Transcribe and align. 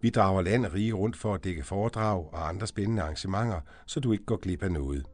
Vi 0.00 0.10
drager 0.10 0.42
land 0.42 0.66
og 0.66 0.74
rige 0.74 0.92
rundt 0.92 1.16
for 1.16 1.34
at 1.34 1.44
dække 1.44 1.62
foredrag 1.62 2.28
og 2.32 2.48
andre 2.48 2.66
spændende 2.66 3.02
arrangementer, 3.02 3.60
så 3.86 4.00
du 4.00 4.12
ikke 4.12 4.24
går 4.24 4.36
glip 4.36 4.62
af 4.62 4.72
noget. 4.72 5.06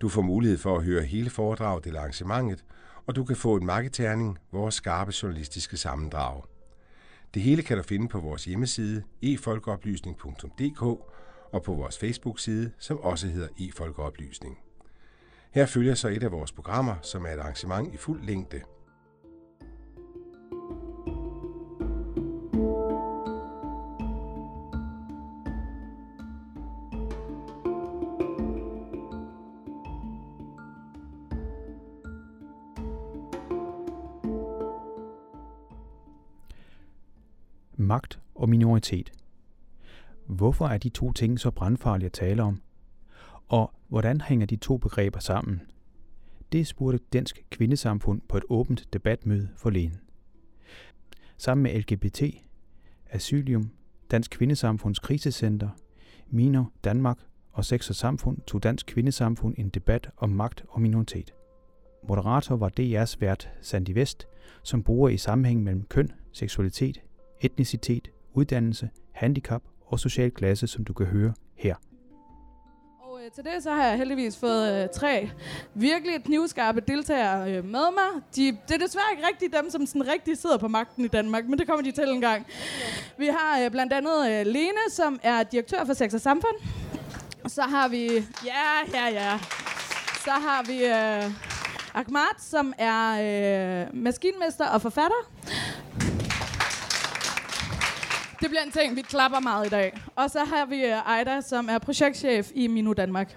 Du 0.00 0.08
får 0.08 0.22
mulighed 0.22 0.58
for 0.58 0.76
at 0.76 0.84
høre 0.84 1.02
hele 1.02 1.30
foredraget 1.30 1.86
eller 1.86 2.00
arrangementet, 2.00 2.64
og 3.06 3.16
du 3.16 3.24
kan 3.24 3.36
få 3.36 3.56
en 3.56 3.66
marketerning, 3.66 4.38
vores 4.52 4.74
skarpe 4.74 5.12
journalistiske 5.22 5.76
sammendrag. 5.76 6.42
Det 7.34 7.42
hele 7.42 7.62
kan 7.62 7.76
du 7.76 7.82
finde 7.82 8.08
på 8.08 8.20
vores 8.20 8.44
hjemmeside 8.44 9.02
efolkeoplysning.dk 9.22 10.82
og 11.52 11.62
på 11.64 11.74
vores 11.74 11.98
Facebook-side, 11.98 12.70
som 12.78 12.98
også 12.98 13.26
hedder 13.26 13.48
efolkeoplysning. 13.60 14.58
Her 15.50 15.66
følger 15.66 15.94
så 15.94 16.08
et 16.08 16.22
af 16.22 16.32
vores 16.32 16.52
programmer, 16.52 16.94
som 17.02 17.24
er 17.24 17.30
et 17.30 17.38
arrangement 17.38 17.94
i 17.94 17.96
fuld 17.96 18.22
længde– 18.22 18.60
magt 37.82 38.20
og 38.34 38.48
minoritet. 38.48 39.12
Hvorfor 40.26 40.66
er 40.66 40.78
de 40.78 40.88
to 40.88 41.12
ting 41.12 41.40
så 41.40 41.50
brandfarlige 41.50 42.06
at 42.06 42.12
tale 42.12 42.42
om? 42.42 42.62
Og 43.48 43.72
hvordan 43.88 44.20
hænger 44.20 44.46
de 44.46 44.56
to 44.56 44.76
begreber 44.76 45.20
sammen? 45.20 45.60
Det 46.52 46.66
spurgte 46.66 46.98
Dansk 47.12 47.44
Kvindesamfund 47.50 48.20
på 48.28 48.36
et 48.36 48.44
åbent 48.48 48.88
debatmøde 48.92 49.48
forleden. 49.56 50.00
Sammen 51.36 51.62
med 51.62 51.80
LGBT, 51.80 52.22
Asylium, 53.10 53.70
Dansk 54.10 54.30
Kvindesamfunds 54.30 54.98
krisecenter, 54.98 55.68
Miner 56.30 56.64
Danmark 56.84 57.18
og 57.52 57.64
Sex 57.64 57.90
og 57.90 57.96
Samfund 57.96 58.38
tog 58.46 58.62
Dansk 58.62 58.86
Kvindesamfund 58.86 59.54
en 59.58 59.68
debat 59.68 60.10
om 60.16 60.30
magt 60.30 60.64
og 60.68 60.80
minoritet. 60.80 61.34
Moderator 62.08 62.56
var 62.56 62.70
DR's 62.80 63.16
vært 63.20 63.50
Sandy 63.60 63.90
Vest, 63.90 64.28
som 64.62 64.82
bruger 64.82 65.08
i 65.08 65.16
sammenhæng 65.16 65.62
mellem 65.62 65.82
køn, 65.82 66.12
seksualitet, 66.32 67.00
etnicitet, 67.42 68.10
uddannelse, 68.34 68.90
handicap 69.12 69.62
og 69.86 70.00
social 70.00 70.30
klasse, 70.30 70.66
som 70.66 70.84
du 70.84 70.92
kan 70.92 71.06
høre 71.06 71.32
her. 71.54 71.74
Og 73.00 73.20
øh, 73.24 73.30
til 73.30 73.44
det 73.44 73.62
så 73.62 73.70
har 73.70 73.86
jeg 73.86 73.96
heldigvis 73.96 74.36
fået 74.36 74.82
øh, 74.82 74.88
tre 74.94 75.30
virkelig 75.74 76.24
knivskarpe 76.24 76.80
deltagere 76.80 77.52
øh, 77.52 77.64
med 77.64 77.84
mig. 77.94 78.22
De, 78.36 78.58
det 78.68 78.74
er 78.74 78.86
desværre 78.86 79.06
ikke 79.12 79.26
rigtig 79.26 79.52
dem, 79.52 79.70
som 79.70 79.86
sådan 79.86 80.08
rigtig 80.08 80.38
sidder 80.38 80.58
på 80.58 80.68
magten 80.68 81.04
i 81.04 81.08
Danmark, 81.08 81.48
men 81.48 81.58
det 81.58 81.66
kommer 81.66 81.82
de 81.82 81.92
til 81.92 82.08
en 82.08 82.20
gang. 82.20 82.46
Vi 83.18 83.26
har 83.26 83.64
øh, 83.64 83.70
blandt 83.70 83.92
andet 83.92 84.30
øh, 84.30 84.46
Lene, 84.46 84.90
som 84.90 85.20
er 85.22 85.42
direktør 85.42 85.84
for 85.84 85.92
Sex 85.92 86.14
og 86.14 86.20
Samfund. 86.20 86.56
Så 87.46 87.62
har 87.62 87.88
vi... 87.88 88.06
Ja, 88.44 88.90
ja, 88.94 89.08
ja. 89.08 89.38
Så 90.24 90.30
har 90.30 90.62
vi... 90.66 90.84
Øh, 90.84 91.32
Ahmad, 91.94 92.38
som 92.38 92.74
er 92.78 93.82
øh, 93.82 93.96
maskinmester 93.96 94.66
og 94.66 94.82
forfatter. 94.82 95.30
Det 98.42 98.50
bliver 98.50 98.62
en 98.62 98.70
ting, 98.70 98.96
vi 98.96 99.02
klapper 99.02 99.40
meget 99.40 99.66
i 99.66 99.68
dag. 99.68 99.98
Og 100.16 100.30
så 100.30 100.44
har 100.44 100.66
vi 100.66 100.84
øh, 100.84 100.90
Ejda, 100.90 101.40
som 101.40 101.68
er 101.68 101.78
projektchef 101.78 102.50
i 102.54 102.66
Minu 102.66 102.92
Danmark. 102.92 103.36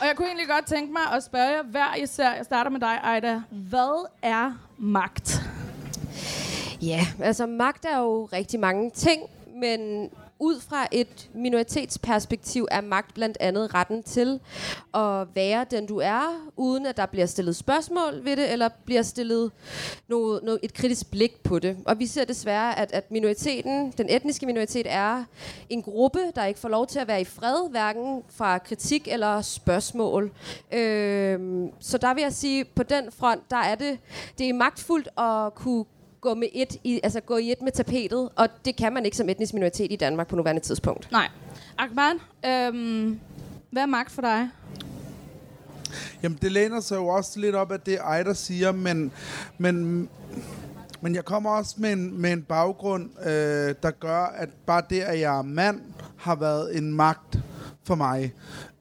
Og 0.00 0.06
jeg 0.06 0.16
kunne 0.16 0.26
egentlig 0.26 0.48
godt 0.48 0.66
tænke 0.66 0.92
mig 0.92 1.02
at 1.12 1.22
spørge 1.22 1.48
jer 1.48 1.62
hver 1.62 1.94
især. 1.94 2.34
Jeg 2.34 2.44
starter 2.44 2.70
med 2.70 2.80
dig, 2.80 3.00
Ejda. 3.04 3.42
Hvad 3.50 4.06
er 4.22 4.52
magt? 4.78 5.40
Ja, 6.82 7.06
altså 7.22 7.46
magt 7.46 7.84
er 7.84 7.98
jo 7.98 8.24
rigtig 8.24 8.60
mange 8.60 8.90
ting, 8.90 9.22
men 9.54 10.10
ud 10.40 10.60
fra 10.60 10.86
et 10.92 11.30
minoritetsperspektiv 11.34 12.66
er 12.70 12.80
magt 12.80 13.14
blandt 13.14 13.36
andet 13.40 13.74
retten 13.74 14.02
til 14.02 14.40
at 14.94 15.26
være 15.34 15.66
den, 15.70 15.86
du 15.86 15.98
er, 15.98 16.50
uden 16.56 16.86
at 16.86 16.96
der 16.96 17.06
bliver 17.06 17.26
stillet 17.26 17.56
spørgsmål 17.56 18.24
ved 18.24 18.36
det, 18.36 18.52
eller 18.52 18.68
bliver 18.84 19.02
stillet 19.02 19.50
noget, 20.08 20.42
noget, 20.42 20.60
et 20.62 20.74
kritisk 20.74 21.10
blik 21.10 21.42
på 21.42 21.58
det. 21.58 21.76
Og 21.86 21.98
vi 21.98 22.06
ser 22.06 22.24
desværre, 22.24 22.78
at, 22.78 22.92
at 22.92 23.10
minoriteten, 23.10 23.92
den 23.98 24.06
etniske 24.10 24.46
minoritet, 24.46 24.86
er 24.88 25.24
en 25.68 25.82
gruppe, 25.82 26.20
der 26.34 26.44
ikke 26.44 26.60
får 26.60 26.68
lov 26.68 26.86
til 26.86 26.98
at 26.98 27.08
være 27.08 27.20
i 27.20 27.24
fred, 27.24 27.70
hverken 27.70 28.22
fra 28.28 28.58
kritik 28.58 29.08
eller 29.08 29.42
spørgsmål. 29.42 30.32
Øh, 30.72 31.68
så 31.80 31.98
der 31.98 32.14
vil 32.14 32.22
jeg 32.22 32.32
sige, 32.32 32.64
på 32.64 32.82
den 32.82 33.12
front, 33.12 33.50
der 33.50 33.56
er 33.56 33.74
det, 33.74 33.98
det 34.38 34.48
er 34.48 34.52
magtfuldt 34.52 35.08
at 35.18 35.54
kunne 35.54 35.84
gå, 36.20 36.34
med 36.34 36.48
et 36.52 36.76
i, 36.84 37.00
altså 37.02 37.20
gå 37.20 37.36
i 37.36 37.52
et 37.52 37.62
med 37.62 37.72
tapetet, 37.72 38.28
og 38.36 38.48
det 38.64 38.76
kan 38.76 38.92
man 38.92 39.04
ikke 39.04 39.16
som 39.16 39.28
etnisk 39.28 39.54
minoritet 39.54 39.92
i 39.92 39.96
Danmark 39.96 40.28
på 40.28 40.36
nuværende 40.36 40.62
tidspunkt. 40.62 41.12
Nej. 41.12 41.28
Akbar, 41.78 42.14
øhm, 42.46 43.20
hvad 43.70 43.82
er 43.82 43.86
magt 43.86 44.10
for 44.10 44.22
dig? 44.22 44.48
Jamen, 46.22 46.38
det 46.42 46.52
læner 46.52 46.80
sig 46.80 46.96
jo 46.96 47.06
også 47.06 47.40
lidt 47.40 47.54
op 47.54 47.72
af 47.72 47.80
det, 47.80 47.98
Ejder 47.98 48.32
siger, 48.32 48.72
men, 48.72 49.12
men, 49.58 50.08
men 51.00 51.14
jeg 51.14 51.24
kommer 51.24 51.50
også 51.50 51.74
med 51.78 51.92
en, 51.92 52.20
med 52.20 52.32
en 52.32 52.42
baggrund, 52.42 53.10
øh, 53.20 53.74
der 53.82 53.90
gør, 53.90 54.24
at 54.24 54.48
bare 54.66 54.82
det, 54.90 55.00
at 55.00 55.20
jeg 55.20 55.38
er 55.38 55.42
mand, 55.42 55.80
har 56.16 56.34
været 56.34 56.76
en 56.76 56.92
magt 56.92 57.38
for 57.90 57.94
mig 57.94 58.32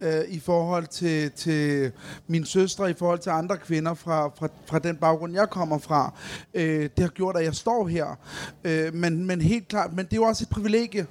øh, 0.01 0.21
i 0.27 0.39
forhold 0.39 0.87
til, 0.87 1.31
til 1.31 1.91
min 2.27 2.45
søstre, 2.45 2.89
i 2.89 2.93
forhold 2.93 3.19
til 3.19 3.29
andre 3.29 3.57
kvinder 3.57 3.93
fra, 3.93 4.27
fra, 4.27 4.47
fra 4.65 4.79
den 4.79 4.95
baggrund, 4.95 5.33
jeg 5.33 5.49
kommer 5.49 5.77
fra. 5.77 6.13
Øh, 6.53 6.81
det 6.81 6.99
har 6.99 7.07
gjort, 7.07 7.37
at 7.37 7.43
jeg 7.43 7.55
står 7.55 7.87
her. 7.87 8.19
Øh, 8.63 8.93
men, 8.93 9.25
men 9.25 9.41
helt 9.41 9.67
klart, 9.67 9.93
men 9.93 10.05
det 10.05 10.13
er 10.13 10.17
jo 10.17 10.23
også 10.23 10.43
et 10.43 10.49
privilegie. 10.49 11.07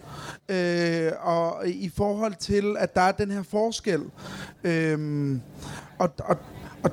Øh, 0.49 1.13
og 1.21 1.69
i 1.69 1.89
forhold 1.97 2.35
til, 2.35 2.77
at 2.79 2.95
der 2.95 3.01
er 3.01 3.13
den 3.13 3.31
her 3.31 3.43
forskel. 3.43 4.03
Øh, 4.65 5.39
og, 5.99 6.11
og, 6.19 6.37
og 6.83 6.91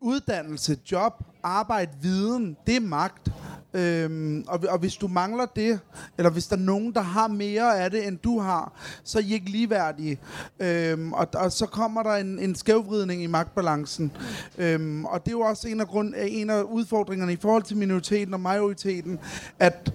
uddannelse, 0.00 0.78
job, 0.92 1.12
arbejde, 1.42 1.90
viden, 2.02 2.56
det 2.66 2.76
er 2.76 2.80
magt. 2.80 3.30
Øhm, 3.74 4.44
og, 4.48 4.60
og 4.68 4.78
hvis 4.78 4.96
du 4.96 5.08
mangler 5.08 5.46
det, 5.46 5.80
eller 6.18 6.30
hvis 6.30 6.46
der 6.46 6.56
er 6.56 6.60
nogen, 6.60 6.94
der 6.94 7.00
har 7.00 7.28
mere 7.28 7.80
af 7.80 7.90
det, 7.90 8.06
end 8.06 8.18
du 8.18 8.40
har, 8.40 8.72
så 9.04 9.18
er 9.18 9.22
I 9.22 9.32
ikke 9.32 9.50
ligeværdige. 9.50 10.20
Øhm, 10.60 11.12
og, 11.12 11.26
og 11.34 11.52
så 11.52 11.66
kommer 11.66 12.02
der 12.02 12.12
en, 12.12 12.38
en 12.38 12.54
skævvridning 12.54 13.22
i 13.22 13.26
magtbalancen. 13.26 14.12
Øhm, 14.58 15.04
og 15.04 15.24
det 15.24 15.28
er 15.28 15.36
jo 15.36 15.40
også 15.40 15.68
en 15.68 15.80
af, 15.80 15.86
grund, 15.86 16.14
en 16.28 16.50
af 16.50 16.62
udfordringerne 16.62 17.32
i 17.32 17.36
forhold 17.36 17.62
til 17.62 17.76
minoriteten 17.76 18.34
og 18.34 18.40
majoriteten, 18.40 19.18
at 19.58 19.92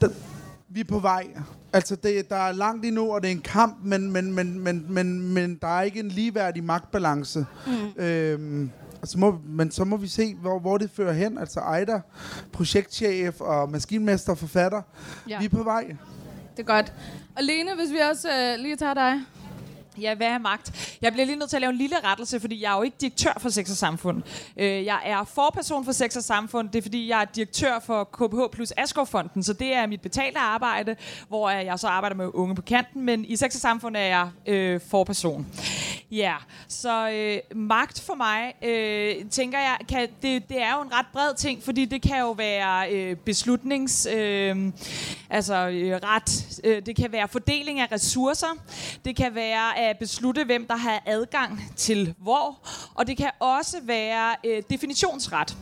der, 0.00 0.08
vi 0.68 0.80
er 0.80 0.84
på 0.84 0.98
vej. 0.98 1.26
Altså, 1.72 1.96
det, 1.96 2.30
der 2.30 2.36
er 2.36 2.52
langt 2.52 2.86
endnu, 2.86 3.12
og 3.12 3.22
det 3.22 3.28
er 3.28 3.32
en 3.32 3.40
kamp, 3.40 3.76
men, 3.84 4.12
men, 4.12 4.32
men, 4.32 4.60
men, 4.60 4.86
men, 4.88 5.32
men 5.32 5.58
der 5.62 5.78
er 5.78 5.82
ikke 5.82 6.00
en 6.00 6.08
ligeværdig 6.08 6.64
magtbalance. 6.64 7.46
Mm. 7.66 8.02
Øhm, 8.02 8.70
så 9.04 9.18
må, 9.18 9.38
men 9.44 9.70
så 9.70 9.84
må 9.84 9.96
vi 9.96 10.08
se, 10.08 10.34
hvor, 10.34 10.58
hvor 10.58 10.78
det 10.78 10.90
fører 10.94 11.12
hen. 11.12 11.38
Altså 11.38 11.60
Ejder, 11.60 12.00
projektchef 12.52 13.40
og 13.40 13.70
maskinmester 13.70 14.32
og 14.32 14.38
forfatter. 14.38 14.82
Ja. 15.28 15.38
Vi 15.38 15.44
er 15.44 15.48
på 15.48 15.62
vej. 15.62 15.96
Det 16.56 16.62
er 16.62 16.66
godt. 16.74 16.92
Og 17.36 17.42
Lene, 17.42 17.74
hvis 17.74 17.92
vi 17.92 17.98
også 18.10 18.28
øh, 18.28 18.58
lige 18.58 18.76
tager 18.76 18.94
dig. 18.94 19.20
Ja, 20.00 20.14
hvad 20.14 20.26
er 20.26 20.38
magt? 20.38 20.96
Jeg 21.02 21.12
bliver 21.12 21.26
lige 21.26 21.36
nødt 21.36 21.50
til 21.50 21.56
at 21.56 21.60
lave 21.60 21.70
en 21.70 21.78
lille 21.78 21.96
rettelse, 22.04 22.40
fordi 22.40 22.62
jeg 22.62 22.72
er 22.72 22.76
jo 22.76 22.82
ikke 22.82 22.96
direktør 23.00 23.32
for 23.38 23.48
Sex 23.48 23.70
og 23.70 23.76
Samfund. 23.76 24.22
Øh, 24.56 24.84
jeg 24.84 25.00
er 25.04 25.24
forperson 25.24 25.84
for 25.84 25.92
Sex 25.92 26.16
og 26.16 26.22
Samfund. 26.22 26.68
Det 26.68 26.78
er, 26.78 26.82
fordi 26.82 27.08
jeg 27.08 27.20
er 27.20 27.24
direktør 27.24 27.78
for 27.78 28.04
KBH 28.04 28.52
plus 28.52 28.72
Askovfonden, 28.76 29.42
så 29.42 29.52
det 29.52 29.74
er 29.74 29.86
mit 29.86 30.00
betalte 30.00 30.38
arbejde, 30.38 30.96
hvor 31.28 31.50
jeg 31.50 31.78
så 31.78 31.86
arbejder 31.86 32.16
med 32.16 32.30
unge 32.34 32.54
på 32.54 32.62
kanten, 32.62 33.04
men 33.04 33.24
i 33.24 33.36
Sex 33.36 33.54
og 33.54 33.60
Samfund 33.60 33.96
er 33.96 34.00
jeg 34.00 34.30
øh, 34.46 34.80
forperson. 34.90 35.46
Ja, 36.10 36.34
så 36.68 37.10
øh, 37.10 37.58
magt 37.58 38.00
for 38.00 38.14
mig, 38.14 38.54
øh, 38.62 39.30
tænker 39.30 39.58
jeg, 39.58 39.76
kan, 39.88 40.08
det, 40.22 40.48
det 40.48 40.62
er 40.62 40.74
jo 40.76 40.82
en 40.82 40.92
ret 40.92 41.06
bred 41.12 41.34
ting, 41.34 41.62
fordi 41.62 41.84
det 41.84 42.02
kan 42.02 42.20
jo 42.20 42.30
være 42.30 42.92
øh, 42.92 43.16
beslutnings... 43.16 44.08
Øh, 44.14 44.72
altså 45.30 45.68
øh, 45.68 46.00
ret... 46.04 46.60
Øh, 46.64 46.86
det 46.86 46.96
kan 46.96 47.12
være 47.12 47.28
fordeling 47.28 47.80
af 47.80 47.92
ressourcer. 47.92 48.56
Det 49.04 49.16
kan 49.16 49.34
være 49.34 49.89
kan 49.90 49.98
beslutte, 49.98 50.44
hvem 50.44 50.66
der 50.66 50.76
har 50.76 51.02
adgang 51.06 51.72
til 51.76 52.14
hvor. 52.18 52.58
Og 52.94 53.06
det 53.06 53.16
kan 53.16 53.30
også 53.40 53.76
være 53.82 54.36
øh, 54.46 54.62
definitionsret. 54.70 55.56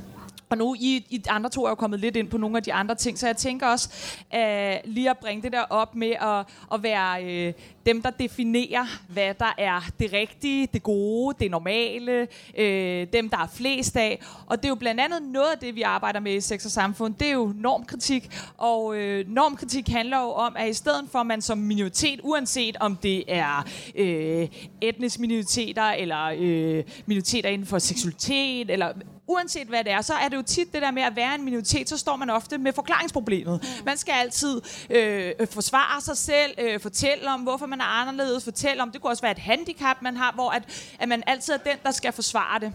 Og 0.50 0.59
nu, 0.59 0.75
I, 0.75 1.06
I 1.11 1.23
andre 1.29 1.50
to 1.50 1.65
er 1.65 1.69
jo 1.69 1.75
kommet 1.75 2.00
lidt 2.00 2.17
ind 2.17 2.29
på 2.29 2.39
nogle 2.39 2.56
af 2.56 2.62
de 2.62 2.73
andre 2.73 2.95
ting, 2.95 3.19
så 3.19 3.27
jeg 3.27 3.37
tænker 3.37 3.67
også 3.67 3.89
uh, 4.35 4.93
lige 4.93 5.11
at 5.11 5.19
bringe 5.19 5.43
det 5.43 5.53
der 5.53 5.62
op 5.62 5.95
med 5.95 6.11
at, 6.11 6.47
at 6.75 6.83
være 6.83 7.47
uh, 7.49 7.55
dem, 7.87 8.03
der 8.03 8.11
definerer, 8.11 8.87
hvad 9.09 9.35
der 9.35 9.55
er 9.59 9.81
det 9.99 10.12
rigtige, 10.12 10.69
det 10.73 10.83
gode, 10.83 11.37
det 11.41 11.50
normale, 11.50 12.29
uh, 12.59 12.65
dem, 13.12 13.29
der 13.29 13.39
er 13.39 13.47
flest 13.55 13.97
af. 13.97 14.23
Og 14.47 14.56
det 14.56 14.65
er 14.65 14.69
jo 14.69 14.75
blandt 14.75 15.00
andet 15.00 15.23
noget 15.23 15.53
af 15.53 15.59
det, 15.59 15.75
vi 15.75 15.83
arbejder 15.83 16.21
med 16.21 16.35
i 16.35 16.41
Sex 16.41 16.65
og 16.65 16.71
Samfund, 16.71 17.15
det 17.15 17.29
er 17.29 17.33
jo 17.33 17.53
normkritik. 17.56 18.31
Og 18.59 18.87
uh, 18.87 19.21
normkritik 19.27 19.89
handler 19.89 20.21
jo 20.21 20.31
om, 20.31 20.56
at 20.56 20.71
i 20.71 20.75
stedet 20.75 21.05
for, 21.12 21.19
at 21.19 21.27
man 21.27 21.43
som 21.43 21.59
minoritet, 21.59 22.21
uanset 22.23 22.77
om 22.81 22.97
det 22.97 23.25
er 23.29 23.65
uh, 23.99 24.49
etnisk 24.81 25.19
minoriteter, 25.21 25.91
eller 25.91 26.33
uh, 26.33 26.85
minoriteter 27.06 27.49
inden 27.49 27.67
for 27.67 27.79
seksualitet, 27.79 28.71
eller 28.71 28.93
uanset 29.29 29.69
hvad 29.69 29.85
det 29.85 29.93
er, 29.93 30.01
så 30.01 30.15
er 30.15 30.29
det 30.29 30.37
jo 30.37 30.43
tit 30.43 30.73
det 30.73 30.83
der 30.83 30.91
med 30.91 31.03
at 31.03 31.17
være 31.17 31.35
en 31.35 31.45
minoritet, 31.45 31.89
så 31.89 31.97
står 31.97 32.17
man 32.17 32.31
ofte 32.31 32.59
med 32.59 32.73
forklaringsproblemet. 32.73 33.61
Mm. 33.63 33.85
Man 33.85 33.97
skal 33.97 34.13
altid 34.13 34.61
øh, 34.91 35.33
forsvare 35.51 36.01
sig 36.01 36.17
selv, 36.17 36.55
øh, 36.59 36.81
fortælle 36.81 37.31
om, 37.31 37.41
hvorfor 37.41 37.67
man 37.67 37.81
er 37.81 37.85
anderledes, 37.85 38.45
fortælle 38.45 38.83
om, 38.83 38.91
det 38.91 39.01
kunne 39.01 39.11
også 39.11 39.23
være 39.23 39.33
et 39.33 39.39
handicap, 39.39 40.03
man 40.03 40.17
har, 40.17 40.33
hvor 40.33 40.51
at, 40.51 40.63
at 40.99 41.09
man 41.09 41.23
altid 41.27 41.55
er 41.55 41.59
den, 41.59 41.77
der 41.83 41.91
skal 41.91 42.13
forsvare 42.13 42.61
det 42.61 42.73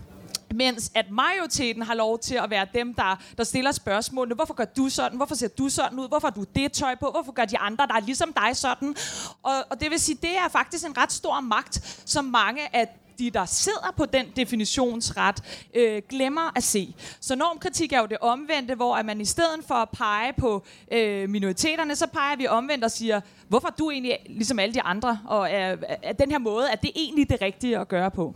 mens 0.54 0.92
at 0.96 1.06
majoriteten 1.12 1.82
har 1.82 1.94
lov 1.94 2.20
til 2.20 2.36
at 2.36 2.50
være 2.50 2.68
dem, 2.74 2.94
der, 2.94 3.20
der 3.38 3.44
stiller 3.44 3.72
spørgsmålene. 3.72 4.36
Hvorfor 4.36 4.54
gør 4.54 4.66
du 4.66 4.90
sådan? 4.90 5.18
Hvorfor 5.18 5.36
ser 5.36 5.48
du 5.48 5.70
sådan 5.70 6.00
ud? 6.00 6.08
Hvorfor 6.08 6.28
har 6.28 6.34
du 6.34 6.46
det 6.56 6.72
tøj 6.72 6.96
på? 6.96 7.10
Hvorfor 7.12 7.32
gør 7.32 7.46
de 7.46 7.58
andre, 7.58 7.88
der 7.88 7.94
er 7.94 8.00
ligesom 8.00 8.34
dig 8.34 8.58
sådan? 8.58 8.96
Og, 9.44 9.54
og 9.70 9.80
det 9.80 9.92
vil 9.92 10.00
sige, 10.00 10.18
det 10.22 10.38
er 10.38 10.50
faktisk 10.52 10.86
en 10.86 10.98
ret 10.98 11.12
stor 11.12 11.40
magt, 11.40 12.02
som 12.06 12.26
mange 12.26 12.76
af 12.76 12.88
de, 13.20 13.32
der 13.32 13.46
sidder 13.46 13.94
på 13.98 14.06
den 14.06 14.26
definitionsret, 14.36 15.68
øh, 15.74 16.02
glemmer 16.10 16.52
at 16.56 16.64
se. 16.64 16.96
Så 17.20 17.36
normkritik 17.36 17.94
er 17.94 18.00
jo 18.00 18.06
det 18.06 18.18
omvendte, 18.22 18.76
hvor 18.76 18.96
at 18.96 19.06
man 19.06 19.22
i 19.22 19.26
stedet 19.26 19.60
for 19.68 19.76
at 19.76 19.90
pege 19.90 20.34
på 20.38 20.66
øh, 20.92 21.30
minoriteterne, 21.30 21.96
så 21.96 22.08
peger 22.08 22.36
vi 22.36 22.48
omvendt 22.48 22.84
og 22.84 22.92
siger, 22.92 23.22
hvorfor 23.48 23.68
du 23.80 23.92
egentlig 23.92 24.18
ligesom 24.26 24.60
alle 24.60 24.74
de 24.74 24.82
andre, 24.82 25.20
og 25.26 25.52
er, 25.52 25.76
er 26.04 26.14
den 26.14 26.32
her 26.32 26.40
måde, 26.40 26.68
er 26.72 26.76
det 26.76 26.92
egentlig 26.96 27.30
det 27.30 27.42
rigtige 27.42 27.78
at 27.78 27.88
gøre 27.88 28.12
på? 28.12 28.36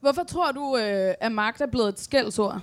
Hvorfor 0.00 0.22
tror 0.22 0.52
du, 0.52 0.76
øh, 0.76 1.14
at 1.20 1.32
magt 1.32 1.60
er 1.60 1.66
blevet 1.66 1.88
et 1.88 2.00
skældsord? 2.00 2.60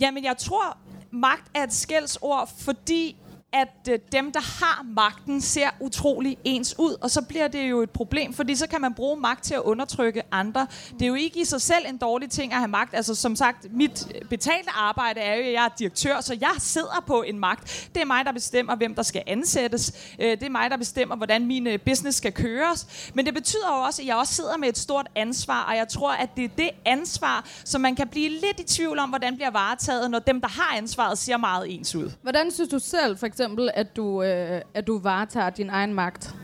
Jamen, 0.00 0.24
jeg 0.24 0.36
tror, 0.36 0.78
magt 1.10 1.50
er 1.54 1.62
et 1.62 1.72
skældsord, 1.72 2.50
fordi 2.58 3.16
at 3.56 3.88
øh, 3.92 3.98
dem, 4.12 4.32
der 4.32 4.40
har 4.40 4.82
magten, 4.94 5.40
ser 5.40 5.68
utrolig 5.80 6.38
ens 6.44 6.74
ud, 6.78 6.96
og 7.00 7.10
så 7.10 7.22
bliver 7.22 7.48
det 7.48 7.70
jo 7.70 7.82
et 7.82 7.90
problem, 7.90 8.32
fordi 8.32 8.54
så 8.54 8.66
kan 8.68 8.80
man 8.80 8.94
bruge 8.94 9.20
magt 9.20 9.44
til 9.44 9.54
at 9.54 9.60
undertrykke 9.60 10.22
andre. 10.32 10.66
Det 10.92 11.02
er 11.02 11.06
jo 11.06 11.14
ikke 11.14 11.40
i 11.40 11.44
sig 11.44 11.62
selv 11.62 11.84
en 11.88 11.96
dårlig 11.96 12.30
ting 12.30 12.52
at 12.52 12.58
have 12.58 12.68
magt. 12.68 12.94
Altså 12.94 13.14
som 13.14 13.36
sagt, 13.36 13.66
mit 13.72 14.12
betalte 14.30 14.70
arbejde 14.70 15.20
er 15.20 15.34
jo, 15.34 15.42
at 15.42 15.52
jeg 15.52 15.64
er 15.64 15.68
direktør, 15.78 16.20
så 16.20 16.38
jeg 16.40 16.54
sidder 16.58 17.04
på 17.06 17.22
en 17.22 17.38
magt. 17.38 17.88
Det 17.94 18.00
er 18.00 18.06
mig, 18.06 18.24
der 18.24 18.32
bestemmer, 18.32 18.76
hvem 18.76 18.94
der 18.94 19.02
skal 19.02 19.22
ansættes. 19.26 19.92
Øh, 20.18 20.30
det 20.30 20.42
er 20.42 20.50
mig, 20.50 20.70
der 20.70 20.76
bestemmer, 20.76 21.16
hvordan 21.16 21.46
min 21.46 21.66
øh, 21.66 21.78
business 21.80 22.18
skal 22.18 22.32
køres. 22.32 23.10
Men 23.14 23.26
det 23.26 23.34
betyder 23.34 23.68
jo 23.68 23.80
også, 23.82 24.02
at 24.02 24.08
jeg 24.08 24.16
også 24.16 24.34
sidder 24.34 24.56
med 24.56 24.68
et 24.68 24.78
stort 24.78 25.08
ansvar, 25.14 25.62
og 25.62 25.76
jeg 25.76 25.88
tror, 25.88 26.12
at 26.12 26.30
det 26.36 26.44
er 26.44 26.48
det 26.48 26.70
ansvar, 26.84 27.44
som 27.64 27.80
man 27.80 27.96
kan 27.96 28.08
blive 28.08 28.28
lidt 28.28 28.60
i 28.60 28.64
tvivl 28.64 28.98
om, 28.98 29.08
hvordan 29.08 29.36
bliver 29.36 29.50
varetaget, 29.50 30.10
når 30.10 30.18
dem, 30.18 30.40
der 30.40 30.48
har 30.48 30.76
ansvaret, 30.76 31.18
ser 31.18 31.36
meget 31.36 31.74
ens 31.74 31.94
ud. 31.94 32.10
Hvordan 32.22 32.50
synes 32.50 32.70
du 32.70 32.78
selv, 32.78 33.18
for 33.18 33.26
eksempel, 33.26 33.45
at 33.74 33.96
du, 33.96 34.22
øh, 34.22 34.60
at 34.74 34.86
du 34.86 34.98
varetager 34.98 35.50
din 35.50 35.70
egen 35.70 35.94
magt? 35.94 36.34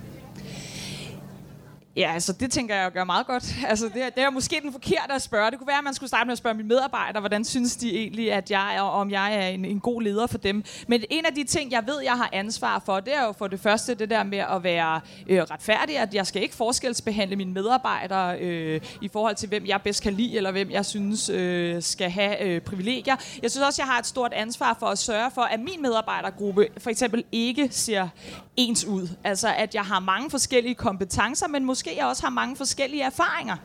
Ja, 1.97 2.11
altså 2.15 2.33
det 2.33 2.51
tænker 2.51 2.75
jeg 2.75 2.93
gør 2.93 3.05
meget 3.05 3.27
godt. 3.27 3.55
Altså 3.73 3.85
det, 3.87 4.15
det 4.15 4.23
er 4.23 4.31
måske 4.31 4.61
den 4.63 4.73
forkerte 4.73 5.13
at 5.13 5.23
spørge. 5.23 5.51
Det 5.51 5.59
kunne 5.59 5.67
være, 5.67 5.79
at 5.79 5.85
man 5.85 5.95
skulle 5.95 6.09
starte 6.09 6.27
med 6.27 6.33
at 6.33 6.39
spørge 6.39 6.57
mine 6.57 6.69
medarbejdere, 6.69 7.21
hvordan 7.21 7.45
synes 7.45 7.77
de 7.77 7.97
egentlig, 7.99 8.33
at 8.33 8.51
jeg 8.51 8.77
er, 8.77 8.81
og 8.81 8.93
om 8.93 9.11
jeg 9.11 9.35
er 9.37 9.49
en, 9.49 9.65
en 9.65 9.81
god 9.81 10.03
leder 10.03 10.27
for 10.27 10.39
dem. 10.39 10.65
Men 10.89 11.05
en 11.11 11.27
af 11.27 11.35
de 11.35 11.45
ting, 11.45 11.73
jeg 11.73 11.83
ved, 11.87 12.01
jeg 12.05 12.13
har 12.13 12.31
ansvar 12.33 12.83
for, 12.87 13.01
det 13.01 13.17
er 13.17 13.27
jo 13.27 13.33
for 13.33 13.47
det 13.47 13.61
første 13.61 13.95
det 13.95 14.11
der 14.11 14.23
med 14.23 14.39
at 14.39 14.63
være 14.63 15.01
øh, 15.29 15.43
retfærdig, 15.43 15.99
at 15.99 16.15
jeg 16.15 16.27
skal 16.27 16.43
ikke 16.43 16.55
forskelsbehandle 16.55 17.37
mine 17.37 17.53
medarbejdere 17.53 18.39
øh, 18.41 18.81
i 19.01 19.09
forhold 19.09 19.35
til, 19.35 19.49
hvem 19.49 19.67
jeg 19.67 19.83
bedst 19.83 20.03
kan 20.03 20.13
lide, 20.13 20.37
eller 20.37 20.51
hvem 20.51 20.71
jeg 20.71 20.87
synes 20.87 21.29
øh, 21.29 21.83
skal 21.83 22.11
have 22.11 22.43
øh, 22.43 22.61
privilegier. 22.61 23.17
Jeg 23.43 23.51
synes 23.51 23.67
også, 23.67 23.83
jeg 23.83 23.89
har 23.89 23.99
et 23.99 24.07
stort 24.07 24.33
ansvar 24.33 24.77
for 24.79 24.87
at 24.87 24.99
sørge 24.99 25.31
for, 25.31 25.43
at 25.43 25.61
min 25.61 25.83
medarbejdergruppe 25.83 26.69
for 26.79 26.91
eksempel 26.91 27.25
ikke 27.33 27.69
ser 27.71 28.09
ens 28.57 28.85
ud. 28.85 29.09
Altså 29.25 29.55
at 29.57 29.75
jeg 29.75 29.83
har 29.83 30.01
mange 30.01 30.31
forskellige 30.31 30.75
kompetencer, 30.75 31.49
men 31.49 31.65
måske 31.65 31.82
måske 31.83 31.97
jeg 31.97 32.07
også 32.07 32.23
har 32.23 32.31
mange 32.31 32.57
forskellige 32.57 33.03
erfaringer. 33.03 33.57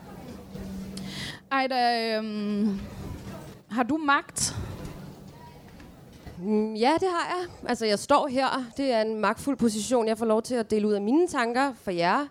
Ejda, 1.52 2.16
øhm, 2.16 2.80
har 3.70 3.82
du 3.82 3.96
magt? 3.96 4.56
Mm, 6.42 6.74
ja, 6.74 6.92
det 7.00 7.08
har 7.08 7.38
jeg. 7.38 7.68
Altså, 7.68 7.86
jeg 7.86 7.98
står 7.98 8.26
her. 8.26 8.64
Det 8.76 8.92
er 8.92 9.00
en 9.00 9.20
magtfuld 9.20 9.56
position. 9.56 10.08
Jeg 10.08 10.18
får 10.18 10.26
lov 10.26 10.42
til 10.42 10.54
at 10.54 10.70
dele 10.70 10.88
ud 10.88 10.92
af 10.92 11.00
mine 11.00 11.28
tanker 11.28 11.72
for 11.82 11.90
jer. 11.90 12.26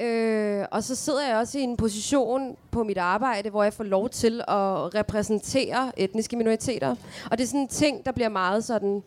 Øh, 0.00 0.64
og 0.70 0.84
så 0.84 0.94
sidder 0.94 1.28
jeg 1.28 1.36
også 1.36 1.58
i 1.58 1.62
en 1.62 1.76
position 1.76 2.56
på 2.70 2.84
mit 2.84 2.98
arbejde, 2.98 3.50
hvor 3.50 3.62
jeg 3.62 3.72
får 3.72 3.84
lov 3.84 4.08
til 4.08 4.40
at 4.40 4.94
repræsentere 4.94 5.92
etniske 5.96 6.36
minoriteter. 6.36 6.96
Og 7.30 7.38
det 7.38 7.44
er 7.44 7.48
sådan 7.48 7.60
en 7.60 7.68
ting, 7.68 8.04
der 8.06 8.12
bliver 8.12 8.28
meget 8.28 8.64
sådan 8.64 9.02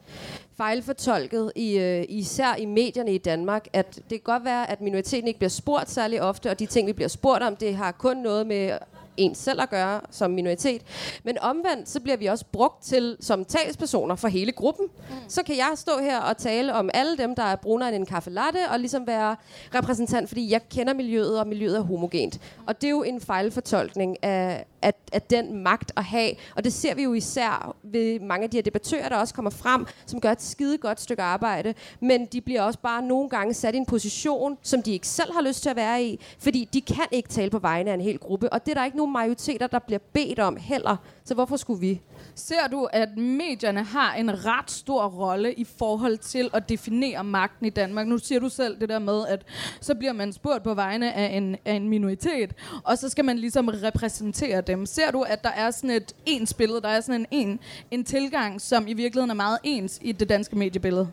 fejlfortolket, 0.58 1.52
i, 1.56 1.78
øh, 1.78 2.06
især 2.10 2.56
i 2.56 2.66
medierne 2.66 3.14
i 3.14 3.18
Danmark, 3.18 3.68
at 3.74 3.96
det 3.96 4.10
kan 4.10 4.34
godt 4.34 4.46
være, 4.46 4.70
at 4.70 4.82
minoriteten 4.82 5.28
ikke 5.28 5.40
bliver 5.40 5.50
spurgt 5.50 5.90
særlig 5.90 6.22
ofte, 6.22 6.50
og 6.50 6.60
de 6.60 6.66
ting, 6.66 6.88
vi 6.88 6.94
bliver 6.94 7.08
spurgt 7.08 7.44
om, 7.44 7.56
det 7.56 7.76
har 7.76 7.92
kun 7.92 8.18
noget 8.18 8.48
med 8.48 8.78
en 9.22 9.36
selv 9.36 9.62
at 9.62 9.70
gøre 9.70 10.02
som 10.12 10.32
minoritet. 10.32 10.82
Men 11.24 11.38
omvendt, 11.40 11.90
så 11.90 12.00
bliver 12.00 12.18
vi 12.18 12.26
også 12.26 12.46
brugt 12.52 12.84
til 12.84 13.18
som 13.20 13.46
talspersoner 13.46 14.16
for 14.16 14.28
hele 14.28 14.52
gruppen. 14.52 14.86
Mm. 15.10 15.16
Så 15.28 15.44
kan 15.44 15.58
jeg 15.58 15.72
stå 15.76 15.92
her 16.02 16.20
og 16.20 16.38
tale 16.38 16.74
om 16.74 16.90
alle 16.94 17.18
dem, 17.18 17.36
der 17.36 17.44
er 17.44 17.56
brunere 17.56 17.90
end 17.90 17.98
en 17.98 18.06
kaffe 18.06 18.30
latte, 18.30 18.60
og 18.72 18.80
ligesom 18.80 19.08
være 19.08 19.36
repræsentant, 19.76 20.28
fordi 20.30 20.52
jeg 20.52 20.70
kender 20.70 20.94
miljøet, 20.94 21.40
og 21.40 21.48
miljøet 21.48 21.78
er 21.78 21.82
homogent. 21.82 22.40
Og 22.68 22.82
det 22.82 22.88
er 22.88 22.92
jo 22.92 23.04
en 23.04 23.22
fejlfortolkning 23.22 24.24
af, 24.24 24.66
af, 24.82 24.94
af 25.14 25.22
den 25.22 25.64
magt 25.64 25.92
at 25.98 26.04
have. 26.04 26.32
Og 26.56 26.64
det 26.64 26.74
ser 26.74 26.96
vi 26.96 27.04
jo 27.04 27.14
især 27.14 27.76
ved 27.84 28.20
mange 28.20 28.44
af 28.44 28.50
de 28.50 28.58
her 28.58 28.62
debattører, 28.62 29.10
der 29.10 29.16
også 29.16 29.34
kommer 29.34 29.52
frem, 29.52 29.86
som 30.06 30.22
gør 30.22 30.32
et 30.32 30.42
skide 30.42 30.78
godt 30.78 31.02
stykke 31.02 31.24
arbejde. 31.24 31.74
Men 32.00 32.26
de 32.26 32.42
bliver 32.42 32.62
også 32.62 32.80
bare 32.80 33.02
nogle 33.02 33.30
gange 33.30 33.54
sat 33.54 33.76
i 33.76 33.78
en 33.78 33.86
position, 33.86 34.58
som 34.62 34.84
de 34.84 34.92
ikke 34.92 35.08
selv 35.08 35.34
har 35.34 35.42
lyst 35.42 35.62
til 35.62 35.70
at 35.70 35.76
være 35.76 36.04
i, 36.04 36.20
fordi 36.40 36.70
de 36.74 36.82
kan 36.82 37.06
ikke 37.12 37.30
tale 37.30 37.50
på 37.50 37.60
vegne 37.60 37.90
af 37.90 37.94
en 37.94 38.02
hel 38.02 38.20
gruppe. 38.20 38.54
Og 38.54 38.66
det 38.66 38.72
er 38.72 38.76
der 38.76 38.86
ikke 38.86 38.98
nogen 38.98 39.14
majoriteter, 39.14 39.68
der 39.68 39.80
bliver 39.80 40.00
bedt 40.14 40.40
om 40.40 40.58
heller. 40.58 40.98
Så 41.32 41.36
hvorfor 41.36 41.58
skulle 41.58 41.80
vi? 41.80 42.02
Ser 42.36 42.68
du, 42.72 42.88
at 42.94 43.18
medierne 43.18 43.84
har 43.84 44.14
en 44.14 44.46
ret 44.46 44.72
stor 44.72 45.08
rolle 45.08 45.54
i 45.54 45.64
forhold 45.64 46.18
til 46.18 46.50
at 46.54 46.70
definere 46.70 47.24
magten 47.24 47.66
i 47.66 47.70
Danmark? 47.70 48.08
Nu 48.08 48.18
siger 48.18 48.40
du 48.40 48.50
selv 48.50 48.80
det 48.80 48.90
der 48.90 49.00
med, 49.00 49.28
at 49.28 49.46
så 49.82 49.96
bliver 49.96 50.14
man 50.14 50.34
spurgt 50.34 50.64
på 50.64 50.74
vegne 50.74 51.14
af 51.14 51.38
en, 51.38 51.58
af 51.66 51.74
en 51.74 51.90
minoritet, 51.90 52.54
og 52.84 52.98
så 52.98 53.10
skal 53.10 53.26
man 53.26 53.38
ligesom 53.38 53.68
repræsentere 53.68 54.62
dem. 54.62 54.86
Ser 54.86 55.12
du, 55.12 55.22
at 55.22 55.44
der 55.44 55.50
er 55.50 55.72
sådan 55.72 55.90
et 55.90 56.16
ens 56.26 56.54
billede, 56.54 56.82
der 56.82 56.90
er 56.90 57.02
sådan 57.02 57.26
en, 57.32 57.48
en, 57.48 57.60
en 57.92 58.04
tilgang, 58.04 58.62
som 58.62 58.88
i 58.88 58.94
virkeligheden 58.94 59.30
er 59.30 59.36
meget 59.36 59.58
ens 59.64 60.00
i 60.02 60.12
det 60.12 60.30
danske 60.30 60.56
mediebillede? 60.56 61.08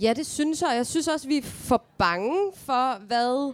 Ja, 0.00 0.12
det 0.16 0.26
synes 0.26 0.62
jeg. 0.62 0.72
Jeg 0.76 0.86
synes 0.86 1.08
også, 1.08 1.28
vi 1.28 1.36
er 1.36 1.42
for 1.42 1.84
bange 1.98 2.36
for, 2.54 3.06
hvad 3.06 3.52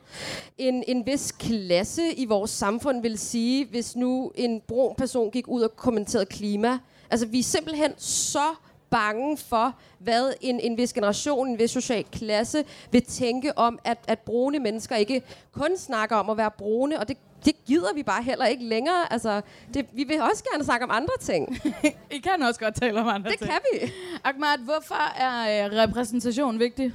en, 0.59 0.85
en 0.89 1.07
vis 1.07 1.33
klasse 1.33 2.13
i 2.13 2.25
vores 2.25 2.51
samfund 2.51 3.03
vil 3.03 3.19
sige, 3.19 3.67
hvis 3.67 3.97
nu 3.97 4.33
en 4.35 4.61
brun 4.69 4.95
person 4.99 5.31
gik 5.31 5.49
ud 5.49 5.63
og 5.63 5.77
kommenterede 5.95 6.27
klima. 6.27 6.79
Altså, 7.11 7.27
vi 7.27 7.39
er 7.39 7.43
simpelthen 7.43 7.93
så 7.99 8.55
bange 8.91 9.37
for, 9.37 9.75
hvad 9.99 10.33
en, 10.41 10.61
en 10.61 10.77
vis 10.77 10.93
generation, 10.93 11.49
en 11.49 11.59
vis 11.59 11.71
social 11.71 12.05
klasse 12.13 12.65
vil 12.91 13.03
tænke 13.03 13.59
om, 13.59 13.79
at, 13.85 13.99
at 14.09 14.19
brune 14.19 14.59
mennesker 14.59 14.97
ikke 14.97 15.23
kun 15.53 15.77
snakker 15.77 16.17
om 16.17 16.31
at 16.31 16.37
være 16.37 16.51
brune, 16.51 17.01
og 17.01 17.09
det 17.09 17.17
det 17.45 17.65
gider 17.65 17.95
vi 17.95 18.03
bare 18.03 18.23
heller 18.23 18.47
ikke 18.47 18.65
længere. 18.65 19.13
Altså, 19.13 19.41
det, 19.75 19.87
vi 19.93 20.05
vil 20.05 20.23
også 20.23 20.45
gerne 20.53 20.65
snakke 20.65 20.85
om 20.85 20.91
andre 20.91 21.13
ting. 21.21 21.63
I 22.17 22.19
kan 22.19 22.43
også 22.43 22.61
godt 22.61 22.75
tale 22.75 23.01
om 23.01 23.09
andre 23.09 23.31
det 23.31 23.39
ting. 23.39 23.51
Det 23.53 23.61
kan 23.73 23.89
vi. 23.89 23.93
Ahmad, 24.25 24.65
hvorfor 24.65 25.19
er 25.19 25.67
øh, 25.67 25.73
repræsentation 25.73 26.59
vigtig? 26.59 26.93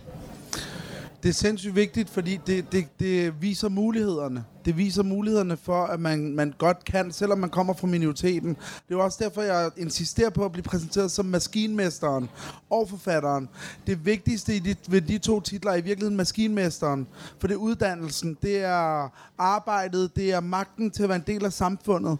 Det 1.23 1.29
er 1.29 1.33
sindssygt 1.33 1.75
vigtigt, 1.75 2.09
fordi 2.09 2.39
det, 2.47 2.71
det, 2.71 2.99
det 2.99 3.41
viser 3.41 3.69
mulighederne. 3.69 4.43
Det 4.65 4.77
viser 4.77 5.03
mulighederne 5.03 5.57
for, 5.57 5.83
at 5.85 5.99
man, 5.99 6.35
man 6.35 6.53
godt 6.57 6.85
kan, 6.85 7.11
selvom 7.11 7.37
man 7.37 7.49
kommer 7.49 7.73
fra 7.73 7.87
minoriteten. 7.87 8.57
Det 8.89 8.95
er 8.95 8.99
også 8.99 9.17
derfor, 9.21 9.41
jeg 9.41 9.71
insisterer 9.77 10.29
på 10.29 10.45
at 10.45 10.51
blive 10.51 10.63
præsenteret 10.63 11.11
som 11.11 11.25
maskinmesteren 11.25 12.29
og 12.69 12.89
forfatteren. 12.89 13.49
Det 13.87 14.05
vigtigste 14.05 14.55
i 14.55 14.59
de, 14.59 14.75
ved 14.89 15.01
de 15.01 15.17
to 15.17 15.39
titler 15.39 15.71
er 15.71 15.75
i 15.75 15.81
virkeligheden 15.81 16.17
maskinmesteren. 16.17 17.07
For 17.39 17.47
det 17.47 17.53
er 17.53 17.59
uddannelsen, 17.59 18.37
det 18.41 18.57
er 18.57 19.09
arbejdet, 19.37 20.15
det 20.15 20.31
er 20.31 20.39
magten 20.39 20.91
til 20.91 21.03
at 21.03 21.09
være 21.09 21.15
en 21.15 21.23
del 21.27 21.45
af 21.45 21.53
samfundet. 21.53 22.17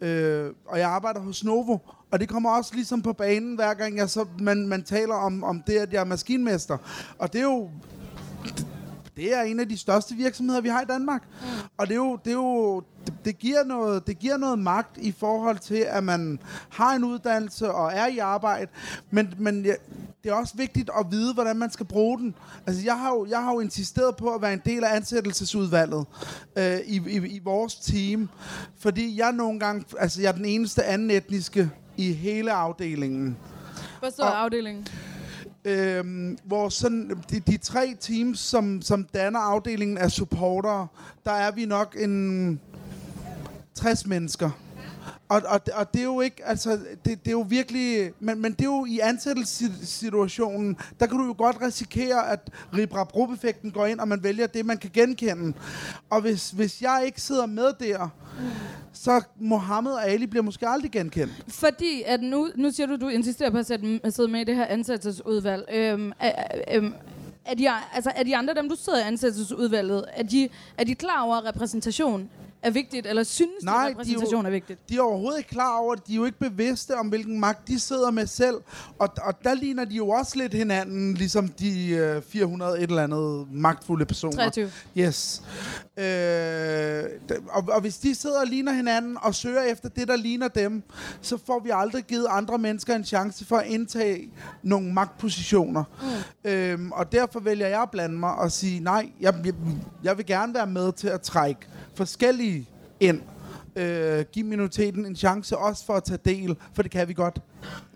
Øh, 0.00 0.50
og 0.66 0.78
jeg 0.78 0.88
arbejder 0.88 1.20
hos 1.20 1.44
Novo, 1.44 1.78
og 2.10 2.20
det 2.20 2.28
kommer 2.28 2.50
også 2.50 2.74
ligesom 2.74 3.02
på 3.02 3.12
banen, 3.12 3.54
hver 3.54 3.74
gang 3.74 3.96
jeg 3.96 4.10
så, 4.10 4.24
man, 4.40 4.68
man 4.68 4.82
taler 4.82 5.14
om, 5.14 5.44
om 5.44 5.62
det, 5.66 5.78
at 5.78 5.92
jeg 5.92 6.00
er 6.00 6.04
maskinmester. 6.04 6.78
Og 7.18 7.32
det 7.32 7.38
er 7.38 7.44
jo 7.44 7.70
det 9.16 9.34
er 9.34 9.42
en 9.42 9.60
af 9.60 9.68
de 9.68 9.78
største 9.78 10.14
virksomheder, 10.14 10.60
vi 10.60 10.68
har 10.68 10.82
i 10.82 10.84
Danmark. 10.84 11.22
Mm. 11.40 11.46
Og 11.76 11.86
det, 11.86 11.92
er 11.92 11.96
jo, 11.96 12.18
det, 12.24 12.30
er 12.30 12.34
jo, 12.34 12.80
det, 13.06 13.14
det, 13.24 13.38
giver 13.38 13.64
noget, 13.64 14.06
det 14.06 14.18
giver 14.18 14.36
noget 14.36 14.58
magt 14.58 14.98
i 14.98 15.12
forhold 15.12 15.58
til, 15.58 15.86
at 15.88 16.04
man 16.04 16.38
har 16.68 16.94
en 16.94 17.04
uddannelse 17.04 17.72
og 17.72 17.92
er 17.94 18.06
i 18.06 18.18
arbejde. 18.18 18.70
Men, 19.10 19.34
men 19.38 19.64
ja, 19.64 19.74
det 20.24 20.30
er 20.30 20.34
også 20.34 20.56
vigtigt 20.56 20.90
at 20.98 21.06
vide, 21.10 21.34
hvordan 21.34 21.56
man 21.56 21.70
skal 21.70 21.86
bruge 21.86 22.18
den. 22.18 22.34
Altså, 22.66 22.82
jeg 22.84 22.98
har 22.98 23.08
jo, 23.08 23.26
jeg 23.30 23.42
har 23.42 23.52
jo 23.52 23.60
insisteret 23.60 24.16
på 24.16 24.34
at 24.34 24.42
være 24.42 24.52
en 24.52 24.62
del 24.64 24.84
af 24.84 24.96
ansættelsesudvalget 24.96 26.06
øh, 26.56 26.78
i, 26.86 27.02
i, 27.06 27.16
i 27.16 27.40
vores 27.44 27.74
team. 27.74 28.28
Fordi 28.78 29.18
jeg 29.18 29.32
nogle 29.32 29.60
gange... 29.60 29.84
Altså, 29.98 30.20
jeg 30.20 30.28
er 30.28 30.32
den 30.32 30.44
eneste 30.44 30.84
anden 30.84 31.10
etniske 31.10 31.70
i 31.96 32.12
hele 32.12 32.52
afdelingen. 32.52 33.36
Hvad 34.00 34.10
står 34.10 34.24
afdelingen? 34.24 34.88
Øhm, 35.64 36.38
hvor 36.44 36.68
sådan, 36.68 37.10
de, 37.30 37.40
de 37.40 37.56
tre 37.56 37.94
teams, 38.00 38.38
som, 38.38 38.82
som 38.82 39.04
danner 39.04 39.40
afdelingen 39.40 39.98
af 39.98 40.10
supportere, 40.10 40.86
der 41.24 41.32
er 41.32 41.50
vi 41.50 41.64
nok 41.64 41.96
en 42.00 42.60
60 43.74 44.06
mennesker. 44.06 44.50
Og, 45.32 45.42
og, 45.46 45.60
og 45.74 45.92
det 45.94 46.00
er 46.00 46.04
jo 46.04 46.20
ikke, 46.20 46.44
altså, 46.44 46.70
det, 47.04 47.04
det 47.04 47.26
er 47.26 47.30
jo 47.30 47.46
virkelig, 47.48 48.12
men, 48.20 48.40
men 48.40 48.52
det 48.52 48.60
er 48.60 48.64
jo 48.64 48.84
i 48.84 48.98
ansættelsessituationen, 48.98 50.76
der 51.00 51.06
kan 51.06 51.18
du 51.18 51.26
jo 51.26 51.34
godt 51.38 51.56
risikere, 51.62 52.30
at 52.30 52.50
rip 52.76 52.94
rap 52.94 53.16
rup 53.16 53.32
effekten 53.32 53.70
går 53.70 53.86
ind, 53.86 54.00
og 54.00 54.08
man 54.08 54.22
vælger 54.22 54.46
det, 54.46 54.66
man 54.66 54.78
kan 54.78 54.90
genkende. 54.94 55.52
Og 56.10 56.20
hvis, 56.20 56.50
hvis 56.50 56.82
jeg 56.82 57.02
ikke 57.06 57.20
sidder 57.20 57.46
med 57.46 57.72
der, 57.80 58.08
så 58.92 59.22
Mohammed 59.40 59.92
og 59.92 60.08
Ali 60.08 60.26
bliver 60.26 60.42
måske 60.42 60.68
aldrig 60.68 60.90
genkendt. 60.90 61.44
Fordi 61.48 62.02
at 62.06 62.22
nu, 62.22 62.48
nu 62.56 62.70
siger 62.70 62.86
du, 62.86 62.96
du 62.96 63.08
insisterer 63.08 63.50
på 63.50 63.58
at, 63.58 63.66
sætte, 63.66 64.00
at 64.04 64.14
sidde 64.14 64.28
med 64.28 64.40
i 64.40 64.44
det 64.44 64.56
her 64.56 64.66
ansættelsesudvalg. 64.66 65.64
Øhm, 65.72 66.12
er, 66.20 66.32
øhm, 66.74 66.94
er, 67.44 67.54
de, 67.54 67.68
altså, 67.94 68.12
er 68.16 68.22
de 68.22 68.36
andre, 68.36 68.54
dem 68.54 68.68
du 68.68 68.76
sidder 68.76 68.98
i 68.98 69.02
ansættelsesudvalget, 69.02 70.04
er 70.12 70.22
de, 70.22 70.48
er 70.78 70.84
de 70.84 70.94
klar 70.94 71.22
over, 71.22 71.46
repræsentation 71.46 72.30
er 72.62 72.70
vigtigt, 72.70 73.06
eller 73.06 73.22
synes 73.22 73.50
Nej, 73.64 73.74
de, 73.74 73.78
de 73.78 73.84
er 73.84 73.88
at 73.88 73.94
jo- 73.96 74.00
repræsentation 74.00 74.46
er 74.46 74.50
vigtigt? 74.50 74.88
de 74.88 74.96
er 74.96 75.00
overhovedet 75.02 75.38
ikke 75.38 75.50
klar 75.50 75.78
over 75.78 75.94
det. 75.94 76.06
De 76.06 76.12
er 76.12 76.16
jo 76.16 76.24
ikke 76.24 76.38
bevidste 76.38 76.96
om, 76.96 77.08
hvilken 77.08 77.40
magt 77.40 77.68
de 77.68 77.80
sidder 77.80 78.10
med 78.10 78.26
selv. 78.26 78.56
Og, 78.98 79.08
og 79.22 79.44
der 79.44 79.54
ligner 79.54 79.84
de 79.84 79.94
jo 79.94 80.08
også 80.08 80.38
lidt 80.38 80.54
hinanden, 80.54 81.14
ligesom 81.14 81.48
de 81.48 81.88
øh, 81.88 82.22
400 82.22 82.76
et 82.76 82.82
eller 82.90 83.02
andet 83.02 83.46
magtfulde 83.52 84.06
personer. 84.06 84.36
23. 84.36 84.70
Yes. 84.98 85.42
Øh, 85.96 87.04
og, 87.48 87.64
og 87.68 87.80
hvis 87.80 87.98
de 87.98 88.14
sidder 88.14 88.40
og 88.40 88.46
ligner 88.46 88.72
hinanden 88.72 89.16
og 89.22 89.34
søger 89.34 89.62
efter 89.62 89.88
det, 89.88 90.08
der 90.08 90.16
ligner 90.16 90.48
dem, 90.48 90.82
så 91.20 91.38
får 91.46 91.60
vi 91.64 91.70
aldrig 91.74 92.04
givet 92.04 92.26
andre 92.30 92.58
mennesker 92.58 92.94
en 92.94 93.04
chance 93.04 93.44
for 93.44 93.56
at 93.56 93.66
indtage 93.66 94.30
nogle 94.62 94.92
magtpositioner. 94.92 95.84
Mm. 96.44 96.50
Øhm, 96.50 96.92
og 96.92 97.12
derfor 97.12 97.40
vælger 97.40 97.66
jeg 97.68 97.82
at 97.82 97.90
blande 97.90 98.18
mig 98.18 98.34
og 98.34 98.52
sige, 98.52 98.80
nej, 98.80 99.10
jeg, 99.20 99.34
jeg, 99.44 99.54
jeg 100.04 100.16
vil 100.18 100.26
gerne 100.26 100.54
være 100.54 100.66
med 100.66 100.92
til 100.92 101.08
at 101.08 101.20
trække 101.20 101.60
forskellige 101.94 102.68
ind. 103.00 103.22
Øh, 103.76 104.24
give 104.32 104.46
minoriteten 104.46 105.06
en 105.06 105.16
chance 105.16 105.58
også 105.58 105.84
for 105.84 105.94
at 105.94 106.04
tage 106.04 106.18
del, 106.24 106.56
for 106.74 106.82
det 106.82 106.90
kan 106.90 107.08
vi 107.08 107.12
godt. 107.12 107.38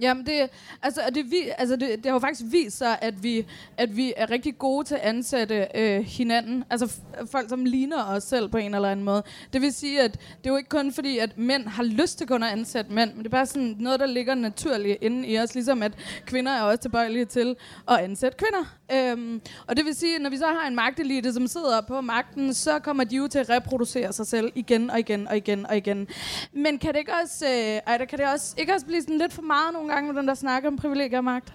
Jamen 0.00 0.26
det, 0.26 0.50
altså, 0.82 1.00
det, 1.14 1.30
vi, 1.30 1.36
altså 1.58 1.76
det, 1.76 1.88
det 1.96 2.06
har 2.06 2.12
jo 2.12 2.18
faktisk 2.18 2.42
vist 2.52 2.78
sig, 2.78 2.98
at 3.00 3.22
vi, 3.22 3.46
at 3.76 3.96
vi 3.96 4.12
er 4.16 4.30
rigtig 4.30 4.58
gode 4.58 4.86
til 4.86 4.94
at 4.94 5.00
ansætte 5.00 5.66
øh, 5.74 6.00
hinanden. 6.04 6.64
Altså 6.70 6.84
f- 6.86 7.26
folk, 7.30 7.48
som 7.48 7.64
ligner 7.64 8.04
os 8.04 8.22
selv 8.22 8.48
på 8.48 8.56
en 8.56 8.74
eller 8.74 8.88
anden 8.88 9.04
måde. 9.04 9.22
Det 9.52 9.62
vil 9.62 9.72
sige, 9.72 10.00
at 10.00 10.12
det 10.12 10.46
er 10.46 10.50
jo 10.50 10.56
ikke 10.56 10.68
kun 10.68 10.92
fordi, 10.92 11.18
at 11.18 11.38
mænd 11.38 11.66
har 11.68 11.82
lyst 11.82 12.18
til 12.18 12.26
kun 12.26 12.42
at 12.42 12.52
ansætte 12.52 12.92
mænd, 12.92 13.10
men 13.10 13.18
det 13.18 13.26
er 13.26 13.30
bare 13.30 13.46
sådan 13.46 13.76
noget, 13.78 14.00
der 14.00 14.06
ligger 14.06 14.34
naturligt 14.34 14.98
inde 15.00 15.28
i 15.28 15.38
os. 15.38 15.54
Ligesom 15.54 15.82
at 15.82 15.92
kvinder 16.26 16.52
er 16.52 16.62
også 16.62 16.80
tilbøjelige 16.80 17.24
til 17.24 17.56
at 17.88 17.96
ansætte 17.98 18.38
kvinder. 18.38 18.64
Øhm, 18.92 19.40
og 19.66 19.76
det 19.76 19.84
vil 19.84 19.94
sige, 19.94 20.16
at 20.16 20.22
når 20.22 20.30
vi 20.30 20.36
så 20.36 20.46
har 20.46 20.68
en 20.68 20.74
magtelite, 20.74 21.32
som 21.32 21.46
sidder 21.46 21.80
på 21.80 22.00
magten, 22.00 22.54
så 22.54 22.78
kommer 22.78 23.04
de 23.04 23.16
jo 23.16 23.28
til 23.28 23.38
at 23.38 23.50
reproducere 23.50 24.12
sig 24.12 24.26
selv 24.26 24.52
igen 24.54 24.90
og 24.90 24.98
igen 24.98 25.28
og 25.28 25.36
igen 25.36 25.66
og 25.66 25.76
igen. 25.76 26.08
Men 26.52 26.78
kan 26.78 26.92
det 26.92 26.98
ikke 26.98 27.12
også, 27.22 27.46
øh, 27.46 27.80
Ejda, 27.86 28.04
kan 28.04 28.18
det 28.18 28.26
også, 28.26 28.54
ikke 28.58 28.74
også 28.74 28.86
blive 28.86 29.00
sådan 29.00 29.18
lidt 29.18 29.32
for 29.32 29.42
meget 29.42 29.55
nogle 29.72 29.92
gange 29.92 30.12
med 30.12 30.20
den 30.20 30.28
der 30.28 30.34
snak 30.34 30.64
om 30.64 30.76
privilegier 30.76 31.18
og 31.18 31.24
magt? 31.24 31.52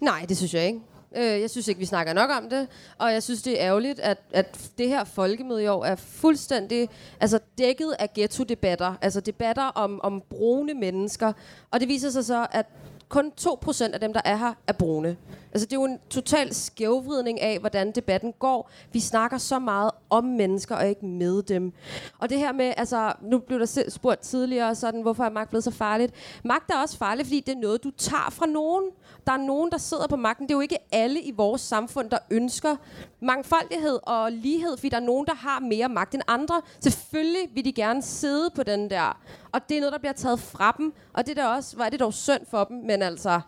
Nej, 0.00 0.26
det 0.28 0.36
synes 0.36 0.54
jeg 0.54 0.66
ikke. 0.66 0.80
Øh, 1.16 1.40
Jeg 1.40 1.50
synes 1.50 1.68
ikke, 1.68 1.78
vi 1.78 1.84
snakker 1.86 2.12
nok 2.12 2.30
om 2.42 2.50
det, 2.50 2.68
og 2.98 3.12
jeg 3.12 3.22
synes, 3.22 3.42
det 3.42 3.60
er 3.62 3.66
ærgerligt, 3.66 4.00
at, 4.00 4.18
at 4.32 4.70
det 4.78 4.88
her 4.88 5.04
folkemøde 5.04 5.62
i 5.64 5.66
år 5.66 5.84
er 5.84 5.96
fuldstændig 5.96 6.88
altså, 7.20 7.38
dækket 7.58 7.94
af 7.98 8.12
ghetto-debatter, 8.12 8.94
altså 9.02 9.20
debatter 9.20 9.62
om, 9.64 10.00
om 10.02 10.22
brune 10.30 10.74
mennesker, 10.74 11.32
og 11.70 11.80
det 11.80 11.88
viser 11.88 12.10
sig 12.10 12.24
så, 12.24 12.46
at 12.52 12.66
kun 13.08 13.32
2% 13.40 13.92
af 13.94 14.00
dem, 14.00 14.12
der 14.12 14.20
er 14.24 14.36
her, 14.36 14.54
er 14.66 14.72
brune. 14.72 15.16
Altså, 15.52 15.66
det 15.66 15.72
er 15.72 15.80
jo 15.80 15.84
en 15.84 15.98
total 16.10 16.54
skævvridning 16.54 17.40
af, 17.40 17.58
hvordan 17.58 17.92
debatten 17.92 18.32
går. 18.38 18.70
Vi 18.92 19.00
snakker 19.00 19.38
så 19.38 19.58
meget 19.58 19.90
om 20.10 20.24
mennesker, 20.24 20.76
og 20.76 20.88
ikke 20.88 21.06
med 21.06 21.42
dem. 21.42 21.72
Og 22.18 22.30
det 22.30 22.38
her 22.38 22.52
med, 22.52 22.72
altså, 22.76 23.12
nu 23.22 23.38
blev 23.38 23.58
der 23.58 23.84
spurgt 23.88 24.20
tidligere, 24.20 24.74
sådan, 24.74 25.02
hvorfor 25.02 25.24
er 25.24 25.30
magt 25.30 25.50
blevet 25.50 25.64
så 25.64 25.70
farligt? 25.70 26.14
Magt 26.44 26.70
er 26.70 26.82
også 26.82 26.98
farligt, 26.98 27.28
fordi 27.28 27.40
det 27.40 27.52
er 27.52 27.58
noget, 27.58 27.84
du 27.84 27.90
tager 27.90 28.30
fra 28.30 28.46
nogen. 28.46 28.84
Der 29.26 29.32
er 29.32 29.36
nogen, 29.36 29.70
der 29.70 29.78
sidder 29.78 30.06
på 30.06 30.16
magten. 30.16 30.46
Det 30.46 30.54
er 30.54 30.56
jo 30.56 30.60
ikke 30.60 30.78
alle 30.92 31.22
i 31.22 31.30
vores 31.30 31.60
samfund, 31.60 32.10
der 32.10 32.18
ønsker 32.30 32.76
mangfoldighed 33.20 33.98
og 34.02 34.32
lighed, 34.32 34.76
fordi 34.76 34.88
der 34.88 34.96
er 34.96 35.00
nogen, 35.00 35.26
der 35.26 35.34
har 35.34 35.60
mere 35.60 35.88
magt 35.88 36.14
end 36.14 36.22
andre. 36.28 36.62
Selvfølgelig 36.80 37.48
vil 37.54 37.64
de 37.64 37.72
gerne 37.72 38.02
sidde 38.02 38.50
på 38.50 38.62
den 38.62 38.90
der. 38.90 39.20
Og 39.52 39.68
det 39.68 39.76
er 39.76 39.80
noget, 39.80 39.92
der 39.92 39.98
bliver 39.98 40.12
taget 40.12 40.40
fra 40.40 40.74
dem. 40.78 40.92
Og 41.12 41.26
det 41.26 41.38
er 41.38 41.46
også, 41.46 41.76
hvor 41.76 41.84
er 41.84 41.90
det 41.90 42.00
dog 42.00 42.14
synd 42.14 42.46
for 42.50 42.64
dem. 42.64 42.76
Men 42.76 43.02
altså, 43.02 43.40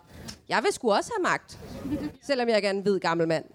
jeg 0.51 0.63
vil 0.63 0.73
sgu 0.73 0.91
også 0.91 1.11
have 1.17 1.23
magt. 1.23 1.59
Selvom 2.27 2.49
jeg 2.49 2.63
er 2.63 2.69
en 2.69 2.81
hvid 2.81 2.99
gammel 2.99 3.27
mand. 3.27 3.45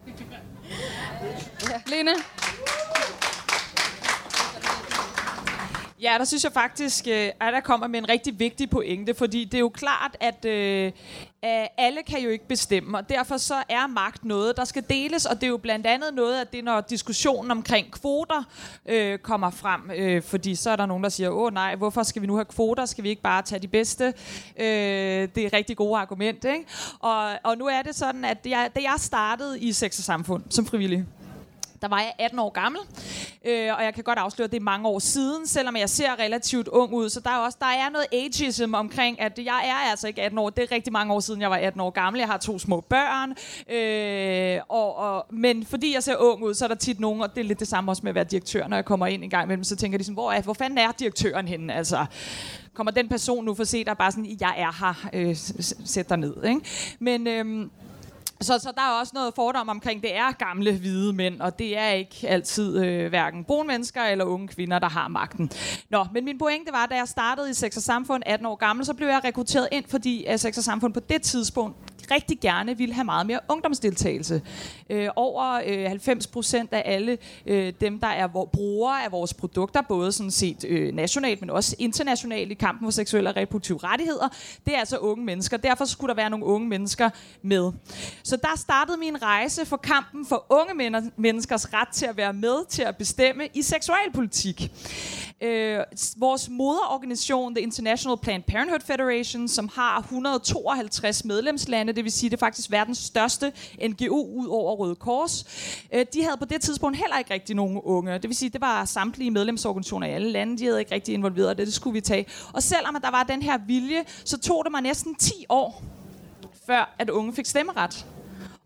Lene? 1.86 2.14
Ja, 6.02 6.14
der 6.18 6.24
synes 6.24 6.44
jeg 6.44 6.52
faktisk, 6.52 7.06
øh, 7.08 7.30
at 7.40 7.52
der 7.52 7.60
kommer 7.60 7.86
med 7.86 7.98
en 7.98 8.08
rigtig 8.08 8.38
vigtig 8.38 8.70
pointe, 8.70 9.14
fordi 9.14 9.44
det 9.44 9.54
er 9.54 9.58
jo 9.58 9.68
klart, 9.68 10.16
at 10.20 10.44
øh, 10.44 10.92
alle 11.78 12.02
kan 12.02 12.20
jo 12.20 12.28
ikke 12.28 12.48
bestemme, 12.48 12.98
og 12.98 13.08
derfor 13.08 13.36
så 13.36 13.54
er 13.68 13.86
magt 13.86 14.24
noget, 14.24 14.56
der 14.56 14.64
skal 14.64 14.84
deles, 14.90 15.26
og 15.26 15.34
det 15.34 15.42
er 15.42 15.48
jo 15.48 15.56
blandt 15.56 15.86
andet 15.86 16.14
noget 16.14 16.40
af 16.40 16.46
det, 16.46 16.64
når 16.64 16.80
diskussionen 16.80 17.50
omkring 17.50 17.92
kvoter 17.92 18.42
øh, 18.86 19.18
kommer 19.18 19.50
frem, 19.50 19.90
øh, 19.96 20.22
fordi 20.22 20.54
så 20.54 20.70
er 20.70 20.76
der 20.76 20.86
nogen, 20.86 21.02
der 21.02 21.08
siger, 21.08 21.30
åh 21.30 21.54
nej, 21.54 21.74
hvorfor 21.74 22.02
skal 22.02 22.22
vi 22.22 22.26
nu 22.26 22.34
have 22.34 22.44
kvoter, 22.44 22.86
skal 22.86 23.04
vi 23.04 23.08
ikke 23.08 23.22
bare 23.22 23.42
tage 23.42 23.58
de 23.58 23.68
bedste? 23.68 24.04
Øh, 24.58 24.64
det 25.34 25.38
er 25.38 25.46
et 25.46 25.52
rigtig 25.52 25.76
gode 25.76 25.98
argument, 25.98 26.44
ikke? 26.44 26.64
Og, 27.00 27.30
og 27.42 27.58
nu 27.58 27.66
er 27.66 27.82
det 27.82 27.94
sådan, 27.94 28.24
at 28.24 28.38
jeg, 28.46 28.70
da 28.76 28.80
jeg 28.80 28.94
startede 28.98 29.60
i 29.60 29.72
Sex 29.72 29.98
og 29.98 30.04
Samfund 30.04 30.42
som 30.50 30.66
frivillig, 30.66 31.04
der 31.82 31.88
var 31.88 32.00
jeg 32.00 32.12
18 32.18 32.38
år 32.38 32.50
gammel, 32.50 32.80
øh, 33.44 33.74
og 33.78 33.84
jeg 33.84 33.94
kan 33.94 34.04
godt 34.04 34.18
afsløre, 34.18 34.44
at 34.44 34.52
det 34.52 34.58
er 34.58 34.64
mange 34.64 34.88
år 34.88 34.98
siden, 34.98 35.46
selvom 35.46 35.76
jeg 35.76 35.90
ser 35.90 36.20
relativt 36.20 36.68
ung 36.68 36.92
ud. 36.92 37.08
Så 37.08 37.20
der 37.20 37.30
er 37.30 37.38
også 37.38 37.58
der 37.60 37.66
er 37.66 37.90
noget 37.90 38.06
ageism 38.12 38.74
omkring, 38.74 39.20
at 39.20 39.38
jeg 39.38 39.62
er 39.68 39.90
altså 39.90 40.08
ikke 40.08 40.22
18 40.22 40.38
år. 40.38 40.50
Det 40.50 40.62
er 40.64 40.72
rigtig 40.72 40.92
mange 40.92 41.14
år 41.14 41.20
siden, 41.20 41.40
jeg 41.40 41.50
var 41.50 41.56
18 41.56 41.80
år 41.80 41.90
gammel. 41.90 42.18
Jeg 42.20 42.28
har 42.28 42.36
to 42.38 42.58
små 42.58 42.80
børn. 42.80 43.34
Øh, 43.76 44.60
og, 44.68 44.96
og, 44.96 45.26
men 45.30 45.66
fordi 45.66 45.94
jeg 45.94 46.02
ser 46.02 46.16
ung 46.16 46.42
ud, 46.42 46.54
så 46.54 46.64
er 46.64 46.68
der 46.68 46.74
tit 46.74 47.00
nogen, 47.00 47.22
og 47.22 47.34
det 47.34 47.40
er 47.40 47.44
lidt 47.44 47.60
det 47.60 47.68
samme 47.68 47.90
også 47.90 48.00
med 48.02 48.10
at 48.10 48.14
være 48.14 48.24
direktør, 48.24 48.68
når 48.68 48.76
jeg 48.76 48.84
kommer 48.84 49.06
ind 49.06 49.24
en 49.24 49.30
gang 49.30 49.44
imellem, 49.44 49.64
så 49.64 49.76
tænker 49.76 49.98
de 49.98 50.04
sådan, 50.04 50.14
hvor, 50.14 50.32
er, 50.32 50.42
hvor 50.42 50.54
fanden 50.54 50.78
er 50.78 50.92
direktøren 50.92 51.48
henne? 51.48 51.74
Altså, 51.74 52.06
kommer 52.74 52.90
den 52.90 53.08
person 53.08 53.44
nu 53.44 53.54
for 53.54 53.62
at 53.62 53.68
se 53.68 53.84
dig 53.84 53.96
bare 53.98 54.12
sådan, 54.12 54.36
jeg 54.40 54.54
er 54.56 54.72
her, 54.80 55.08
øh, 55.12 55.36
sæt 55.84 56.08
dig 56.08 56.16
ned. 56.16 56.44
Ikke? 56.44 56.60
Men... 56.98 57.26
Øh, 57.26 57.68
så, 58.40 58.58
så 58.58 58.72
der 58.76 58.82
er 58.82 59.00
også 59.00 59.12
noget 59.14 59.34
fordom 59.34 59.68
omkring, 59.68 60.02
det 60.02 60.16
er 60.16 60.32
gamle 60.32 60.72
hvide 60.72 61.12
mænd, 61.12 61.40
og 61.40 61.58
det 61.58 61.78
er 61.78 61.88
ikke 61.88 62.28
altid 62.28 62.84
øh, 62.84 63.08
hverken 63.08 63.44
brune 63.44 63.66
mennesker 63.66 64.02
eller 64.02 64.24
unge 64.24 64.48
kvinder, 64.48 64.78
der 64.78 64.88
har 64.88 65.08
magten. 65.08 65.50
Nå, 65.90 66.06
men 66.12 66.24
min 66.24 66.38
pointe 66.38 66.72
var, 66.72 66.86
da 66.86 66.94
jeg 66.94 67.08
startede 67.08 67.50
i 67.50 67.54
Sex 67.54 67.76
og 67.76 67.82
Samfund 67.82 68.22
18 68.26 68.46
år 68.46 68.54
gammel, 68.54 68.86
så 68.86 68.94
blev 68.94 69.08
jeg 69.08 69.20
rekrutteret 69.24 69.68
ind, 69.72 69.84
fordi 69.88 70.24
at 70.24 70.40
Sex 70.40 70.58
og 70.58 70.64
Samfund 70.64 70.94
på 70.94 71.00
det 71.00 71.22
tidspunkt 71.22 71.76
rigtig 72.10 72.40
gerne 72.40 72.76
ville 72.78 72.94
have 72.94 73.04
meget 73.04 73.26
mere 73.26 73.40
ungdomsdeltagelse. 73.48 74.42
Øh, 74.90 75.08
over 75.16 75.60
øh, 75.66 75.84
90 75.88 76.26
procent 76.26 76.72
af 76.72 76.82
alle 76.84 77.18
øh, 77.46 77.72
dem, 77.80 78.00
der 78.00 78.06
er 78.06 78.26
vor- 78.28 78.44
brugere 78.52 79.04
af 79.04 79.12
vores 79.12 79.34
produkter, 79.34 79.82
både 79.82 80.12
sådan 80.12 80.30
set 80.30 80.64
øh, 80.68 80.94
nationalt, 80.94 81.40
men 81.40 81.50
også 81.50 81.76
internationalt 81.78 82.50
i 82.50 82.54
kampen 82.54 82.86
for 82.86 82.90
seksuelle 82.90 83.30
og 83.30 83.36
reproduktive 83.36 83.78
rettigheder, 83.78 84.28
det 84.66 84.74
er 84.74 84.78
altså 84.78 84.96
unge 84.98 85.24
mennesker. 85.24 85.56
Derfor 85.56 85.84
skulle 85.84 86.08
der 86.08 86.14
være 86.14 86.30
nogle 86.30 86.44
unge 86.46 86.68
mennesker 86.68 87.10
med. 87.42 87.72
Så 88.22 88.36
der 88.36 88.56
startede 88.56 88.96
min 88.98 89.22
rejse 89.22 89.66
for 89.66 89.76
kampen 89.76 90.26
for 90.26 90.46
unge 90.50 90.74
men- 90.74 91.12
menneskers 91.16 91.72
ret 91.72 91.88
til 91.88 92.06
at 92.06 92.16
være 92.16 92.32
med 92.32 92.66
til 92.68 92.82
at 92.82 92.96
bestemme 92.96 93.48
i 93.54 93.62
seksualpolitik. 93.62 94.72
Øh, 95.40 95.78
vores 96.16 96.48
moderorganisation, 96.50 97.54
The 97.54 97.62
International 97.62 98.16
Planned 98.22 98.44
Parenthood 98.48 98.80
Federation, 98.80 99.48
som 99.48 99.70
har 99.74 99.98
152 100.00 101.24
medlemslande, 101.24 101.92
det 101.96 102.04
vil 102.04 102.12
sige, 102.12 102.30
det 102.30 102.36
er 102.36 102.46
faktisk 102.46 102.70
verdens 102.70 102.98
største 102.98 103.52
NGO 103.88 104.26
ud 104.26 104.46
over 104.46 104.74
Røde 104.76 104.94
Kors, 104.94 105.44
øh, 105.92 106.06
de 106.12 106.22
havde 106.22 106.36
på 106.36 106.44
det 106.44 106.60
tidspunkt 106.60 106.98
heller 106.98 107.18
ikke 107.18 107.34
rigtig 107.34 107.56
nogen 107.56 107.80
unge. 107.84 108.12
Det 108.12 108.28
vil 108.28 108.36
sige, 108.36 108.50
det 108.50 108.60
var 108.60 108.84
samtlige 108.84 109.30
medlemsorganisationer 109.30 110.06
i 110.06 110.10
alle 110.10 110.30
lande, 110.30 110.58
de 110.58 110.64
havde 110.64 110.78
ikke 110.78 110.94
rigtig 110.94 111.14
involveret 111.14 111.58
det, 111.58 111.66
det 111.66 111.74
skulle 111.74 111.94
vi 111.94 112.00
tage. 112.00 112.26
Og 112.52 112.62
selvom 112.62 112.96
at 112.96 113.02
der 113.02 113.10
var 113.10 113.22
den 113.22 113.42
her 113.42 113.58
vilje, 113.66 114.04
så 114.24 114.38
tog 114.38 114.64
det 114.64 114.72
mig 114.72 114.82
næsten 114.82 115.14
10 115.14 115.46
år, 115.48 115.82
før 116.66 116.94
at 116.98 117.10
unge 117.10 117.32
fik 117.32 117.46
stemmeret. 117.46 118.06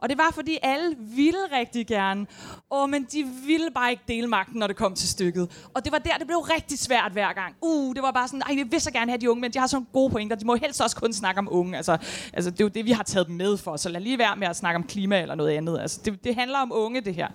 Og 0.01 0.09
det 0.09 0.19
var, 0.19 0.31
fordi 0.35 0.59
alle 0.63 0.97
ville 0.99 1.39
rigtig 1.53 1.87
gerne. 1.87 2.27
Åh, 2.71 2.91
men 2.91 3.05
de 3.13 3.25
ville 3.47 3.71
bare 3.75 3.91
ikke 3.91 4.03
dele 4.09 4.27
magten, 4.27 4.59
når 4.59 4.67
det 4.67 4.77
kom 4.77 4.95
til 4.95 5.09
stykket. 5.09 5.69
Og 5.75 5.85
det 5.85 5.93
var 5.93 5.99
der, 5.99 6.17
det 6.19 6.27
blev 6.27 6.39
rigtig 6.39 6.79
svært 6.79 7.13
hver 7.13 7.33
gang. 7.33 7.55
Uh, 7.61 7.95
det 7.95 8.03
var 8.03 8.11
bare 8.11 8.29
sådan, 8.29 8.43
ej, 8.43 8.55
vi 8.55 8.63
vil 8.63 8.81
så 8.81 8.91
gerne 8.91 9.11
have 9.11 9.19
de 9.19 9.31
unge, 9.31 9.41
men 9.41 9.53
de 9.53 9.59
har 9.59 9.67
sådan 9.67 9.87
gode 9.93 10.11
pointer. 10.11 10.37
De 10.37 10.47
må 10.47 10.55
helst 10.55 10.81
også 10.81 10.97
kun 10.97 11.13
snakke 11.13 11.39
om 11.39 11.49
unge. 11.51 11.77
Altså, 11.77 11.99
altså 12.33 12.51
det 12.51 12.61
er 12.61 12.65
jo 12.65 12.69
det, 12.69 12.85
vi 12.85 12.91
har 12.91 13.03
taget 13.03 13.27
dem 13.27 13.37
med 13.37 13.57
for. 13.57 13.77
Så 13.77 13.89
lad 13.89 14.01
lige 14.01 14.19
være 14.19 14.37
med 14.37 14.47
at 14.49 14.57
snakke 14.57 14.77
om 14.77 14.83
klima 14.83 15.23
eller 15.23 15.35
noget 15.35 15.51
andet. 15.51 15.79
Altså, 15.79 16.01
det, 16.05 16.25
det 16.25 16.35
handler 16.35 16.59
om 16.59 16.73
unge, 16.75 17.01
det 17.01 17.15
her. 17.15 17.29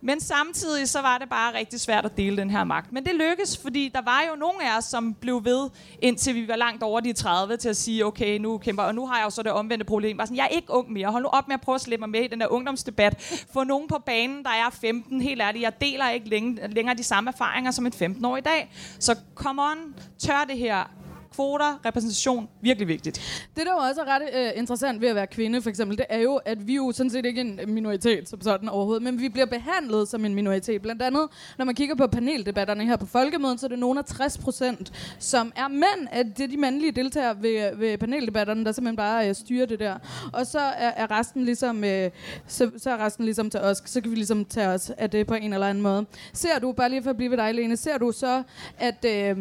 Men 0.00 0.20
samtidig 0.20 0.88
så 0.88 1.00
var 1.00 1.18
det 1.18 1.28
bare 1.28 1.54
rigtig 1.54 1.80
svært 1.80 2.04
at 2.04 2.16
dele 2.16 2.36
den 2.36 2.50
her 2.50 2.64
magt. 2.64 2.92
Men 2.92 3.04
det 3.04 3.14
lykkedes, 3.14 3.58
fordi 3.58 3.90
der 3.94 4.02
var 4.02 4.24
jo 4.30 4.36
nogle 4.36 4.70
af 4.70 4.78
os, 4.78 4.84
som 4.84 5.14
blev 5.14 5.44
ved, 5.44 5.70
indtil 6.02 6.34
vi 6.34 6.48
var 6.48 6.56
langt 6.56 6.82
over 6.82 7.00
de 7.00 7.12
30, 7.12 7.56
til 7.56 7.68
at 7.68 7.76
sige, 7.76 8.06
okay, 8.06 8.38
nu 8.38 8.58
kæmper, 8.58 8.82
og 8.82 8.94
nu 8.94 9.06
har 9.06 9.16
jeg 9.16 9.24
jo 9.24 9.30
så 9.30 9.42
det 9.42 9.52
omvendte 9.52 9.84
problem. 9.84 10.16
Bare 10.16 10.26
sådan, 10.26 10.36
jeg 10.36 10.44
er 10.44 10.56
ikke 10.56 10.70
ung 10.72 10.92
mere. 10.92 11.06
Hold 11.06 11.22
nu 11.22 11.28
op 11.28 11.48
med 11.48 11.54
at 11.54 11.60
prøve 11.60 11.74
at 11.74 11.80
slippe 11.80 11.99
mig 12.00 12.08
med 12.08 12.20
i 12.20 12.26
den 12.26 12.40
der 12.40 12.46
ungdomsdebat. 12.46 13.44
Få 13.52 13.64
nogen 13.64 13.88
på 13.88 13.98
banen, 14.06 14.44
der 14.44 14.50
er 14.50 14.70
15. 14.70 15.20
Helt 15.20 15.42
ærligt, 15.42 15.62
jeg 15.62 15.80
deler 15.80 16.10
ikke 16.10 16.28
længe, 16.28 16.68
længere 16.68 16.96
de 16.96 17.04
samme 17.04 17.30
erfaringer 17.30 17.70
som 17.70 17.86
en 17.86 17.92
15 17.92 18.24
år 18.24 18.36
i 18.36 18.40
dag. 18.40 18.70
Så 18.98 19.18
come 19.34 19.62
on, 19.62 19.94
tør 20.18 20.44
det 20.48 20.58
her 20.58 20.84
kvoter, 21.34 21.80
repræsentation, 21.84 22.48
virkelig 22.60 22.88
vigtigt. 22.88 23.46
Det, 23.56 23.66
der 23.66 23.72
jo 23.72 23.78
også 23.78 24.00
er 24.00 24.04
ret 24.04 24.22
øh, 24.34 24.50
interessant 24.56 25.00
ved 25.00 25.08
at 25.08 25.14
være 25.14 25.26
kvinde, 25.26 25.62
for 25.62 25.70
eksempel, 25.70 25.98
det 25.98 26.06
er 26.08 26.18
jo, 26.18 26.36
at 26.44 26.66
vi 26.66 26.74
jo 26.76 26.92
sådan 26.92 27.10
set 27.10 27.26
ikke 27.26 27.40
er 27.40 27.44
en 27.62 27.74
minoritet 27.74 28.28
som 28.28 28.40
sådan 28.40 28.68
overhovedet, 28.68 29.02
men 29.02 29.20
vi 29.20 29.28
bliver 29.28 29.46
behandlet 29.46 30.08
som 30.08 30.24
en 30.24 30.34
minoritet. 30.34 30.82
Blandt 30.82 31.02
andet, 31.02 31.28
når 31.58 31.64
man 31.64 31.74
kigger 31.74 31.94
på 31.94 32.06
paneldebatterne 32.06 32.84
her 32.84 32.96
på 32.96 33.06
Folkemødet, 33.06 33.60
så 33.60 33.66
er 33.66 33.68
det 33.68 33.78
nogen 33.78 33.98
af 33.98 34.04
60 34.04 34.38
procent, 34.38 34.92
som 35.18 35.52
er 35.56 35.68
mænd, 35.68 36.08
at 36.10 36.26
det 36.36 36.44
er 36.44 36.48
de 36.48 36.56
mandlige 36.56 36.92
deltagere 36.92 37.42
ved, 37.42 37.76
ved 37.76 37.98
paneldebatterne, 37.98 38.64
der 38.64 38.72
simpelthen 38.72 38.96
bare 38.96 39.28
øh, 39.28 39.34
styrer 39.34 39.66
det 39.66 39.78
der. 39.78 39.98
Og 40.32 40.46
så 40.46 40.58
er, 40.58 40.92
er 40.96 41.10
resten 41.10 41.44
ligesom, 41.44 41.84
øh, 41.84 42.10
så, 42.46 42.70
så 42.76 42.90
er 42.90 43.04
resten 43.04 43.24
ligesom 43.24 43.50
til 43.50 43.60
os, 43.60 43.82
så 43.84 44.00
kan 44.00 44.10
vi 44.10 44.16
ligesom 44.16 44.44
tage 44.44 44.68
os 44.68 44.90
af 44.90 45.10
det 45.10 45.26
på 45.26 45.34
en 45.34 45.52
eller 45.52 45.66
anden 45.66 45.82
måde. 45.82 46.06
Ser 46.32 46.58
du, 46.58 46.72
bare 46.72 46.88
lige 46.88 47.02
for 47.02 47.10
at 47.10 47.16
blive 47.16 47.30
ved 47.30 47.38
dig, 47.38 47.54
Lene, 47.54 47.76
ser 47.76 47.98
du 47.98 48.12
så, 48.12 48.42
at... 48.78 49.04
Øh, 49.04 49.38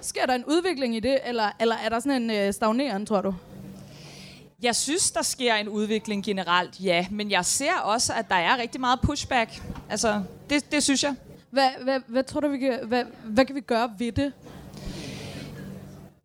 Sker 0.00 0.26
der 0.26 0.34
en 0.34 0.44
udvikling 0.44 0.96
i 0.96 1.00
det, 1.00 1.18
eller, 1.24 1.50
eller 1.60 1.76
er 1.76 1.88
der 1.88 2.00
sådan 2.00 2.22
en 2.22 2.30
øh, 2.30 2.52
stagneren, 2.52 3.06
tror 3.06 3.20
du? 3.20 3.34
Jeg 4.62 4.76
synes, 4.76 5.10
der 5.10 5.22
sker 5.22 5.54
en 5.54 5.68
udvikling 5.68 6.24
generelt, 6.24 6.80
ja. 6.80 7.06
Men 7.10 7.30
jeg 7.30 7.44
ser 7.44 7.78
også, 7.84 8.12
at 8.12 8.28
der 8.28 8.34
er 8.34 8.58
rigtig 8.58 8.80
meget 8.80 9.00
pushback. 9.00 9.62
Altså, 9.90 10.22
det, 10.50 10.72
det 10.72 10.82
synes 10.82 11.04
jeg. 11.04 11.14
Hvad, 11.50 11.68
hvad, 11.82 12.00
hvad 12.06 12.24
tror 12.24 12.40
du, 12.40 12.48
vi 12.48 12.58
kan, 12.58 12.78
hvad, 12.84 13.04
hvad 13.24 13.44
kan 13.44 13.54
vi 13.54 13.60
gøre 13.60 13.90
ved 13.98 14.12
det? 14.12 14.32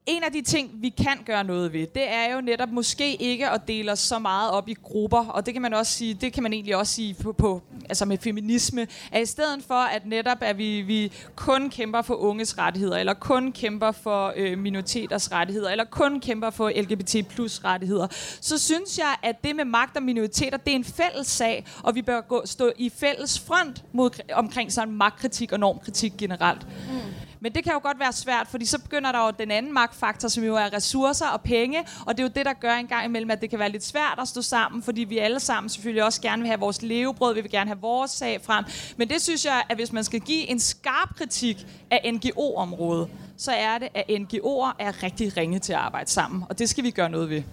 En 0.05 0.24
af 0.24 0.31
de 0.31 0.41
ting, 0.41 0.72
vi 0.74 0.89
kan 0.89 1.17
gøre 1.25 1.43
noget 1.43 1.74
ved, 1.74 1.88
det 1.88 2.10
er 2.13 2.36
jo 2.36 2.41
netop 2.41 2.69
måske 2.69 3.15
ikke 3.15 3.50
at 3.50 3.62
dele 3.67 3.91
os 3.91 4.00
så 4.00 4.19
meget 4.19 4.51
op 4.51 4.69
i 4.69 4.75
grupper, 4.83 5.25
og 5.25 5.45
det 5.45 5.53
kan 5.53 5.62
man 5.62 5.74
også 5.74 5.91
sige, 5.91 6.13
det 6.13 6.33
kan 6.33 6.43
man 6.43 6.53
egentlig 6.53 6.75
også 6.75 6.93
sige 6.93 7.13
på, 7.13 7.33
på 7.33 7.62
altså 7.89 8.05
med 8.05 8.17
feminisme, 8.17 8.88
at 9.12 9.22
i 9.22 9.25
stedet 9.25 9.63
for 9.67 9.74
at 9.74 10.05
netop 10.05 10.38
at 10.41 10.57
vi, 10.57 10.81
vi 10.81 11.12
kun 11.36 11.69
kæmper 11.69 12.01
for 12.01 12.15
unges 12.15 12.57
rettigheder, 12.57 12.98
eller 12.98 13.13
kun 13.13 13.51
kæmper 13.51 13.91
for 13.91 14.33
øh, 14.36 14.57
minoriteters 14.57 15.31
rettigheder, 15.31 15.69
eller 15.69 15.86
kun 15.86 16.19
kæmper 16.19 16.50
for 16.50 16.72
LGBT 16.81 17.27
plus 17.29 17.63
rettigheder, 17.63 18.07
så 18.41 18.57
synes 18.57 18.98
jeg, 18.98 19.15
at 19.24 19.43
det 19.43 19.55
med 19.55 19.65
magt 19.65 19.98
og 19.98 20.03
minoriteter, 20.03 20.57
det 20.57 20.72
er 20.72 20.75
en 20.75 20.83
fælles 20.83 21.27
sag, 21.27 21.65
og 21.83 21.95
vi 21.95 22.01
bør 22.01 22.22
gå, 22.22 22.41
stå 22.45 22.72
i 22.77 22.89
fælles 22.89 23.39
front 23.39 23.83
mod, 23.93 24.10
omkring 24.33 24.72
sådan 24.72 24.93
magtkritik 24.93 25.51
og 25.51 25.60
normkritik 25.60 26.13
generelt. 26.17 26.67
Mm. 26.67 27.33
Men 27.44 27.54
det 27.54 27.64
kan 27.64 27.74
jo 27.74 27.80
godt 27.84 28.00
være 28.00 28.14
svært, 28.14 28.48
fordi 28.48 28.66
så 28.66 28.80
begynder 28.80 29.12
der 29.12 29.26
jo 29.26 29.32
den 29.40 29.52
anden 29.52 29.74
magtfaktor, 29.74 30.28
som 30.28 30.44
jo 30.44 30.56
er 30.56 30.74
ressourcer 30.74 31.28
og 31.28 31.42
penge, 31.42 31.80
og 32.06 32.18
det 32.18 32.24
er 32.24 32.28
jo 32.28 32.32
det, 32.36 32.46
der 32.46 32.54
gør 32.54 32.74
en 32.74 32.88
gang 32.88 33.06
imellem, 33.06 33.32
at 33.32 33.42
det 33.42 33.50
kan 33.50 33.60
være 33.60 33.70
lidt 33.70 33.84
svært 33.84 34.20
at 34.22 34.28
stå 34.28 34.42
sammen, 34.42 34.84
fordi 34.84 35.04
vi 35.04 35.18
alle 35.18 35.40
sammen 35.40 35.70
selvfølgelig 35.70 36.04
også 36.04 36.22
gerne 36.22 36.42
vil 36.42 36.48
have 36.48 36.60
vores 36.60 36.82
levebrød, 36.82 37.34
vi 37.34 37.42
vil 37.42 37.52
gerne 37.52 37.70
have 37.70 37.80
vores 37.82 38.12
sag 38.12 38.42
frem. 38.44 38.66
Men 38.98 39.10
det 39.10 39.22
synes 39.22 39.46
jeg, 39.46 39.64
at 39.70 39.78
hvis 39.78 39.92
man 39.92 40.04
skal 40.04 40.20
give 40.20 40.50
en 40.50 40.60
skarp 40.60 41.16
kritik 41.16 41.66
af 41.92 42.14
NGO-området, 42.14 43.10
så 43.38 43.51
er 43.51 43.77
det, 43.77 43.88
at 43.94 44.03
NGO'er 44.10 44.75
er 44.79 45.03
rigtig 45.03 45.38
ringe 45.38 45.60
til 45.60 45.74
at 45.74 45.79
arbejde 45.79 46.10
sammen, 46.10 46.44
og 46.50 46.60
det 46.60 46.70
skal 46.70 46.84
vi 46.84 46.92
gøre 46.92 47.10
noget 47.10 47.29
ved. 47.29 47.44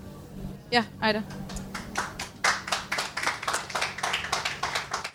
Ja, 0.72 0.84
Ejda. 1.02 1.22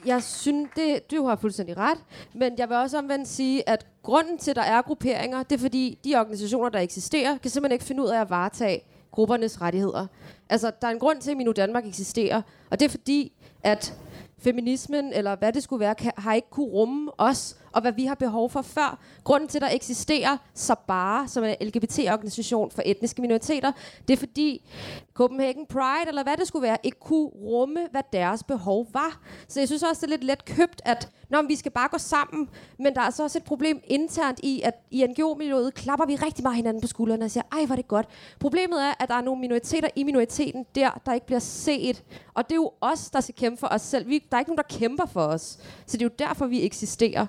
Jeg 0.06 0.24
synes, 0.24 0.70
det, 0.76 1.12
du 1.12 1.26
har 1.28 1.36
fuldstændig 1.36 1.78
ret, 1.78 1.98
men 2.34 2.54
jeg 2.58 2.70
vil 2.70 2.78
også 2.78 2.98
omvendt 2.98 3.28
sige, 3.28 3.70
at 3.70 3.86
grunden 4.04 4.38
til, 4.38 4.50
at 4.52 4.56
der 4.56 4.62
er 4.62 4.82
grupperinger, 4.82 5.44
det 5.44 5.56
er 5.56 5.60
fordi, 5.60 6.00
de 6.04 6.16
organisationer, 6.16 6.70
der 6.70 6.80
eksisterer, 6.80 7.38
kan 7.38 7.52
simpelthen 7.52 7.76
ikke 7.76 7.86
finde 7.86 8.04
ud 8.04 8.08
af 8.08 8.22
at 8.22 8.30
varetage 8.30 8.82
gruppernes 9.12 9.62
rettigheder. 9.62 10.08
Altså, 10.50 10.72
der 10.82 10.88
er 10.88 10.92
en 10.92 11.00
grund 11.00 11.22
til, 11.22 11.32
at 11.32 11.38
Minu 11.38 11.52
Danmark 11.52 11.88
eksisterer, 11.88 12.42
og 12.70 12.80
det 12.80 12.86
er 12.86 12.90
fordi, 12.90 13.32
at 13.64 13.94
feminismen, 14.38 15.14
eller 15.14 15.36
hvad 15.36 15.54
det 15.54 15.64
skulle 15.64 15.80
være, 15.80 15.96
kan, 15.96 16.12
har 16.18 16.34
ikke 16.34 16.50
kunne 16.50 16.68
rumme 16.68 17.12
os, 17.18 17.58
og 17.76 17.82
hvad 17.82 17.92
vi 17.92 18.06
har 18.06 18.16
behov 18.16 18.50
for 18.50 18.62
før. 18.62 19.00
Grunden 19.24 19.50
til, 19.50 19.58
at 19.58 19.62
der 19.62 19.70
eksisterer 19.76 20.38
Sabara, 20.54 21.28
som 21.28 21.44
er 21.44 21.48
en 21.48 21.68
LGBT-organisation 21.68 22.72
for 22.72 22.82
etniske 22.86 23.22
minoriteter, 23.22 23.72
det 24.08 24.14
er 24.14 24.18
fordi 24.18 24.70
Copenhagen 25.14 25.66
Pride, 25.66 26.08
eller 26.08 26.24
hvad 26.24 26.38
det 26.38 26.48
skulle 26.48 26.64
være, 26.64 26.78
ikke 26.84 27.00
kunne 27.00 27.28
rumme, 27.28 27.80
hvad 27.92 28.02
deres 28.14 28.44
behov 28.44 28.88
var. 28.94 29.20
Så 29.48 29.60
jeg 29.60 29.68
synes 29.68 29.84
også, 29.84 30.06
det 30.06 30.14
er 30.14 30.18
lidt 30.18 30.24
let 30.24 30.46
købt, 30.46 30.82
at 30.86 31.10
når 31.30 31.42
vi 31.48 31.56
skal 31.56 31.72
bare 31.72 31.88
gå 31.92 31.98
sammen, 31.98 32.50
men 32.80 32.96
der 32.96 33.02
er 33.02 33.10
så 33.10 33.24
også 33.24 33.38
et 33.38 33.44
problem 33.44 33.82
internt 33.84 34.40
i, 34.44 34.62
at 34.62 34.74
i 34.92 35.08
NGO-miljøet 35.08 35.74
klapper 35.74 36.06
vi 36.06 36.16
rigtig 36.16 36.44
meget 36.44 36.56
hinanden 36.56 36.82
på 36.82 36.88
skuldrene 36.88 37.26
og 37.26 37.32
siger, 37.32 37.44
ej, 37.52 37.66
var 37.68 37.76
det 37.76 37.88
godt. 37.88 38.08
Problemet 38.40 38.84
er, 38.84 38.94
at 39.00 39.10
der 39.10 39.16
er 39.16 39.22
nogle 39.22 39.42
minoriteter 39.42 39.90
i 39.96 40.04
minoriteten 40.04 40.66
der, 40.76 41.02
der 41.06 41.14
ikke 41.14 41.26
bliver 41.26 41.40
set. 41.40 42.04
Og 42.34 42.44
det 42.44 42.52
er 42.52 42.56
jo 42.56 42.72
os, 42.82 43.10
der 43.10 43.22
skal 43.22 43.36
kæmpe 43.36 43.60
for 43.60 43.68
os 43.68 43.82
selv. 43.82 44.08
Vi, 44.08 44.24
der 44.32 44.38
er 44.38 44.40
ikke 44.40 44.52
nogen, 44.52 44.64
der 44.70 44.78
kæmper 44.78 45.06
for 45.06 45.22
os. 45.22 45.60
Så 45.86 45.98
det 45.98 46.02
er 46.02 46.06
jo 46.06 46.16
derfor, 46.20 46.46
vi 46.46 46.66
eksisterer. 46.66 47.28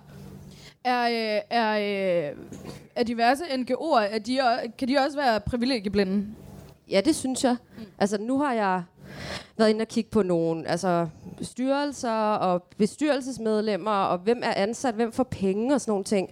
Er, 0.87 1.03
øh, 1.03 1.42
er, 1.51 1.72
øh, 2.31 2.37
er 2.96 3.03
diverse 3.03 3.44
NGO'er, 3.44 4.01
er 4.01 4.18
de, 4.18 4.40
kan 4.79 4.88
de 4.88 4.99
også 4.99 5.16
være 5.16 5.40
privilegieblinde? 5.40 6.27
Ja, 6.90 7.01
det 7.05 7.16
synes 7.16 7.44
jeg. 7.44 7.57
Mm. 7.79 7.85
Altså, 7.99 8.18
nu 8.18 8.38
har 8.38 8.53
jeg 8.53 8.83
været 9.57 9.70
inde 9.70 9.83
og 9.83 9.88
kigge 9.88 10.11
på 10.11 10.22
nogle 10.22 10.68
altså, 10.68 11.09
styrelser 11.42 12.35
og 12.35 12.62
bestyrelsesmedlemmer, 12.62 13.90
og 13.90 14.18
hvem 14.18 14.40
er 14.44 14.55
ansat, 14.57 14.94
hvem 14.94 15.12
får 15.12 15.25
penge 15.25 15.75
og 15.75 15.81
sådan 15.81 15.90
nogle 15.90 16.05
ting. 16.05 16.31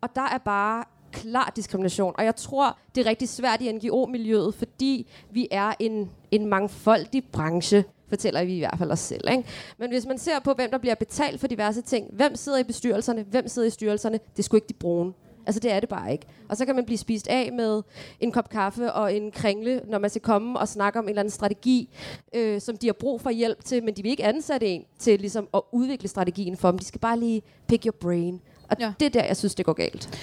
Og 0.00 0.08
der 0.14 0.28
er 0.32 0.38
bare 0.38 0.84
klar 1.12 1.52
diskrimination. 1.56 2.14
Og 2.18 2.24
jeg 2.24 2.36
tror, 2.36 2.78
det 2.94 3.06
er 3.06 3.10
rigtig 3.10 3.28
svært 3.28 3.60
i 3.60 3.72
NGO-miljøet, 3.72 4.54
fordi 4.54 5.06
vi 5.30 5.48
er 5.50 5.72
en, 5.78 6.10
en 6.30 6.46
mangfoldig 6.46 7.24
branche 7.32 7.84
fortæller 8.08 8.44
vi 8.44 8.56
i 8.56 8.58
hvert 8.58 8.78
fald 8.78 8.90
os 8.90 9.00
selv. 9.00 9.30
Ikke? 9.30 9.44
Men 9.78 9.90
hvis 9.90 10.06
man 10.06 10.18
ser 10.18 10.38
på, 10.44 10.52
hvem 10.52 10.70
der 10.70 10.78
bliver 10.78 10.94
betalt 10.94 11.40
for 11.40 11.46
diverse 11.46 11.82
ting, 11.82 12.06
hvem 12.12 12.36
sidder 12.36 12.58
i 12.58 12.64
bestyrelserne, 12.64 13.22
hvem 13.22 13.48
sidder 13.48 13.68
i 13.68 13.70
styrelserne, 13.70 14.20
det 14.36 14.44
skulle 14.44 14.58
ikke 14.58 14.68
de 14.68 14.74
brune. 14.74 15.12
Altså 15.46 15.60
det 15.60 15.72
er 15.72 15.80
det 15.80 15.88
bare 15.88 16.12
ikke. 16.12 16.26
Og 16.48 16.56
så 16.56 16.66
kan 16.66 16.74
man 16.74 16.84
blive 16.84 16.98
spist 16.98 17.28
af 17.28 17.52
med 17.52 17.82
en 18.20 18.32
kop 18.32 18.48
kaffe 18.48 18.92
og 18.92 19.14
en 19.14 19.30
kringle, 19.30 19.80
når 19.88 19.98
man 19.98 20.10
skal 20.10 20.22
komme 20.22 20.58
og 20.58 20.68
snakke 20.68 20.98
om 20.98 21.04
en 21.04 21.08
eller 21.08 21.20
anden 21.20 21.30
strategi, 21.30 21.88
øh, 22.34 22.60
som 22.60 22.76
de 22.76 22.86
har 22.86 22.92
brug 22.92 23.20
for 23.20 23.30
hjælp 23.30 23.64
til, 23.64 23.84
men 23.84 23.94
de 23.94 24.02
vil 24.02 24.10
ikke 24.10 24.24
ansætte 24.24 24.66
en 24.66 24.84
til 24.98 25.20
ligesom, 25.20 25.48
at 25.54 25.60
udvikle 25.72 26.08
strategien 26.08 26.56
for 26.56 26.70
dem. 26.70 26.78
De 26.78 26.84
skal 26.84 27.00
bare 27.00 27.18
lige 27.18 27.42
pick 27.68 27.84
your 27.86 27.94
brain. 28.00 28.40
Og 28.68 28.76
ja. 28.80 28.92
det 29.00 29.06
er 29.06 29.10
der, 29.10 29.24
jeg 29.24 29.36
synes, 29.36 29.54
det 29.54 29.64
går 29.64 29.72
galt. 29.72 30.18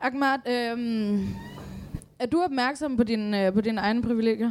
Ahmad, 0.00 0.38
øh, 0.48 1.20
er 2.18 2.26
du 2.26 2.42
opmærksom 2.42 2.96
på, 2.96 3.04
din, 3.04 3.34
øh, 3.34 3.52
på 3.52 3.60
dine 3.60 3.80
egne 3.80 4.02
privilegier? 4.02 4.50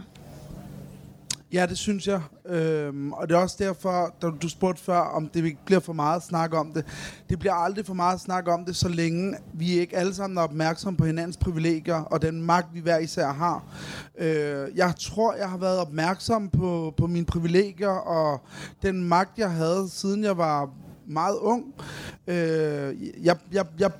Ja, 1.53 1.65
det 1.65 1.77
synes 1.77 2.07
jeg. 2.07 2.21
Øhm, 2.45 3.13
og 3.13 3.29
det 3.29 3.35
er 3.35 3.39
også 3.39 3.55
derfor, 3.59 4.15
da 4.21 4.29
du 4.41 4.49
spurgte 4.49 4.83
før, 4.83 4.99
om 4.99 5.29
det 5.29 5.57
bliver 5.65 5.79
for 5.79 5.93
meget 5.93 6.23
snak 6.23 6.53
om 6.53 6.71
det. 6.73 6.85
Det 7.29 7.39
bliver 7.39 7.53
aldrig 7.53 7.85
for 7.85 7.93
meget 7.93 8.21
snak 8.21 8.47
om 8.47 8.65
det, 8.65 8.75
så 8.75 8.89
længe 8.89 9.35
vi 9.53 9.79
ikke 9.79 9.97
alle 9.97 10.13
sammen 10.13 10.37
er 10.37 10.41
opmærksomme 10.41 10.97
på 10.97 11.05
hinandens 11.05 11.37
privilegier 11.37 11.95
og 11.95 12.21
den 12.21 12.41
magt, 12.41 12.73
vi 12.73 12.79
hver 12.79 12.97
især 12.97 13.27
har. 13.27 13.63
Øh, 14.17 14.67
jeg 14.75 14.93
tror, 14.99 15.33
jeg 15.33 15.49
har 15.49 15.57
været 15.57 15.79
opmærksom 15.79 16.49
på, 16.49 16.93
på 16.97 17.07
mine 17.07 17.25
privilegier 17.25 17.89
og 17.89 18.41
den 18.81 19.03
magt, 19.03 19.37
jeg 19.37 19.51
havde, 19.51 19.89
siden 19.89 20.23
jeg 20.23 20.37
var 20.37 20.69
meget 21.07 21.37
ung. 21.37 21.65
Øh, 22.27 23.25
jeg, 23.25 23.37
jeg, 23.51 23.65
jeg 23.79 23.91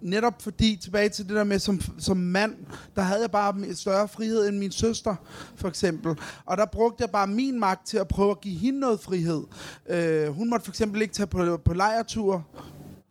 netop 0.00 0.42
fordi, 0.42 0.78
tilbage 0.82 1.08
til 1.08 1.28
det 1.28 1.36
der 1.36 1.44
med, 1.44 1.58
som, 1.58 1.80
som 1.98 2.16
mand, 2.16 2.54
der 2.96 3.02
havde 3.02 3.20
jeg 3.20 3.30
bare 3.30 3.54
en 3.56 3.76
større 3.76 4.08
frihed 4.08 4.48
end 4.48 4.58
min 4.58 4.70
søster, 4.70 5.14
for 5.56 5.68
eksempel. 5.68 6.16
Og 6.46 6.56
der 6.56 6.66
brugte 6.66 7.02
jeg 7.02 7.10
bare 7.10 7.26
min 7.26 7.60
magt 7.60 7.86
til 7.86 7.98
at 7.98 8.08
prøve 8.08 8.30
at 8.30 8.40
give 8.40 8.58
hende 8.58 8.80
noget 8.80 9.00
frihed. 9.00 9.42
Øh, 9.88 10.28
hun 10.28 10.50
måtte 10.50 10.64
for 10.64 10.72
eksempel 10.72 11.02
ikke 11.02 11.14
tage 11.14 11.26
på, 11.26 11.56
på 11.64 11.74
lejertur, 11.74 12.46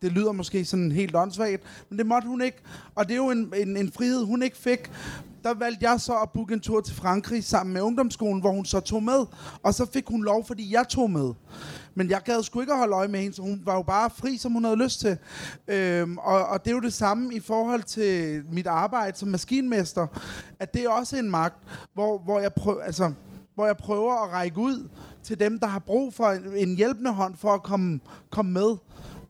det 0.06 0.13
lyder 0.13 0.32
måske 0.32 0.65
sådan 0.65 0.91
helt 0.91 1.15
åndssvagt, 1.15 1.63
men 1.89 1.98
det 2.00 2.06
måtte 2.06 2.28
hun 2.28 2.41
ikke. 2.41 2.58
Og 2.96 3.06
det 3.06 3.12
er 3.12 3.18
jo 3.18 3.30
en, 3.30 3.54
en, 3.58 3.78
en 3.78 3.91
frihed, 3.91 4.24
hun 4.24 4.44
ikke 4.44 4.58
fik. 4.58 4.91
Der 5.44 5.54
valgte 5.54 5.89
jeg 5.89 6.02
så 6.02 6.13
at 6.13 6.30
booke 6.34 6.54
en 6.54 6.60
tur 6.60 6.82
til 6.82 6.96
Frankrig 6.96 7.44
sammen 7.44 7.74
med 7.74 7.82
ungdomsskolen, 7.82 8.41
hvor 8.41 8.52
hun 8.52 8.65
så 8.65 8.80
tog 8.80 9.04
med. 9.04 9.26
Og 9.63 9.74
så 9.74 9.86
fik 9.94 10.08
hun 10.08 10.24
lov, 10.24 10.46
fordi 10.46 10.74
jeg 10.74 10.88
tog 10.88 11.12
med. 11.12 11.34
Men 11.96 12.10
jeg 12.10 12.22
gad 12.26 12.44
sgu 12.44 12.62
ikke 12.62 12.74
at 12.74 12.80
holde 12.80 12.96
øje 12.96 13.08
med 13.08 13.20
hende, 13.20 13.36
så 13.36 13.41
hun 13.41 13.62
var 13.65 13.76
jo 13.76 13.82
bare 13.82 14.10
fri, 14.10 14.38
som 14.38 14.52
hun 14.52 14.63
havde 14.63 14.84
lyst 14.84 15.00
til. 15.00 15.18
Øhm, 15.68 16.18
og, 16.18 16.46
og 16.46 16.65
det 16.65 16.72
er 16.72 16.76
jo 16.76 16.82
det 16.82 16.94
samme 16.94 17.34
i 17.34 17.39
forhold 17.39 17.84
til 17.84 18.44
mit 18.52 18.68
arbejde 18.68 19.18
som 19.18 19.28
maskinmester, 19.28 20.08
at 20.60 20.74
det 20.74 20.84
er 20.84 20.89
også 20.89 21.18
en 21.18 21.32
magt, 21.32 21.63
hvor, 21.94 22.18
hvor 22.18 22.39
jeg 22.39 22.54
prøver, 22.54 22.82
altså 22.82 23.12
hvor 23.56 23.65
jeg 23.65 23.78
prøver 23.78 24.24
at 24.24 24.32
række 24.32 24.58
ud 24.58 24.89
til 25.24 25.39
dem, 25.39 25.60
der 25.60 25.68
har 25.68 25.80
brug 25.80 26.13
for 26.13 26.26
en, 26.26 26.44
en 26.56 26.76
hjælpende 26.76 27.12
hånd 27.12 27.36
for 27.38 27.54
at 27.54 27.63
komme, 27.63 28.00
komme 28.30 28.52
med. 28.52 28.76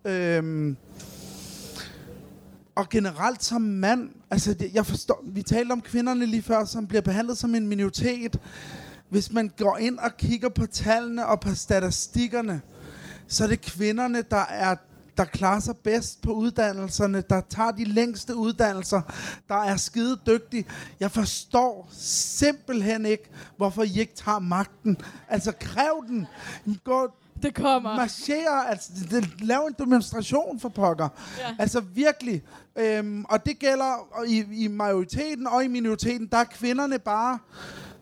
Øhm, 0.06 0.78
og 2.76 2.90
generelt 2.90 3.44
som 3.44 3.62
mand, 3.62 4.10
altså 4.32 4.54
det, 4.54 4.74
jeg 4.74 4.86
forstår, 4.86 5.24
vi 5.28 5.42
talte 5.42 5.72
om 5.72 5.82
kvinderne 5.82 6.26
lige 6.26 6.42
før, 6.42 6.66
som 6.66 6.88
bliver 6.88 7.02
behandlet 7.02 7.38
som 7.38 7.56
en 7.56 7.68
minoritet. 7.68 8.40
Hvis 9.10 9.32
man 9.32 9.52
går 9.58 9.78
ind 9.78 9.98
og 10.00 10.18
kigger 10.18 10.50
på 10.50 10.66
tallene 10.66 11.26
og 11.26 11.40
på 11.40 11.56
statistikkerne, 11.56 12.62
så 13.28 13.44
er 13.44 13.48
det 13.48 13.62
kvinderne, 13.62 14.22
der 14.32 14.46
er 14.50 14.76
der 15.18 15.26
klarer 15.26 15.60
sig 15.60 15.78
bedst 15.78 16.22
på 16.22 16.32
uddannelserne, 16.32 17.24
der 17.30 17.42
tager 17.50 17.72
de 17.72 17.84
længste 17.84 18.36
uddannelser, 18.36 19.02
der 19.48 19.56
er 19.56 19.78
skide 19.78 20.20
dygtige. 20.28 20.66
Jeg 21.00 21.12
forstår 21.12 21.90
simpelthen 22.38 23.06
ikke, 23.06 23.30
hvorfor 23.58 23.84
I 23.84 24.00
ikke 24.00 24.16
tager 24.16 24.40
magten. 24.40 24.98
Altså, 25.30 25.52
kræv 25.60 26.06
den. 26.08 26.28
Gå, 26.84 27.12
det 27.46 27.56
kommer. 27.56 27.96
marchere, 27.96 28.70
altså 28.70 28.90
det, 29.12 29.42
lav 29.42 29.66
en 29.68 29.76
demonstration 29.80 30.60
for 30.60 30.70
pokker. 30.70 31.10
Ja. 31.38 31.56
Altså 31.60 31.80
virkelig. 31.80 32.44
Øhm, 32.76 33.26
og 33.30 33.46
det 33.46 33.60
gælder 33.60 34.24
i, 34.28 34.46
i 34.54 34.68
majoriteten 34.68 35.48
og 35.48 35.64
i 35.64 35.68
minoriteten, 35.68 36.28
der 36.28 36.38
er 36.38 36.44
kvinderne 36.44 37.00
bare 37.00 37.40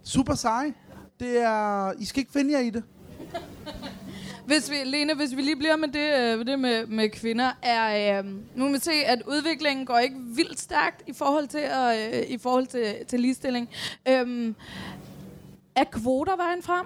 super 0.03 0.35
seje. 0.35 0.73
Det 1.19 1.37
er, 1.37 1.91
I 1.99 2.05
skal 2.05 2.19
ikke 2.19 2.31
finde 2.31 2.51
jer 2.51 2.59
i 2.59 2.69
det. 2.69 2.83
Hvis 4.45 4.71
vi, 4.71 4.75
Lene, 4.85 5.15
hvis 5.15 5.35
vi 5.35 5.41
lige 5.41 5.55
bliver 5.55 5.75
med 5.75 5.87
det, 5.87 6.39
øh, 6.39 6.45
det 6.45 6.59
med, 6.59 6.87
med 6.87 7.09
kvinder, 7.09 7.51
er, 7.61 8.19
øh, 8.19 8.25
nu 8.55 8.65
kan 8.65 8.73
vi 8.73 8.79
se, 8.79 8.91
at 8.91 9.21
udviklingen 9.27 9.85
går 9.85 9.97
ikke 9.97 10.15
vildt 10.19 10.59
stærkt 10.59 11.03
i 11.07 11.13
forhold 11.13 11.47
til, 11.47 11.63
øh, 11.63 12.23
i 12.27 12.37
forhold 12.37 12.67
til, 12.67 12.95
til 13.07 13.19
ligestilling. 13.19 13.69
Øh, 14.07 14.53
er 15.75 15.83
kvoter 15.83 16.35
vejen 16.35 16.61
frem? 16.63 16.85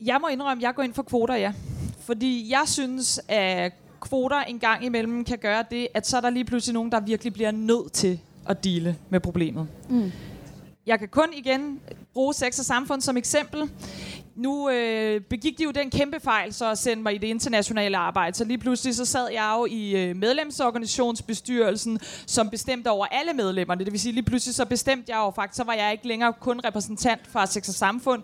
Jeg 0.00 0.18
må 0.20 0.28
indrømme, 0.28 0.60
at 0.60 0.66
jeg 0.66 0.74
går 0.74 0.82
ind 0.82 0.94
for 0.94 1.02
kvoter, 1.02 1.34
ja. 1.34 1.52
Fordi 1.98 2.50
jeg 2.50 2.62
synes, 2.66 3.20
at 3.28 3.72
kvoter 4.00 4.40
en 4.40 4.58
gang 4.58 4.84
imellem 4.84 5.24
kan 5.24 5.38
gøre 5.38 5.64
det, 5.70 5.88
at 5.94 6.06
så 6.06 6.16
er 6.16 6.20
der 6.20 6.30
lige 6.30 6.44
pludselig 6.44 6.74
nogen, 6.74 6.92
der 6.92 7.00
virkelig 7.00 7.32
bliver 7.32 7.50
nødt 7.50 7.92
til 7.92 8.20
at 8.46 8.64
dele 8.64 8.96
med 9.10 9.20
problemet. 9.20 9.68
Mm. 9.88 10.12
Jeg 10.86 10.98
kan 10.98 11.08
kun 11.08 11.28
igen 11.36 11.80
bruge 12.14 12.34
sex 12.34 12.58
og 12.58 12.64
samfund 12.64 13.00
som 13.00 13.16
eksempel. 13.16 13.70
Nu 14.36 14.70
øh, 14.70 15.20
begik 15.20 15.58
de 15.58 15.64
jo 15.64 15.70
den 15.70 15.90
kæmpe 15.90 16.20
fejl 16.20 16.54
så 16.54 16.70
at 16.70 16.78
sende 16.78 17.02
mig 17.02 17.14
i 17.14 17.18
det 17.18 17.26
internationale 17.26 17.96
arbejde. 17.96 18.36
Så 18.36 18.44
lige 18.44 18.58
pludselig 18.58 18.94
så 18.94 19.04
sad 19.04 19.28
jeg 19.32 19.54
jo 19.58 19.66
i 19.70 19.90
øh, 19.90 20.16
medlemsorganisationsbestyrelsen, 20.16 21.98
som 22.26 22.50
bestemte 22.50 22.88
over 22.90 23.06
alle 23.06 23.32
medlemmerne. 23.32 23.84
Det 23.84 23.92
vil 23.92 24.00
sige, 24.00 24.12
lige 24.12 24.24
pludselig 24.24 24.54
så 24.54 24.64
bestemte 24.64 25.12
jeg 25.12 25.16
jo 25.16 25.30
faktisk, 25.30 25.56
så 25.56 25.64
var 25.64 25.72
jeg 25.72 25.92
ikke 25.92 26.08
længere 26.08 26.32
kun 26.40 26.60
repræsentant 26.64 27.20
fra 27.32 27.46
Sex 27.46 27.68
og 27.68 27.74
Samfund. 27.74 28.22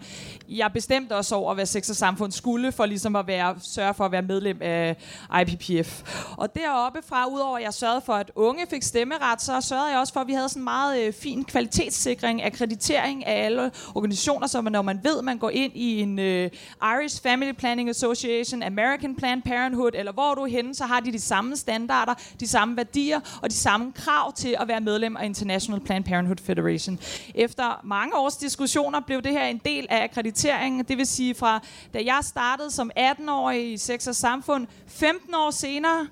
Jeg 0.48 0.70
bestemte 0.74 1.16
også 1.16 1.35
over, 1.35 1.55
hvad 1.55 1.66
Sex 1.66 1.90
og 1.90 1.96
Samfund 1.96 2.33
skulle, 2.33 2.72
for 2.72 2.87
ligesom 2.87 3.16
at 3.16 3.26
være, 3.26 3.57
sørge 3.62 3.94
for 3.94 4.05
at 4.05 4.12
være 4.12 4.22
medlem 4.22 4.59
af 4.62 4.96
IPPF. 5.42 6.03
Og 6.37 6.55
deroppe 6.55 6.98
fra, 7.09 7.26
udover 7.26 7.57
at 7.57 7.62
jeg 7.62 7.74
sørgede 7.74 8.03
for, 8.07 8.12
at 8.12 8.31
unge 8.35 8.66
fik 8.70 8.83
stemmeret, 8.83 9.42
så 9.42 9.61
sørgede 9.61 9.90
jeg 9.90 9.98
også 9.98 10.12
for, 10.12 10.20
at 10.20 10.26
vi 10.26 10.33
havde 10.33 10.48
sådan 10.48 10.61
en 10.61 10.64
meget 10.64 11.07
øh, 11.07 11.12
fin 11.12 11.44
kvalitetssikring, 11.44 12.44
akkreditering 12.44 13.26
af 13.26 13.44
alle 13.44 13.70
organisationer, 13.95 14.47
så 14.47 14.61
man, 14.61 14.73
når 14.73 14.83
man 14.83 15.01
ved, 15.03 15.23
man 15.23 15.38
går 15.38 15.51
ind 15.51 15.73
i 15.75 16.01
en 16.01 16.19
øh, 16.19 16.51
Irish 16.83 17.23
Family 17.23 17.53
Planning 17.53 17.88
Association, 17.88 18.62
American 18.62 19.16
Planned 19.16 19.43
Parenthood, 19.43 19.90
eller 19.95 20.12
hvor 20.12 20.35
du 20.35 20.40
er 20.43 20.47
henne, 20.47 20.75
så 20.75 20.85
har 20.85 21.01
de 21.01 21.12
de 21.12 21.21
samme 21.21 21.57
standarder, 21.57 22.14
de 22.40 22.49
samme 22.49 22.77
værdier 22.77 23.21
og 23.43 23.51
de 23.51 23.55
samme 23.55 23.93
krav 23.93 24.33
til 24.33 24.57
at 24.61 24.69
være 24.69 24.81
medlem 24.81 25.16
af 25.16 25.25
International 25.25 25.81
Planned 25.81 26.05
Parenthood 26.05 26.37
Federation. 26.43 26.99
Efter 27.35 27.81
mange 27.85 28.16
års 28.16 28.37
diskussioner 28.37 29.01
blev 29.01 29.23
det 29.23 29.33
her 29.33 29.45
en 29.45 29.61
del 29.64 29.87
af 29.90 30.05
akkrediteringen, 30.05 30.85
det 30.85 30.99
vil 30.99 31.07
sige 31.07 31.35
fra 31.35 31.61
da 31.95 32.03
jeg 32.05 32.19
startede 32.23 32.71
som 32.71 32.90
18-årig 32.99 33.73
i 33.73 33.77
Sex 33.77 34.07
og 34.07 34.14
Samfund, 34.14 34.66
15 34.87 35.35
år 35.35 35.51
senere 35.51 36.07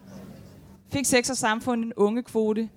fik 0.93 1.05
Sex 1.05 1.31
og 1.31 1.37
Samfund 1.37 1.85
en 1.85 1.93
ungekvote 1.97 2.69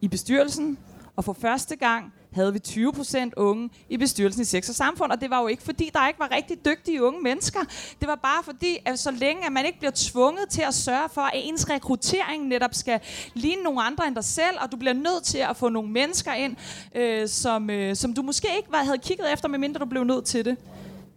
i 0.00 0.08
bestyrelsen, 0.08 0.78
og 1.16 1.24
for 1.24 1.32
første 1.32 1.76
gang 1.76 2.12
havde 2.34 2.52
vi 2.52 2.58
20 2.58 2.92
procent 2.92 3.34
unge 3.34 3.70
i 3.88 3.96
bestyrelsen 3.96 4.42
i 4.42 4.44
Sex 4.44 4.68
og 4.68 4.74
Samfund, 4.74 5.12
og 5.12 5.20
det 5.20 5.30
var 5.30 5.40
jo 5.40 5.46
ikke 5.46 5.62
fordi, 5.62 5.90
der 5.92 6.08
ikke 6.08 6.20
var 6.20 6.30
rigtig 6.34 6.64
dygtige 6.64 7.02
unge 7.02 7.20
mennesker. 7.22 7.60
Det 8.00 8.08
var 8.08 8.14
bare 8.14 8.42
fordi, 8.44 8.78
at 8.84 8.98
så 8.98 9.10
længe 9.10 9.46
at 9.46 9.52
man 9.52 9.66
ikke 9.66 9.78
bliver 9.78 9.92
tvunget 9.94 10.48
til 10.48 10.62
at 10.62 10.74
sørge 10.74 11.08
for, 11.14 11.20
at 11.20 11.32
ens 11.34 11.70
rekruttering 11.70 12.48
netop 12.48 12.74
skal 12.74 13.00
ligne 13.34 13.62
nogle 13.62 13.82
andre 13.82 14.06
end 14.06 14.14
dig 14.14 14.24
selv, 14.24 14.56
og 14.60 14.72
du 14.72 14.76
bliver 14.76 14.92
nødt 14.92 15.24
til 15.24 15.38
at 15.38 15.56
få 15.56 15.68
nogle 15.68 15.90
mennesker 15.90 16.32
ind, 16.32 16.56
øh, 16.94 17.28
som, 17.28 17.70
øh, 17.70 17.96
som 17.96 18.14
du 18.14 18.22
måske 18.22 18.48
ikke 18.56 18.72
var, 18.72 18.78
havde 18.78 18.98
kigget 18.98 19.32
efter, 19.32 19.48
medmindre 19.48 19.80
du 19.80 19.86
blev 19.86 20.04
nødt 20.04 20.24
til 20.24 20.44
det. 20.44 20.56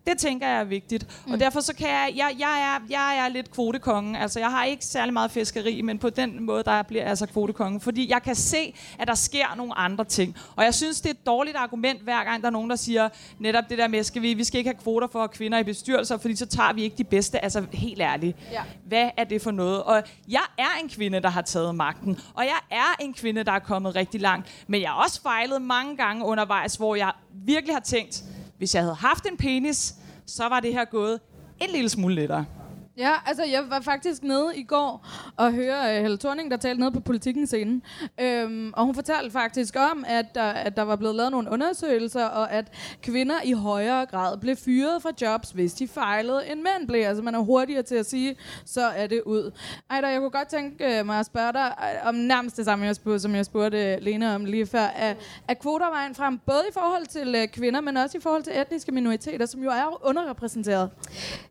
Det 0.07 0.17
tænker 0.17 0.47
jeg 0.47 0.59
er 0.59 0.63
vigtigt. 0.63 1.07
Mm. 1.25 1.33
Og 1.33 1.39
derfor 1.39 1.59
så 1.59 1.75
kan 1.75 1.87
jeg, 1.87 2.13
jeg, 2.15 2.35
jeg, 2.39 2.75
er, 2.75 2.85
jeg 2.89 3.25
er 3.25 3.29
lidt 3.29 3.51
kvotekonge. 3.51 4.19
Altså, 4.19 4.39
jeg 4.39 4.49
har 4.49 4.65
ikke 4.65 4.85
særlig 4.85 5.13
meget 5.13 5.31
fiskeri, 5.31 5.81
men 5.81 5.99
på 5.99 6.09
den 6.09 6.43
måde, 6.43 6.63
der 6.63 6.81
bliver 6.83 7.01
jeg 7.01 7.09
altså 7.09 7.25
kvotekonge. 7.25 7.79
Fordi 7.79 8.11
jeg 8.11 8.23
kan 8.23 8.35
se, 8.35 8.75
at 8.99 9.07
der 9.07 9.15
sker 9.15 9.55
nogle 9.57 9.77
andre 9.77 10.05
ting. 10.05 10.35
Og 10.55 10.63
jeg 10.63 10.73
synes, 10.73 11.01
det 11.01 11.09
er 11.09 11.13
et 11.13 11.25
dårligt 11.25 11.57
argument, 11.57 12.01
hver 12.01 12.23
gang 12.23 12.41
der 12.41 12.47
er 12.47 12.51
nogen, 12.51 12.69
der 12.69 12.75
siger 12.75 13.09
netop 13.39 13.63
det 13.69 13.77
der 13.77 13.87
med, 13.87 14.03
skal 14.03 14.21
vi, 14.21 14.33
vi 14.33 14.43
skal 14.43 14.57
ikke 14.57 14.69
have 14.69 14.83
kvoter 14.83 15.07
for 15.11 15.27
kvinder 15.27 15.57
i 15.57 15.63
bestyrelser, 15.63 16.17
fordi 16.17 16.35
så 16.35 16.45
tager 16.45 16.73
vi 16.73 16.83
ikke 16.83 16.97
de 16.97 17.03
bedste. 17.03 17.43
Altså, 17.43 17.65
helt 17.73 18.01
ærligt. 18.01 18.37
Ja. 18.51 18.63
Hvad 18.87 19.09
er 19.17 19.23
det 19.23 19.41
for 19.41 19.51
noget? 19.51 19.83
Og 19.83 20.03
jeg 20.27 20.43
er 20.57 20.81
en 20.83 20.89
kvinde, 20.89 21.21
der 21.21 21.29
har 21.29 21.41
taget 21.41 21.75
magten. 21.75 22.19
Og 22.33 22.43
jeg 22.43 22.77
er 22.77 22.95
en 22.99 23.13
kvinde, 23.13 23.43
der 23.43 23.51
er 23.51 23.59
kommet 23.59 23.95
rigtig 23.95 24.21
langt. 24.21 24.65
Men 24.67 24.81
jeg 24.81 24.89
har 24.89 25.03
også 25.03 25.21
fejlet 25.21 25.61
mange 25.61 25.97
gange 25.97 26.25
undervejs, 26.25 26.75
hvor 26.75 26.95
jeg 26.95 27.11
virkelig 27.45 27.75
har 27.75 27.81
tænkt, 27.81 28.23
hvis 28.57 28.75
jeg 28.75 28.83
havde 28.83 28.95
haft 28.95 29.25
en 29.25 29.37
penis, 29.37 29.95
så 30.25 30.49
var 30.49 30.59
det 30.59 30.73
her 30.73 30.85
gået 30.85 31.19
en 31.59 31.69
lille 31.69 31.89
smule 31.89 32.15
lettere. 32.15 32.45
Ja, 32.97 33.11
altså 33.25 33.43
jeg 33.43 33.63
var 33.69 33.79
faktisk 33.79 34.23
nede 34.23 34.51
i 34.55 34.63
går 34.63 35.07
og 35.37 35.53
høre 35.53 35.97
uh, 35.97 36.01
Helle 36.01 36.17
Thorning, 36.17 36.51
der 36.51 36.57
talte 36.57 36.79
nede 36.79 36.91
på 36.91 36.99
politikken 36.99 37.47
scenen. 37.47 37.83
Øhm, 38.21 38.73
og 38.73 38.85
hun 38.85 38.95
fortalte 38.95 39.31
faktisk 39.31 39.75
om, 39.91 40.05
at 40.07 40.25
der, 40.35 40.43
at 40.43 40.77
der 40.77 40.81
var 40.81 40.95
blevet 40.95 41.15
lavet 41.15 41.31
nogle 41.31 41.51
undersøgelser, 41.51 42.25
og 42.25 42.51
at 42.51 42.71
kvinder 43.01 43.35
i 43.43 43.51
højere 43.51 44.05
grad 44.05 44.37
blev 44.37 44.55
fyret 44.55 45.01
fra 45.01 45.11
jobs, 45.21 45.51
hvis 45.51 45.73
de 45.73 45.87
fejlede, 45.87 46.51
end 46.51 46.61
mænd 46.61 46.87
blev. 46.87 47.05
Altså 47.05 47.23
man 47.23 47.35
er 47.35 47.39
hurtigere 47.39 47.83
til 47.83 47.95
at 47.95 48.05
sige, 48.05 48.35
så 48.65 48.81
er 48.81 49.07
det 49.07 49.21
ud. 49.25 49.51
Ej, 49.89 50.01
der, 50.01 50.09
jeg 50.09 50.19
kunne 50.19 50.29
godt 50.29 50.47
tænke 50.47 50.99
øh, 50.99 51.05
mig 51.05 51.19
at 51.19 51.25
spørge 51.25 51.53
dig 51.53 51.73
øh, 51.79 52.07
om 52.07 52.15
nærmest 52.15 52.57
det 52.57 52.65
samme, 52.65 52.85
jeg 52.85 52.95
spurgte, 52.95 53.19
som 53.19 53.35
jeg 53.35 53.45
spurgte 53.45 53.99
Lena 53.99 54.35
om 54.35 54.45
lige 54.45 54.65
før. 54.65 54.79
Er, 54.79 55.13
er 55.47 55.53
kvoter 55.53 55.89
vejen 55.89 56.15
frem, 56.15 56.37
både 56.37 56.63
i 56.69 56.73
forhold 56.73 57.05
til 57.05 57.35
uh, 57.35 57.47
kvinder, 57.47 57.81
men 57.81 57.97
også 57.97 58.17
i 58.17 58.21
forhold 58.21 58.43
til 58.43 58.53
etniske 58.61 58.91
minoriteter, 58.91 59.45
som 59.45 59.63
jo 59.63 59.69
er 59.69 60.07
underrepræsenteret? 60.07 60.89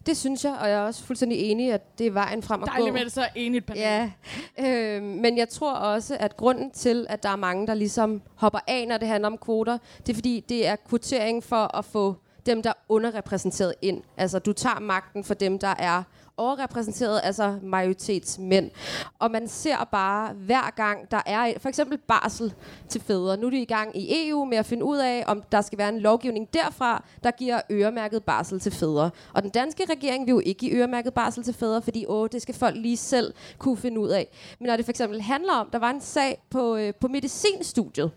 Det 0.06 0.16
synes 0.16 0.44
jeg, 0.44 0.56
og 0.60 0.68
jeg 0.68 0.76
er 0.76 0.82
også 0.82 1.04
fuldstændig 1.04 1.33
enig, 1.36 1.72
at 1.72 1.98
det 1.98 2.06
er 2.06 2.10
vejen 2.10 2.42
frem 2.42 2.62
at 2.62 2.68
gå. 2.68 2.72
Dejligt 2.72 2.94
med 2.94 3.04
det 3.04 3.12
så 3.12 3.24
enigt 3.34 3.66
panel. 3.66 3.80
Ja, 3.80 4.10
øh, 4.58 5.02
men 5.02 5.38
jeg 5.38 5.48
tror 5.48 5.72
også, 5.74 6.16
at 6.20 6.36
grunden 6.36 6.70
til, 6.70 7.06
at 7.08 7.22
der 7.22 7.28
er 7.28 7.36
mange, 7.36 7.66
der 7.66 7.74
ligesom 7.74 8.22
hopper 8.34 8.58
af, 8.66 8.88
når 8.88 8.98
det 8.98 9.08
handler 9.08 9.28
om 9.28 9.38
kvoter, 9.38 9.78
det 9.98 10.08
er 10.08 10.14
fordi, 10.14 10.44
det 10.48 10.66
er 10.66 10.76
kvotering 10.88 11.44
for 11.44 11.76
at 11.76 11.84
få 11.84 12.16
dem, 12.46 12.62
der 12.62 12.70
er 12.70 12.74
underrepræsenteret 12.88 13.74
ind. 13.82 14.02
Altså, 14.16 14.38
du 14.38 14.52
tager 14.52 14.80
magten 14.80 15.24
for 15.24 15.34
dem, 15.34 15.58
der 15.58 15.74
er 15.78 16.02
overrepræsenteret, 16.36 17.20
altså 17.24 17.58
majoritetsmænd. 17.62 18.70
Og 19.18 19.30
man 19.30 19.48
ser 19.48 19.88
bare, 19.92 20.32
hver 20.34 20.70
gang 20.76 21.10
der 21.10 21.20
er 21.26 21.52
for 21.58 21.68
eksempel 21.68 21.98
barsel 21.98 22.54
til 22.88 23.00
fædre. 23.00 23.36
Nu 23.36 23.46
er 23.46 23.50
de 23.50 23.62
i 23.62 23.64
gang 23.64 23.96
i 23.96 24.28
EU 24.28 24.44
med 24.44 24.58
at 24.58 24.66
finde 24.66 24.84
ud 24.84 24.98
af, 24.98 25.24
om 25.26 25.42
der 25.52 25.60
skal 25.60 25.78
være 25.78 25.88
en 25.88 26.00
lovgivning 26.00 26.54
derfra, 26.54 27.04
der 27.24 27.30
giver 27.30 27.60
øremærket 27.70 28.24
barsel 28.24 28.60
til 28.60 28.72
fædre. 28.72 29.10
Og 29.32 29.42
den 29.42 29.50
danske 29.50 29.84
regering 29.90 30.26
vil 30.26 30.32
jo 30.32 30.40
ikke 30.44 30.58
give 30.58 30.72
øremærket 30.72 31.14
barsel 31.14 31.44
til 31.44 31.54
fædre, 31.54 31.82
fordi 31.82 32.04
åh, 32.08 32.28
det 32.32 32.42
skal 32.42 32.54
folk 32.54 32.76
lige 32.76 32.96
selv 32.96 33.34
kunne 33.58 33.76
finde 33.76 34.00
ud 34.00 34.08
af. 34.08 34.28
Men 34.58 34.66
når 34.66 34.76
det 34.76 34.84
for 34.84 34.92
eksempel 34.92 35.20
handler 35.20 35.52
om, 35.52 35.68
der 35.72 35.78
var 35.78 35.90
en 35.90 36.00
sag 36.00 36.42
på, 36.50 36.76
øh, 36.76 36.94
på 37.00 37.08
medicinstudiet, 37.08 38.10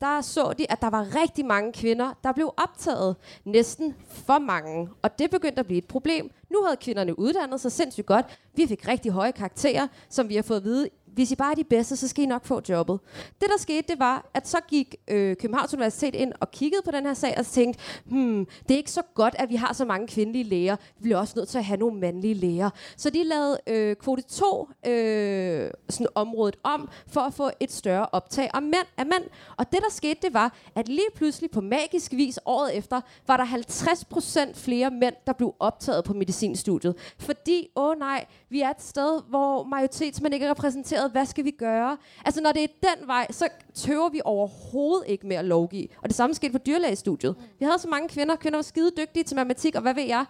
der 0.00 0.20
så 0.20 0.52
de, 0.58 0.72
at 0.72 0.80
der 0.80 0.90
var 0.90 1.06
rigtig 1.22 1.46
mange 1.46 1.72
kvinder, 1.72 2.12
der 2.24 2.32
blev 2.32 2.54
optaget. 2.56 3.16
Næsten 3.44 3.94
for 4.08 4.38
mange. 4.38 4.88
Og 5.02 5.18
det 5.18 5.30
begyndte 5.30 5.60
at 5.60 5.66
blive 5.66 5.78
et 5.78 5.88
problem. 5.88 6.30
Nu 6.50 6.62
havde 6.64 6.76
kvinderne 6.76 7.18
uddannet 7.18 7.60
sig 7.60 7.72
sindssygt 7.72 8.06
godt. 8.06 8.26
Vi 8.54 8.66
fik 8.66 8.88
rigtig 8.88 9.12
høje 9.12 9.32
karakterer, 9.32 9.86
som 10.08 10.28
vi 10.28 10.34
har 10.34 10.42
fået 10.42 10.56
at 10.56 10.64
vide, 10.64 10.88
hvis 11.14 11.30
I 11.30 11.36
bare 11.36 11.50
er 11.50 11.54
de 11.54 11.64
bedste, 11.64 11.96
så 11.96 12.08
skal 12.08 12.24
I 12.24 12.26
nok 12.26 12.44
få 12.44 12.60
jobbet. 12.68 13.00
Det, 13.40 13.48
der 13.48 13.58
skete, 13.58 13.92
det 13.92 13.98
var, 13.98 14.30
at 14.34 14.48
så 14.48 14.58
gik 14.68 14.94
øh, 15.08 15.36
Københavns 15.36 15.74
Universitet 15.74 16.14
ind 16.14 16.32
og 16.40 16.50
kiggede 16.50 16.82
på 16.84 16.90
den 16.90 17.06
her 17.06 17.14
sag 17.14 17.34
og 17.38 17.46
tænkte, 17.46 17.80
hmm, 18.04 18.46
det 18.68 18.74
er 18.74 18.78
ikke 18.78 18.90
så 18.90 19.02
godt, 19.14 19.34
at 19.38 19.48
vi 19.48 19.56
har 19.56 19.72
så 19.72 19.84
mange 19.84 20.06
kvindelige 20.06 20.44
læger. 20.44 20.76
Vi 20.76 21.02
bliver 21.02 21.18
også 21.18 21.34
nødt 21.36 21.48
til 21.48 21.58
at 21.58 21.64
have 21.64 21.76
nogle 21.76 22.00
mandlige 22.00 22.34
læger. 22.34 22.70
Så 22.96 23.10
de 23.10 23.24
lavede 23.24 23.58
øh, 23.66 23.96
kvote 23.96 24.22
2 24.22 24.68
øh, 24.86 25.70
sådan 25.88 26.06
området 26.14 26.56
om, 26.62 26.88
for 27.06 27.20
at 27.20 27.34
få 27.34 27.50
et 27.60 27.72
større 27.72 28.06
optag 28.12 28.50
af 28.54 28.62
mænd, 28.62 28.86
af 28.96 29.06
mænd. 29.06 29.24
Og 29.56 29.72
det, 29.72 29.80
der 29.82 29.90
skete, 29.90 30.18
det 30.22 30.34
var, 30.34 30.54
at 30.74 30.88
lige 30.88 31.10
pludselig 31.14 31.50
på 31.50 31.60
magisk 31.60 32.12
vis 32.12 32.38
året 32.44 32.76
efter, 32.76 33.00
var 33.26 33.36
der 33.36 33.44
50% 33.44 34.54
flere 34.54 34.90
mænd, 34.90 35.14
der 35.26 35.32
blev 35.32 35.54
optaget 35.60 36.04
på 36.04 36.12
medicinstudiet. 36.12 36.94
Fordi, 37.18 37.68
åh 37.76 37.98
nej, 37.98 38.26
vi 38.48 38.60
er 38.60 38.70
et 38.70 38.82
sted, 38.82 39.22
hvor 39.28 39.64
majoritetsmænd 39.64 40.34
ikke 40.34 40.46
er 40.46 40.50
repræsenteret 40.50 40.99
ministeriet, 41.00 41.12
hvad 41.12 41.26
skal 41.26 41.44
vi 41.44 41.50
gøre? 41.50 41.96
Altså 42.24 42.40
når 42.40 42.52
det 42.52 42.62
er 42.62 42.68
den 42.82 43.06
vej, 43.06 43.26
så 43.30 43.48
tøver 43.74 44.08
vi 44.08 44.20
overhovedet 44.24 45.08
ikke 45.08 45.26
med 45.26 45.36
at 45.36 45.44
lovgive. 45.44 45.88
Og 46.02 46.08
det 46.08 46.16
samme 46.16 46.34
skete 46.34 46.52
på 46.52 46.58
dyrlægestudiet. 46.58 47.36
Vi 47.58 47.64
havde 47.64 47.78
så 47.78 47.88
mange 47.88 48.08
kvinder, 48.08 48.36
kvinder 48.36 48.56
var 48.56 48.62
skide 48.62 48.90
dygtige 48.96 49.24
til 49.24 49.36
matematik, 49.36 49.74
og 49.74 49.82
hvad 49.82 49.94
ved 49.94 50.04
jeg? 50.06 50.24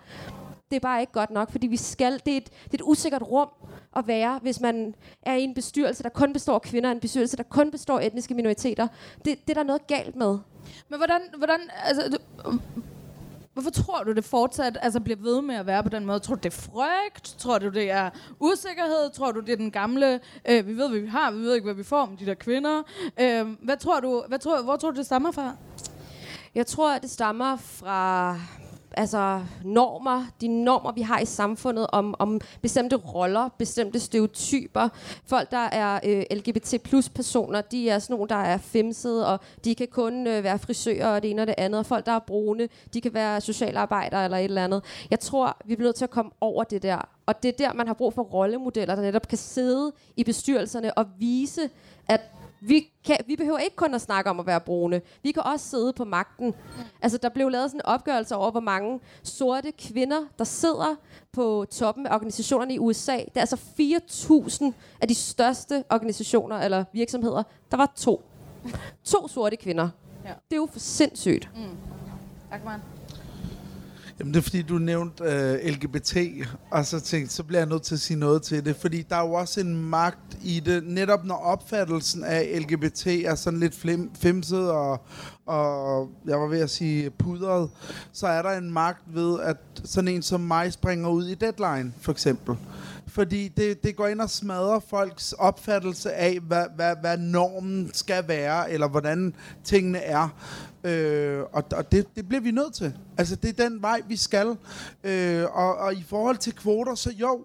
Det 0.70 0.76
er 0.76 0.80
bare 0.80 1.00
ikke 1.00 1.12
godt 1.12 1.30
nok, 1.30 1.50
fordi 1.50 1.66
vi 1.66 1.76
skal, 1.76 2.20
det 2.26 2.32
er 2.32 2.36
et, 2.36 2.44
det 2.46 2.80
er 2.80 2.84
et 2.84 2.88
usikkert 2.90 3.22
rum 3.22 3.48
at 3.96 4.06
være, 4.06 4.38
hvis 4.42 4.60
man 4.60 4.94
er 5.22 5.34
i 5.34 5.42
en 5.42 5.54
bestyrelse, 5.54 6.02
der 6.02 6.08
kun 6.08 6.32
består 6.32 6.54
af 6.54 6.62
kvinder, 6.62 6.90
en 6.90 7.00
bestyrelse, 7.00 7.36
der 7.36 7.42
kun 7.42 7.70
består 7.70 7.98
af 7.98 8.06
etniske 8.06 8.34
minoriteter. 8.34 8.88
Det, 9.24 9.24
det 9.24 9.50
er 9.50 9.54
der 9.54 9.62
noget 9.62 9.86
galt 9.86 10.16
med. 10.16 10.38
Men 10.88 10.98
hvordan, 10.98 11.20
hvordan 11.38 11.60
altså, 11.84 12.02
du, 12.08 12.58
hvorfor 13.52 13.70
tror 13.70 14.04
du, 14.04 14.12
det 14.12 14.24
fortsat 14.24 14.78
altså, 14.82 15.00
bliver 15.00 15.18
ved 15.20 15.42
med 15.42 15.54
at 15.54 15.66
være 15.66 15.82
på 15.82 15.88
den 15.88 16.06
måde? 16.06 16.18
Tror 16.20 16.34
du, 16.34 16.40
det 16.42 16.52
er 16.52 16.60
frygt? 16.60 17.34
Tror 17.38 17.58
du, 17.58 17.68
det 17.68 17.90
er 17.90 18.10
usikkerhed? 18.40 19.10
Tror 19.10 19.32
du, 19.32 19.40
det 19.40 19.52
er 19.52 19.56
den 19.56 19.70
gamle, 19.70 20.20
øh, 20.48 20.66
vi 20.66 20.76
ved, 20.76 20.88
hvad 20.88 21.00
vi 21.00 21.06
har, 21.06 21.30
vi 21.30 21.38
ved 21.38 21.54
ikke, 21.54 21.64
hvad 21.64 21.74
vi 21.74 21.82
får 21.82 22.02
om 22.02 22.16
de 22.16 22.26
der 22.26 22.34
kvinder? 22.34 22.82
Øh, 23.20 23.46
hvad 23.62 23.76
tror 23.76 24.00
du, 24.00 24.24
hvad 24.28 24.38
tror, 24.38 24.62
hvor 24.62 24.76
tror 24.76 24.90
du, 24.90 24.96
det 24.96 25.06
stammer 25.06 25.30
fra? 25.32 25.56
Jeg 26.54 26.66
tror, 26.66 26.98
det 26.98 27.10
stammer 27.10 27.56
fra 27.56 28.36
altså 28.92 29.40
normer, 29.64 30.24
de 30.40 30.48
normer, 30.48 30.92
vi 30.92 31.00
har 31.00 31.18
i 31.18 31.24
samfundet 31.24 31.86
om, 31.92 32.14
om 32.18 32.40
bestemte 32.62 32.96
roller, 32.96 33.48
bestemte 33.58 34.00
stereotyper. 34.00 34.88
Folk, 35.24 35.50
der 35.50 35.56
er 35.72 36.00
øh, 36.04 36.24
LGBT 36.30 36.82
plus 36.84 37.08
personer, 37.08 37.60
de 37.60 37.90
er 37.90 37.98
sådan 37.98 38.14
nogle, 38.14 38.28
der 38.28 38.36
er 38.36 38.58
femsede, 38.58 39.26
og 39.26 39.40
de 39.64 39.74
kan 39.74 39.88
kun 39.88 40.26
øh, 40.26 40.44
være 40.44 40.58
frisører 40.58 41.08
og 41.08 41.22
det 41.22 41.30
ene 41.30 41.42
og 41.42 41.46
det 41.46 41.54
andet. 41.58 41.78
Og 41.78 41.86
folk, 41.86 42.06
der 42.06 42.12
er 42.12 42.18
brune, 42.18 42.68
de 42.94 43.00
kan 43.00 43.14
være 43.14 43.40
socialarbejdere 43.40 44.24
eller 44.24 44.36
et 44.36 44.44
eller 44.44 44.64
andet. 44.64 44.84
Jeg 45.10 45.20
tror, 45.20 45.56
vi 45.64 45.76
bliver 45.76 45.88
nødt 45.88 45.96
til 45.96 46.04
at 46.04 46.10
komme 46.10 46.30
over 46.40 46.64
det 46.64 46.82
der. 46.82 47.08
Og 47.26 47.42
det 47.42 47.48
er 47.48 47.52
der, 47.66 47.72
man 47.72 47.86
har 47.86 47.94
brug 47.94 48.14
for 48.14 48.22
rollemodeller, 48.22 48.94
der 48.94 49.02
netop 49.02 49.28
kan 49.28 49.38
sidde 49.38 49.92
i 50.16 50.24
bestyrelserne 50.24 50.98
og 50.98 51.06
vise, 51.18 51.70
at 52.08 52.20
vi, 52.60 52.92
kan, 53.04 53.16
vi 53.26 53.36
behøver 53.36 53.58
ikke 53.58 53.76
kun 53.76 53.94
at 53.94 54.00
snakke 54.00 54.30
om 54.30 54.40
at 54.40 54.46
være 54.46 54.60
brune. 54.60 55.00
Vi 55.22 55.32
kan 55.32 55.42
også 55.42 55.68
sidde 55.68 55.92
på 55.92 56.04
magten. 56.04 56.54
Altså, 57.02 57.18
der 57.18 57.28
blev 57.28 57.48
lavet 57.48 57.70
sådan 57.70 57.80
en 57.80 57.86
opgørelse 57.86 58.36
over, 58.36 58.50
hvor 58.50 58.60
mange 58.60 59.00
sorte 59.22 59.72
kvinder, 59.78 60.20
der 60.38 60.44
sidder 60.44 60.94
på 61.32 61.66
toppen 61.70 62.06
af 62.06 62.14
organisationerne 62.14 62.74
i 62.74 62.78
USA. 62.78 63.16
Det 63.16 63.36
er 63.36 63.40
altså 63.40 63.56
4.000 63.80 64.72
af 65.00 65.08
de 65.08 65.14
største 65.14 65.84
organisationer 65.90 66.56
eller 66.56 66.84
virksomheder. 66.92 67.42
Der 67.70 67.76
var 67.76 67.92
to. 67.96 68.22
To 69.04 69.28
sorte 69.28 69.56
kvinder. 69.56 69.88
Ja. 70.24 70.28
Det 70.28 70.52
er 70.52 70.56
jo 70.56 70.68
for 70.72 70.78
sindssygt. 70.78 71.48
Mm. 71.56 71.76
Tak, 72.50 72.64
man. 72.64 72.80
Jamen, 74.20 74.34
det 74.34 74.40
er 74.40 74.42
fordi, 74.42 74.62
du 74.62 74.78
nævnte 74.78 75.24
øh, 75.24 75.72
LGBT, 75.72 76.16
og 76.70 76.86
så 76.86 77.00
tænkte, 77.00 77.34
så 77.34 77.42
bliver 77.42 77.60
jeg 77.60 77.68
nødt 77.68 77.82
til 77.82 77.94
at 77.94 78.00
sige 78.00 78.18
noget 78.18 78.42
til 78.42 78.64
det, 78.64 78.76
fordi 78.76 79.02
der 79.02 79.16
er 79.16 79.26
jo 79.26 79.32
også 79.32 79.60
en 79.60 79.76
magt 79.76 80.38
i 80.42 80.60
det, 80.60 80.86
netop 80.86 81.24
når 81.24 81.34
opfattelsen 81.34 82.24
af 82.24 82.58
LGBT 82.60 83.06
er 83.06 83.34
sådan 83.34 83.60
lidt 83.60 83.74
flim, 83.74 84.10
femset 84.14 84.70
og, 84.70 85.00
og, 85.46 86.08
jeg 86.26 86.40
var 86.40 86.46
ved 86.46 86.60
at 86.60 86.70
sige 86.70 87.10
pudret, 87.10 87.70
så 88.12 88.26
er 88.26 88.42
der 88.42 88.50
en 88.50 88.70
magt 88.70 89.02
ved, 89.06 89.40
at 89.40 89.56
sådan 89.84 90.08
en 90.08 90.22
som 90.22 90.40
mig 90.40 90.72
springer 90.72 91.08
ud 91.08 91.26
i 91.26 91.34
deadline, 91.34 91.92
for 92.00 92.12
eksempel. 92.12 92.56
Fordi 93.06 93.48
det, 93.48 93.82
det 93.82 93.96
går 93.96 94.06
ind 94.06 94.20
og 94.20 94.30
smadrer 94.30 94.80
folks 94.80 95.32
opfattelse 95.32 96.12
af, 96.12 96.38
hvad, 96.40 96.64
hvad, 96.76 96.94
hvad 97.00 97.18
normen 97.18 97.90
skal 97.92 98.28
være, 98.28 98.70
eller 98.70 98.88
hvordan 98.88 99.34
tingene 99.64 99.98
er. 99.98 100.28
Øh, 100.84 101.42
og 101.52 101.64
og 101.72 101.92
det, 101.92 102.16
det 102.16 102.28
bliver 102.28 102.40
vi 102.40 102.50
nødt 102.50 102.74
til. 102.74 102.94
Altså, 103.18 103.36
det 103.36 103.60
er 103.60 103.68
den 103.68 103.82
vej, 103.82 104.02
vi 104.08 104.16
skal. 104.16 104.56
Øh, 105.04 105.44
og, 105.52 105.76
og 105.76 105.94
i 105.94 106.04
forhold 106.08 106.36
til 106.36 106.54
kvoter, 106.54 106.94
så 106.94 107.10
jo, 107.10 107.40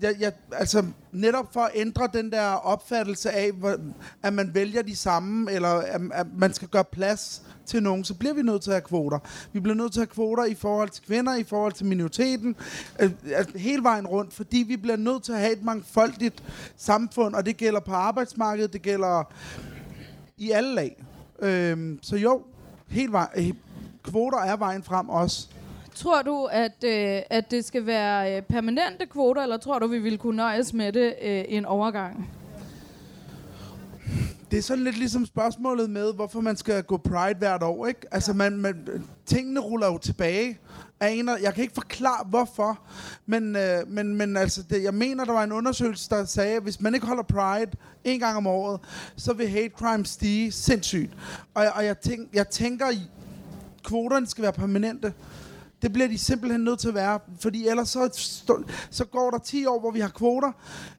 jeg, 0.00 0.14
jeg, 0.20 0.32
altså 0.52 0.84
netop 1.12 1.52
for 1.52 1.60
at 1.60 1.70
ændre 1.74 2.08
den 2.12 2.32
der 2.32 2.46
opfattelse 2.46 3.30
af, 3.30 3.52
hvor, 3.52 3.76
at 4.22 4.32
man 4.32 4.54
vælger 4.54 4.82
de 4.82 4.96
samme, 4.96 5.52
eller 5.52 5.68
at, 5.68 6.00
at 6.12 6.26
man 6.36 6.54
skal 6.54 6.68
gøre 6.68 6.84
plads 6.84 7.42
til 7.66 7.82
nogen, 7.82 8.04
så 8.04 8.14
bliver 8.14 8.34
vi 8.34 8.42
nødt 8.42 8.62
til 8.62 8.70
at 8.70 8.74
have 8.74 8.88
kvoter. 8.88 9.18
Vi 9.52 9.60
bliver 9.60 9.76
nødt 9.76 9.92
til 9.92 10.00
at 10.00 10.06
have 10.06 10.14
kvoter 10.14 10.44
i 10.44 10.54
forhold 10.54 10.88
til 10.90 11.04
kvinder, 11.04 11.36
i 11.36 11.44
forhold 11.44 11.72
til 11.72 11.86
minoriteten, 11.86 12.56
øh, 13.00 13.10
altså 13.34 13.58
hele 13.58 13.82
vejen 13.82 14.06
rundt, 14.06 14.34
fordi 14.34 14.58
vi 14.58 14.76
bliver 14.76 14.96
nødt 14.96 15.22
til 15.22 15.32
at 15.32 15.38
have 15.38 15.52
et 15.52 15.62
mangfoldigt 15.64 16.42
samfund, 16.76 17.34
og 17.34 17.46
det 17.46 17.56
gælder 17.56 17.80
på 17.80 17.92
arbejdsmarkedet, 17.92 18.72
det 18.72 18.82
gælder 18.82 19.32
i 20.36 20.50
alle 20.50 20.74
lag. 20.74 21.04
Øh, 21.42 21.98
så 22.02 22.16
jo, 22.16 22.42
helt 22.90 23.12
vej, 23.12 23.28
øh, 23.36 23.52
kvoter 24.02 24.38
er 24.38 24.56
vejen 24.56 24.82
frem 24.82 25.08
også. 25.08 25.48
Tror 25.94 26.22
du, 26.22 26.44
at, 26.44 26.84
øh, 26.84 27.22
at 27.30 27.50
det 27.50 27.64
skal 27.64 27.86
være 27.86 28.36
øh, 28.36 28.42
permanente 28.42 29.06
kvoter, 29.06 29.42
eller 29.42 29.56
tror 29.56 29.78
du, 29.78 29.86
vi 29.86 29.98
vil 29.98 30.18
kunne 30.18 30.36
nøjes 30.36 30.72
med 30.72 30.92
det 30.92 31.14
øh, 31.22 31.44
en 31.48 31.64
overgang? 31.64 32.30
det 34.50 34.58
er 34.58 34.62
sådan 34.62 34.84
lidt 34.84 34.98
ligesom 34.98 35.26
spørgsmålet 35.26 35.90
med, 35.90 36.14
hvorfor 36.14 36.40
man 36.40 36.56
skal 36.56 36.82
gå 36.82 36.96
Pride 36.96 37.38
hvert 37.38 37.62
år, 37.62 37.86
ikke? 37.86 38.00
Altså, 38.10 38.32
man, 38.32 38.56
man, 38.56 39.04
tingene 39.26 39.60
ruller 39.60 39.86
jo 39.86 39.98
tilbage 39.98 40.58
aner, 41.00 41.36
jeg 41.36 41.54
kan 41.54 41.62
ikke 41.62 41.74
forklare, 41.74 42.24
hvorfor, 42.28 42.80
men, 43.26 43.56
øh, 43.56 43.88
men, 43.88 44.16
men 44.16 44.36
altså, 44.36 44.62
det, 44.70 44.82
jeg 44.82 44.94
mener, 44.94 45.24
der 45.24 45.32
var 45.32 45.44
en 45.44 45.52
undersøgelse, 45.52 46.10
der 46.10 46.24
sagde, 46.24 46.56
at 46.56 46.62
hvis 46.62 46.80
man 46.80 46.94
ikke 46.94 47.06
holder 47.06 47.22
Pride 47.22 47.70
en 48.04 48.20
gang 48.20 48.36
om 48.36 48.46
året, 48.46 48.80
så 49.16 49.32
vil 49.32 49.48
hate 49.48 49.74
crime 49.76 50.06
stige 50.06 50.52
sindssygt. 50.52 51.12
Og, 51.54 51.62
jeg- 51.64 51.72
og 51.72 51.84
jeg, 51.84 51.98
tænk, 51.98 52.28
jeg 52.34 52.48
tænker, 52.48 52.86
kvoterne 53.84 54.26
skal 54.26 54.42
være 54.42 54.52
permanente. 54.52 55.12
Det 55.82 55.92
bliver 55.92 56.08
de 56.08 56.18
simpelthen 56.18 56.60
nødt 56.60 56.78
til 56.78 56.88
at 56.88 56.94
være, 56.94 57.18
fordi 57.40 57.68
ellers 57.68 57.88
så, 57.88 58.08
så 58.90 59.04
går 59.04 59.30
der 59.30 59.38
10 59.38 59.66
år, 59.66 59.80
hvor 59.80 59.90
vi 59.90 60.00
har 60.00 60.08
kvoter. 60.08 60.52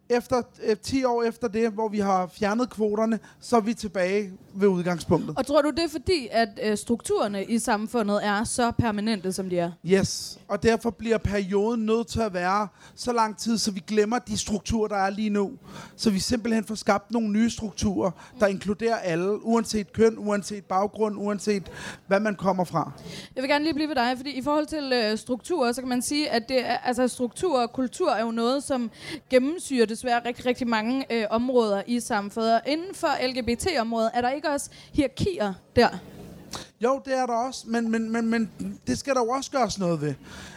Efter 0.09 0.41
øh, 0.63 0.77
10 0.77 1.03
år 1.03 1.23
efter 1.23 1.47
det, 1.47 1.71
hvor 1.71 1.89
vi 1.89 1.99
har 1.99 2.27
fjernet 2.27 2.69
kvoterne, 2.69 3.19
så 3.39 3.55
er 3.55 3.61
vi 3.61 3.73
tilbage 3.73 4.31
ved 4.53 4.67
udgangspunktet. 4.67 5.37
Og 5.37 5.45
tror 5.45 5.61
du, 5.61 5.69
det 5.69 5.83
er 5.83 5.89
fordi, 5.89 6.27
at 6.31 6.49
øh, 6.63 6.77
strukturerne 6.77 7.45
i 7.45 7.59
samfundet 7.59 8.25
er 8.25 8.43
så 8.43 8.71
permanente, 8.71 9.33
som 9.33 9.49
de 9.49 9.59
er? 9.59 9.71
Yes, 9.85 10.39
og 10.47 10.63
derfor 10.63 10.89
bliver 10.89 11.17
perioden 11.17 11.85
nødt 11.85 12.07
til 12.07 12.19
at 12.19 12.33
være 12.33 12.67
så 12.95 13.13
lang 13.13 13.37
tid, 13.37 13.57
så 13.57 13.71
vi 13.71 13.83
glemmer 13.87 14.19
de 14.19 14.37
strukturer, 14.37 14.87
der 14.87 14.95
er 14.95 15.09
lige 15.09 15.29
nu. 15.29 15.51
Så 15.95 16.09
vi 16.09 16.19
simpelthen 16.19 16.63
får 16.63 16.75
skabt 16.75 17.11
nogle 17.11 17.29
nye 17.29 17.49
strukturer, 17.49 18.11
der 18.39 18.47
inkluderer 18.47 18.95
alle, 18.95 19.45
uanset 19.45 19.93
køn, 19.93 20.15
uanset 20.17 20.65
baggrund, 20.65 21.15
uanset 21.17 21.71
hvad 22.07 22.19
man 22.19 22.35
kommer 22.35 22.63
fra. 22.63 22.91
Jeg 23.35 23.41
vil 23.41 23.49
gerne 23.49 23.63
lige 23.63 23.73
blive 23.73 23.87
ved 23.89 23.95
dig, 23.95 24.13
fordi 24.17 24.31
i 24.31 24.41
forhold 24.41 24.65
til 24.71 24.93
øh, 24.93 25.17
strukturer, 25.17 25.71
så 25.71 25.81
kan 25.81 25.89
man 25.89 26.01
sige, 26.01 26.29
at 26.29 26.49
det 26.49 26.65
er, 26.65 26.77
altså, 26.77 27.07
struktur 27.07 27.61
og 27.61 27.73
kultur 27.73 28.09
er 28.09 28.21
jo 28.21 28.31
noget, 28.31 28.63
som 28.63 28.91
gennemsyrer 29.29 29.85
desværre 29.85 30.21
rigtig, 30.25 30.45
rigtig 30.45 30.67
mange 30.67 31.13
øh, 31.13 31.25
områder 31.29 31.81
i 31.87 31.99
samfundet. 31.99 32.53
Og 32.53 32.61
inden 32.65 32.95
for 32.95 33.27
LGBT-området 33.27 34.11
er 34.13 34.21
der 34.21 34.29
ikke 34.29 34.49
også 34.49 34.69
hierarkier 34.93 35.53
der? 35.75 35.89
Jo, 36.83 37.01
det 37.05 37.17
er 37.17 37.25
der 37.25 37.33
også, 37.33 37.63
men, 37.67 37.91
men, 37.91 38.11
men, 38.11 38.29
men 38.29 38.49
det 38.87 38.97
skal 38.97 39.15
der 39.15 39.21
jo 39.21 39.29
også 39.29 39.51
gøres 39.51 39.79
noget 39.79 40.01
ved. 40.01 40.13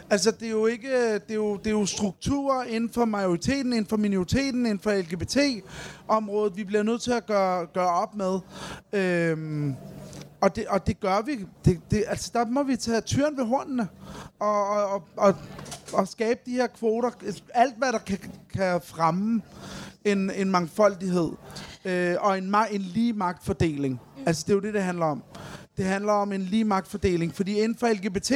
Altså, 0.09 0.31
det 0.31 0.45
er 0.45 0.51
jo 0.51 0.65
ikke, 0.65 1.13
det 1.13 1.31
er 1.31 1.35
jo, 1.35 1.57
det 1.57 1.67
er 1.67 1.71
jo 1.71 1.85
strukturer 1.85 2.63
inden 2.63 2.89
for 2.89 3.05
majoriteten, 3.05 3.73
inden 3.73 3.85
for 3.85 3.97
minoriteten, 3.97 4.65
inden 4.65 4.79
for 4.79 4.91
LGBT-området, 4.91 6.57
vi 6.57 6.63
bliver 6.63 6.83
nødt 6.83 7.01
til 7.01 7.11
at 7.11 7.25
gøre, 7.25 7.65
gøre 7.65 7.89
op 7.89 8.15
med. 8.15 8.39
Øhm, 8.93 9.75
og, 10.45 10.55
det, 10.55 10.67
og 10.67 10.87
det 10.87 10.99
gør 10.99 11.21
vi. 11.21 11.45
Det, 11.65 11.81
det, 11.91 12.03
altså, 12.07 12.31
der 12.33 12.45
må 12.45 12.63
vi 12.63 12.75
tage 12.75 13.01
tyren 13.01 13.37
ved 13.37 13.45
hornene 13.45 13.87
og, 14.39 14.67
og, 14.67 14.93
og, 14.93 15.03
og, 15.17 15.35
og 15.93 16.07
skabe 16.07 16.39
de 16.45 16.51
her 16.51 16.67
kvoter. 16.67 17.09
Alt, 17.53 17.77
hvad 17.77 17.91
der 17.91 17.97
kan, 17.97 18.19
kan 18.53 18.81
fremme 18.81 19.41
en, 20.05 20.31
en 20.35 20.51
mangfoldighed 20.51 21.31
øh, 21.85 22.15
og 22.19 22.37
en, 22.37 22.55
en 22.71 22.81
lige 22.81 23.13
magtfordeling. 23.13 24.01
Altså, 24.25 24.43
det 24.47 24.49
er 24.49 24.55
jo 24.55 24.61
det, 24.61 24.73
det 24.73 24.83
handler 24.83 25.05
om. 25.05 25.23
Det 25.77 25.85
handler 25.85 26.13
om 26.13 26.31
en 26.31 26.41
lige 26.41 26.65
magtfordeling, 26.65 27.35
fordi 27.35 27.59
inden 27.59 27.77
for 27.77 27.87
LGBT, 27.87 28.31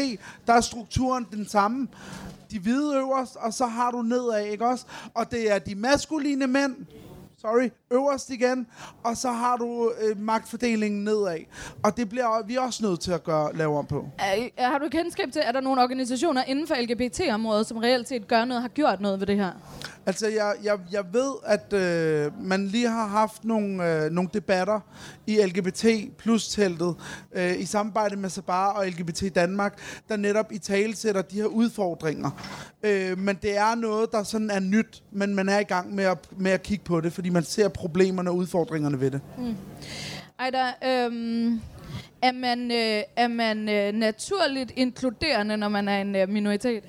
der 0.48 0.54
er 0.54 0.62
strukturen 0.62 1.28
den 1.32 1.48
samme. 1.48 1.88
De 2.52 2.60
hvide 2.60 2.96
øverst, 2.96 3.36
og 3.36 3.54
så 3.54 3.66
har 3.66 3.92
du 3.92 4.02
nedad, 4.02 4.46
ikke 4.46 4.66
også? 4.66 4.86
Og 5.14 5.32
det 5.32 5.52
er 5.52 5.60
de 5.60 5.76
maskuline 5.76 6.48
mænd, 6.48 6.76
sorry, 7.42 7.70
øverst 7.92 8.30
igen, 8.30 8.68
og 9.04 9.18
så 9.18 9.32
har 9.32 9.58
du 9.58 9.92
øh, 10.02 10.20
magtfordelingen 10.20 11.04
nedad. 11.04 11.40
Og 11.84 11.98
det 11.98 12.10
bliver 12.10 12.46
vi 12.46 12.56
også 12.56 12.86
nødt 12.86 13.00
til 13.00 13.12
at 13.12 13.24
gøre, 13.24 13.56
lave 13.56 13.78
om 13.78 13.86
på. 13.86 14.06
Er, 14.18 14.68
har 14.70 14.78
du 14.78 14.90
kendskab 14.90 15.32
til, 15.32 15.40
at 15.40 15.54
der 15.54 15.60
er 15.60 15.64
nogle 15.64 15.82
organisationer 15.82 16.44
inden 16.44 16.68
for 16.68 16.76
LGBT-området, 16.76 17.68
som 17.68 17.78
reelt 17.78 18.08
set 18.08 18.28
gør 18.28 18.46
noget, 18.46 18.62
har 18.62 18.70
gjort 18.70 19.02
noget 19.02 19.20
ved 19.20 19.28
det 19.28 19.36
her? 19.36 19.52
Altså, 20.10 20.28
jeg, 20.28 20.54
jeg, 20.64 20.80
jeg 20.92 21.04
ved, 21.14 21.34
at 21.46 21.74
øh, 21.74 22.44
man 22.44 22.68
lige 22.68 22.90
har 22.90 23.08
haft 23.08 23.46
nogle, 23.46 24.04
øh, 24.04 24.12
nogle 24.12 24.30
debatter 24.34 24.80
i 25.28 25.42
LGBT 25.46 25.86
plus 26.18 26.48
teltet 26.48 26.96
øh, 27.34 27.60
i 27.60 27.66
samarbejde 27.66 28.16
med 28.16 28.30
Sabar 28.30 28.74
og 28.74 28.88
LGBT 28.88 29.36
Danmark, 29.36 29.80
der 30.10 30.18
netop 30.18 30.52
i 30.52 30.58
tale 30.58 30.96
sætter 30.96 31.22
de 31.22 31.36
her 31.36 31.46
udfordringer. 31.46 32.30
Øh, 32.84 33.18
men 33.18 33.38
det 33.42 33.58
er 33.58 33.76
noget, 33.76 34.12
der 34.12 34.24
sådan 34.24 34.50
er 34.50 34.60
nyt, 34.60 35.04
men 35.12 35.36
man 35.36 35.50
er 35.50 35.60
i 35.60 35.64
gang 35.64 35.96
med 35.96 36.04
at, 36.04 36.18
med 36.38 36.52
at 36.52 36.64
kigge 36.64 36.84
på 36.84 37.02
det, 37.02 37.14
fordi 37.14 37.30
man 37.30 37.44
ser 37.44 37.68
problemerne 37.68 38.30
og 38.30 38.36
udfordringerne 38.36 39.00
ved 39.00 39.12
det. 39.12 39.22
Ejda, 40.40 40.66
øhm, 40.84 41.62
er 42.22 42.32
man, 42.32 42.72
øh, 42.72 43.04
er 43.16 43.28
man 43.28 43.70
øh, 43.70 43.94
naturligt 43.94 44.72
inkluderende, 44.76 45.58
når 45.58 45.70
man 45.70 45.88
er 45.88 46.02
en 46.02 46.16
øh, 46.16 46.30
minoritet? 46.30 46.84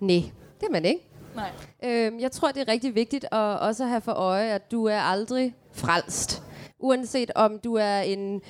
Nej, 0.00 0.22
det 0.60 0.66
er 0.66 0.72
man 0.72 0.84
ikke. 0.84 1.11
Nej. 1.34 1.50
Øhm, 1.84 2.20
jeg 2.20 2.32
tror, 2.32 2.50
det 2.50 2.60
er 2.60 2.72
rigtig 2.72 2.94
vigtigt 2.94 3.24
at 3.24 3.38
også 3.38 3.84
have 3.84 4.00
for 4.00 4.12
øje, 4.12 4.48
at 4.48 4.70
du 4.70 4.84
er 4.84 4.98
aldrig 5.00 5.54
frelst. 5.72 6.42
Uanset 6.78 7.30
om 7.34 7.58
du 7.58 7.74
er 7.74 8.00
en 8.00 8.42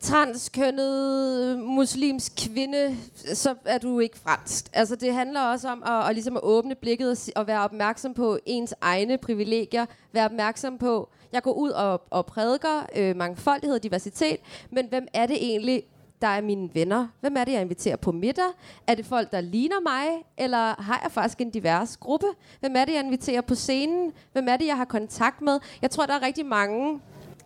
transkønnet 0.00 1.58
muslimsk 1.58 2.32
kvinde, 2.36 2.96
så 3.34 3.54
er 3.64 3.78
du 3.78 4.00
ikke 4.00 4.18
fransk. 4.18 4.66
Altså, 4.72 4.96
det 4.96 5.14
handler 5.14 5.40
også 5.40 5.68
om 5.68 5.82
at, 5.86 6.08
at, 6.08 6.14
ligesom 6.14 6.36
at 6.36 6.42
åbne 6.42 6.74
blikket 6.74 7.10
og, 7.10 7.16
og 7.36 7.46
være 7.46 7.60
opmærksom 7.60 8.14
på 8.14 8.38
ens 8.46 8.74
egne 8.80 9.18
privilegier. 9.18 9.86
Være 10.12 10.24
opmærksom 10.24 10.78
på, 10.78 11.08
jeg 11.32 11.42
går 11.42 11.52
ud 11.52 11.70
og, 11.70 12.02
og 12.10 12.26
prædiker 12.26 12.86
øh, 12.96 13.16
mangfoldighed 13.16 13.76
og 13.76 13.82
diversitet, 13.82 14.40
men 14.70 14.86
hvem 14.88 15.06
er 15.14 15.26
det 15.26 15.36
egentlig, 15.36 15.82
der 16.20 16.28
er 16.28 16.40
mine 16.40 16.70
venner? 16.74 17.08
Hvem 17.20 17.36
er 17.36 17.44
det, 17.44 17.52
jeg 17.52 17.60
inviterer 17.62 17.96
på 17.96 18.12
middag? 18.12 18.44
Er 18.86 18.94
det 18.94 19.06
folk, 19.06 19.32
der 19.32 19.40
ligner 19.40 19.80
mig? 19.80 20.24
Eller 20.36 20.82
har 20.82 21.00
jeg 21.02 21.12
faktisk 21.12 21.40
en 21.40 21.50
divers 21.50 21.96
gruppe? 21.96 22.26
Hvem 22.60 22.76
er 22.76 22.84
det, 22.84 22.92
jeg 22.92 23.04
inviterer 23.04 23.40
på 23.40 23.54
scenen? 23.54 24.12
Hvem 24.32 24.48
er 24.48 24.56
det, 24.56 24.66
jeg 24.66 24.76
har 24.76 24.84
kontakt 24.84 25.40
med? 25.40 25.60
Jeg 25.82 25.90
tror, 25.90 26.06
der 26.06 26.14
er 26.14 26.22
rigtig 26.22 26.46
mange 26.46 27.00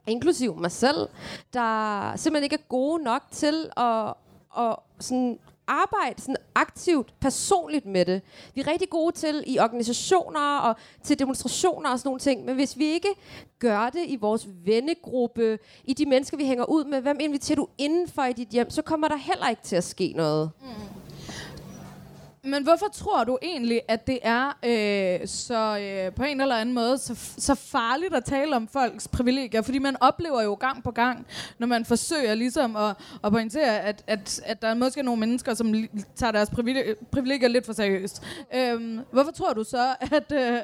inklusiv 0.06 0.56
mig 0.56 0.70
selv, 0.70 1.08
der 1.52 2.16
simpelthen 2.16 2.44
ikke 2.44 2.56
er 2.56 2.68
gode 2.68 3.02
nok 3.02 3.22
til 3.30 3.70
at, 3.76 4.14
at 4.58 4.76
sådan 4.98 5.38
arbejde 5.66 6.22
sådan 6.22 6.36
aktivt, 6.54 7.14
personligt 7.20 7.86
med 7.86 8.04
det. 8.04 8.22
Vi 8.54 8.60
er 8.60 8.66
rigtig 8.66 8.90
gode 8.90 9.16
til 9.16 9.44
i 9.46 9.58
organisationer 9.58 10.58
og 10.58 10.76
til 11.02 11.18
demonstrationer 11.18 11.90
og 11.90 11.98
sådan 11.98 12.08
nogle 12.08 12.20
ting, 12.20 12.44
men 12.44 12.54
hvis 12.54 12.78
vi 12.78 12.84
ikke 12.84 13.08
gør 13.58 13.90
det 13.90 14.04
i 14.06 14.16
vores 14.16 14.48
vennegruppe, 14.64 15.58
i 15.84 15.94
de 15.94 16.06
mennesker, 16.06 16.36
vi 16.36 16.44
hænger 16.44 16.64
ud 16.64 16.84
med, 16.84 17.00
hvem 17.00 17.16
inviterer 17.20 17.56
du 17.56 17.68
indenfor 17.78 18.24
i 18.24 18.32
dit 18.32 18.48
hjem, 18.48 18.70
så 18.70 18.82
kommer 18.82 19.08
der 19.08 19.16
heller 19.16 19.48
ikke 19.48 19.62
til 19.62 19.76
at 19.76 19.84
ske 19.84 20.12
noget. 20.16 20.50
Mm. 20.60 21.01
Men 22.44 22.62
hvorfor 22.62 22.86
tror 22.92 23.24
du 23.24 23.38
egentlig, 23.42 23.80
at 23.88 24.06
det 24.06 24.18
er 24.22 24.46
øh, 24.64 25.28
så 25.28 25.78
øh, 25.78 26.14
på 26.14 26.22
en 26.22 26.40
eller 26.40 26.56
anden 26.56 26.74
måde 26.74 26.98
så, 26.98 27.14
så 27.38 27.54
farligt 27.54 28.14
at 28.14 28.24
tale 28.24 28.56
om 28.56 28.68
folks 28.68 29.08
privilegier? 29.08 29.62
Fordi 29.62 29.78
man 29.78 29.96
oplever 30.00 30.42
jo 30.42 30.54
gang 30.60 30.82
på 30.82 30.90
gang, 30.90 31.26
når 31.58 31.66
man 31.66 31.84
forsøger 31.84 32.34
ligesom 32.34 32.76
at, 32.76 32.96
at 33.24 33.32
pointere, 33.32 33.80
at, 33.80 34.04
at, 34.06 34.40
at 34.44 34.62
der 34.62 34.68
er 34.68 34.74
måske 34.74 35.02
nogle 35.02 35.20
mennesker, 35.20 35.54
som 35.54 35.72
li- 35.74 36.02
tager 36.16 36.32
deres 36.32 36.50
privilegier, 36.50 36.94
privilegier 37.12 37.48
lidt 37.48 37.66
for 37.66 37.72
seriøst. 37.72 38.22
Øhm, 38.54 39.00
hvorfor 39.12 39.30
tror 39.30 39.52
du 39.52 39.64
så, 39.64 39.94
at... 40.18 40.32
Øh, 40.32 40.60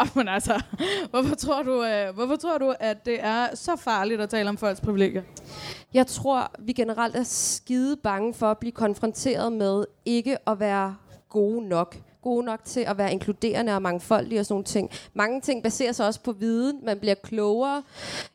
oh, 0.00 0.06
men 0.14 0.28
altså, 0.28 0.62
hvorfor 1.10 1.34
tror, 1.34 1.62
du, 1.62 1.84
øh, 1.84 2.14
hvorfor 2.14 2.36
tror 2.36 2.58
du, 2.58 2.74
at 2.80 3.06
det 3.06 3.24
er 3.24 3.54
så 3.54 3.76
farligt 3.76 4.20
at 4.20 4.28
tale 4.28 4.48
om 4.48 4.56
folks 4.56 4.80
privilegier? 4.80 5.22
Jeg 5.94 6.06
tror, 6.06 6.50
vi 6.58 6.72
generelt 6.72 7.16
er 7.16 7.22
skide 7.22 7.96
bange 7.96 8.34
for 8.34 8.50
at 8.50 8.58
blive 8.58 8.72
konfronteret 8.72 9.52
med 9.52 9.84
ikke 10.04 10.36
at 10.48 10.60
være 10.60 10.96
gode 11.32 11.68
nok. 11.68 11.96
Gode 12.22 12.44
nok 12.44 12.64
til 12.64 12.80
at 12.80 12.98
være 12.98 13.12
inkluderende 13.12 13.74
og 13.74 13.82
mangfoldige 13.82 14.40
og 14.40 14.46
sådan 14.46 14.54
nogle 14.54 14.64
ting. 14.64 14.90
Mange 15.14 15.40
ting 15.40 15.62
baserer 15.62 15.92
sig 15.92 16.06
også 16.06 16.20
på 16.20 16.32
viden. 16.32 16.80
Man 16.84 16.98
bliver 16.98 17.14
klogere. 17.14 17.82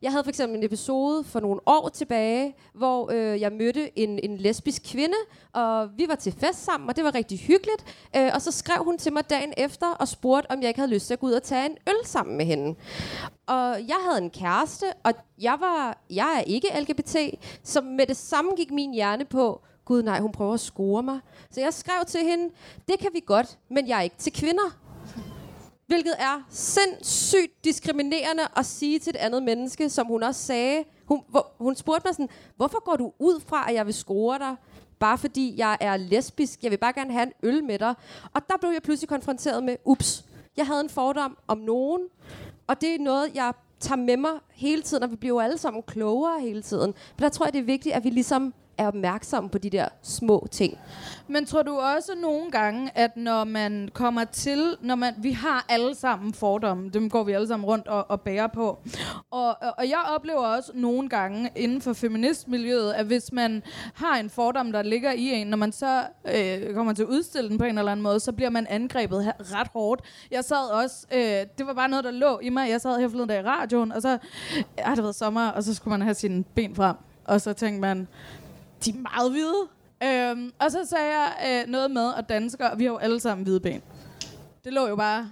Jeg 0.01 0.11
havde 0.11 0.23
for 0.23 0.29
eksempel 0.29 0.57
en 0.57 0.63
episode 0.63 1.23
for 1.23 1.39
nogle 1.39 1.59
år 1.65 1.89
tilbage, 1.89 2.55
hvor 2.73 3.11
øh, 3.11 3.41
jeg 3.41 3.51
mødte 3.51 3.99
en, 3.99 4.19
en 4.23 4.37
lesbisk 4.37 4.81
kvinde, 4.91 5.17
og 5.53 5.89
vi 5.97 6.05
var 6.07 6.15
til 6.15 6.31
fest 6.31 6.63
sammen, 6.63 6.89
og 6.89 6.95
det 6.95 7.03
var 7.03 7.15
rigtig 7.15 7.39
hyggeligt. 7.39 8.09
Øh, 8.15 8.31
og 8.33 8.41
så 8.41 8.51
skrev 8.51 8.83
hun 8.83 8.97
til 8.97 9.13
mig 9.13 9.29
dagen 9.29 9.53
efter 9.57 9.87
og 9.87 10.07
spurgte, 10.07 10.51
om 10.51 10.61
jeg 10.61 10.67
ikke 10.67 10.79
havde 10.79 10.93
lyst 10.93 11.07
til 11.07 11.13
at 11.13 11.19
gå 11.19 11.27
ud 11.27 11.33
og 11.33 11.43
tage 11.43 11.65
en 11.65 11.77
øl 11.87 12.05
sammen 12.05 12.37
med 12.37 12.45
hende. 12.45 12.75
Og 13.47 13.87
jeg 13.87 13.97
havde 14.09 14.23
en 14.23 14.29
kæreste, 14.29 14.85
og 15.03 15.13
jeg 15.41 15.57
var 15.59 15.97
jeg 16.09 16.35
er 16.37 16.41
ikke 16.41 16.67
LGBT, 16.79 17.15
så 17.63 17.81
med 17.81 18.05
det 18.05 18.17
samme 18.17 18.51
gik 18.57 18.71
min 18.71 18.93
hjerne 18.93 19.25
på, 19.25 19.61
gud 19.87 20.03
nej, 20.03 20.19
hun 20.19 20.31
prøver 20.31 20.53
at 20.53 20.59
score 20.59 21.03
mig. 21.03 21.19
Så 21.51 21.61
jeg 21.61 21.73
skrev 21.73 22.05
til 22.07 22.19
hende, 22.19 22.53
det 22.87 22.99
kan 22.99 23.09
vi 23.13 23.21
godt, 23.25 23.57
men 23.69 23.87
jeg 23.87 23.97
er 23.97 24.01
ikke 24.01 24.15
til 24.17 24.33
kvinder. 24.33 24.77
Hvilket 25.87 26.13
er 26.19 26.45
sindssygt 26.49 27.65
diskriminerende 27.65 28.43
at 28.55 28.65
sige 28.65 28.99
til 28.99 29.09
et 29.09 29.15
andet 29.15 29.43
menneske, 29.43 29.89
som 29.89 30.07
hun 30.07 30.23
også 30.23 30.41
sagde. 30.41 30.83
Hun, 31.05 31.21
hvor, 31.29 31.51
hun 31.59 31.75
spurgte 31.75 32.07
mig 32.07 32.15
sådan, 32.15 32.29
hvorfor 32.55 32.83
går 32.83 32.95
du 32.95 33.13
ud 33.19 33.41
fra, 33.47 33.69
at 33.69 33.75
jeg 33.75 33.85
vil 33.85 33.93
score 33.93 34.39
dig? 34.39 34.55
Bare 34.99 35.17
fordi 35.17 35.53
jeg 35.57 35.77
er 35.79 35.97
lesbisk. 35.97 36.63
Jeg 36.63 36.71
vil 36.71 36.77
bare 36.77 36.93
gerne 36.93 37.11
have 37.11 37.23
en 37.23 37.33
øl 37.43 37.63
med 37.63 37.79
dig. 37.79 37.93
Og 38.33 38.41
der 38.47 38.57
blev 38.59 38.71
jeg 38.71 38.81
pludselig 38.81 39.09
konfronteret 39.09 39.63
med, 39.63 39.75
ups, 39.85 40.25
jeg 40.57 40.67
havde 40.67 40.81
en 40.81 40.89
fordom 40.89 41.37
om 41.47 41.57
nogen. 41.57 42.01
Og 42.67 42.81
det 42.81 42.95
er 42.95 42.99
noget, 42.99 43.35
jeg 43.35 43.53
tager 43.79 43.99
med 43.99 44.17
mig 44.17 44.31
hele 44.51 44.81
tiden, 44.81 45.03
og 45.03 45.11
vi 45.11 45.15
bliver 45.15 45.35
jo 45.35 45.39
alle 45.39 45.57
sammen 45.57 45.83
klogere 45.83 46.41
hele 46.41 46.61
tiden. 46.61 46.93
Men 47.17 47.23
der 47.23 47.29
tror 47.29 47.45
jeg, 47.45 47.53
det 47.53 47.59
er 47.59 47.63
vigtigt, 47.63 47.95
at 47.95 48.03
vi 48.03 48.09
ligesom 48.09 48.53
er 48.77 48.87
opmærksom 48.87 49.49
på 49.49 49.57
de 49.57 49.69
der 49.69 49.87
små 50.01 50.47
ting. 50.51 50.77
Men 51.27 51.45
tror 51.45 51.63
du 51.63 51.79
også 51.79 52.11
nogle 52.21 52.51
gange, 52.51 52.91
at 52.95 53.17
når 53.17 53.43
man 53.43 53.89
kommer 53.93 54.23
til, 54.23 54.75
når 54.81 54.95
man, 54.95 55.13
vi 55.17 55.31
har 55.31 55.65
alle 55.69 55.95
sammen 55.95 56.33
fordomme, 56.33 56.89
dem 56.89 57.09
går 57.09 57.23
vi 57.23 57.31
alle 57.31 57.47
sammen 57.47 57.65
rundt 57.65 57.87
og, 57.87 58.11
og 58.11 58.21
bærer 58.21 58.47
på. 58.47 58.79
Og, 59.31 59.47
og, 59.47 59.73
og 59.77 59.89
jeg 59.89 59.99
oplever 60.15 60.45
også 60.45 60.71
nogle 60.75 61.09
gange 61.09 61.51
inden 61.55 61.81
for 61.81 61.93
feministmiljøet, 61.93 62.93
at 62.93 63.05
hvis 63.05 63.31
man 63.33 63.63
har 63.93 64.17
en 64.17 64.29
fordom, 64.29 64.71
der 64.71 64.81
ligger 64.81 65.11
i 65.11 65.27
en, 65.27 65.47
når 65.47 65.57
man 65.57 65.71
så 65.71 66.03
øh, 66.35 66.73
kommer 66.73 66.93
til 66.93 67.03
at 67.03 67.09
udstille 67.09 67.49
den 67.49 67.57
på 67.57 67.63
en 67.63 67.77
eller 67.77 67.91
anden 67.91 68.03
måde, 68.03 68.19
så 68.19 68.31
bliver 68.31 68.49
man 68.49 68.67
angrebet 68.69 69.23
her, 69.23 69.33
ret 69.39 69.67
hårdt. 69.73 70.01
Jeg 70.31 70.43
sad 70.43 70.71
også, 70.71 71.07
øh, 71.13 71.19
det 71.57 71.67
var 71.67 71.73
bare 71.73 71.89
noget, 71.89 72.05
der 72.05 72.11
lå 72.11 72.39
i 72.39 72.49
mig. 72.49 72.69
Jeg 72.69 72.81
sad 72.81 72.99
her 72.99 73.09
forleden 73.09 73.29
dag 73.29 73.39
i 73.39 73.43
radioen, 73.43 73.91
og 73.91 74.01
så 74.01 74.17
har 74.79 74.95
det 74.95 75.03
været 75.03 75.15
sommer, 75.15 75.47
og 75.47 75.63
så 75.63 75.73
skulle 75.73 75.91
man 75.91 76.01
have 76.01 76.13
sine 76.13 76.43
ben 76.43 76.75
frem. 76.75 76.95
Og 77.25 77.41
så 77.41 77.53
tænkte 77.53 77.81
man, 77.81 78.07
de 78.85 78.89
er 78.89 79.15
meget 79.15 79.31
hvide. 79.31 79.67
Øhm, 80.03 80.53
og 80.59 80.71
så 80.71 80.85
sagde 80.85 81.05
jeg 81.05 81.63
øh, 81.65 81.71
noget 81.71 81.91
med, 81.91 82.13
at 82.17 82.29
danskere, 82.29 82.77
vi 82.77 82.83
har 82.83 82.91
jo 82.91 82.97
alle 82.97 83.19
sammen 83.19 83.43
hvide 83.43 83.59
ben. 83.59 83.81
Det 84.63 84.73
lå 84.73 84.87
jo 84.87 84.95
bare 84.95 85.31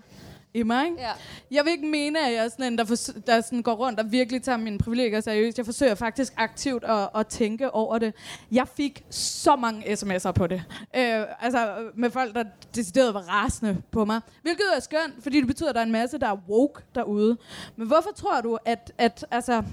i 0.53 0.63
mig. 0.63 0.85
ikke? 0.85 1.01
Ja. 1.01 1.11
Jeg 1.51 1.65
vil 1.65 1.71
ikke 1.71 1.87
mene, 1.87 2.27
at 2.27 2.33
jeg 2.33 2.45
er 2.45 2.49
sådan 2.49 2.65
en, 2.73 2.77
der, 2.77 2.83
fors- 2.85 3.19
der 3.27 3.41
sådan 3.41 3.61
går 3.63 3.73
rundt 3.73 3.99
og 3.99 4.11
virkelig 4.11 4.43
tager 4.43 4.57
mine 4.57 4.77
privilegier 4.77 5.21
seriøst. 5.21 5.57
Jeg 5.57 5.65
forsøger 5.65 5.95
faktisk 5.95 6.33
aktivt 6.37 6.83
at, 6.83 7.09
at 7.15 7.27
tænke 7.27 7.71
over 7.71 7.97
det. 7.97 8.13
Jeg 8.51 8.67
fik 8.67 9.03
så 9.09 9.55
mange 9.55 9.83
sms'er 9.93 10.31
på 10.31 10.47
det. 10.47 10.63
Øh, 10.95 11.23
altså 11.39 11.75
med 11.95 12.09
folk, 12.11 12.35
der 12.35 12.43
decideret 12.75 13.13
var 13.13 13.19
rasende 13.21 13.81
på 13.91 14.05
mig. 14.05 14.21
Hvilket 14.41 14.65
er 14.75 14.79
skønt, 14.79 15.23
fordi 15.23 15.39
det 15.39 15.47
betyder, 15.47 15.69
at 15.69 15.75
der 15.75 15.81
er 15.81 15.85
en 15.85 15.91
masse, 15.91 16.17
der 16.17 16.27
er 16.27 16.37
woke 16.49 16.81
derude. 16.95 17.37
Men 17.75 17.87
hvorfor 17.87 18.11
tror 18.15 18.41
du, 18.41 18.57
at, 18.65 18.91
at 18.97 19.25
altså, 19.31 19.63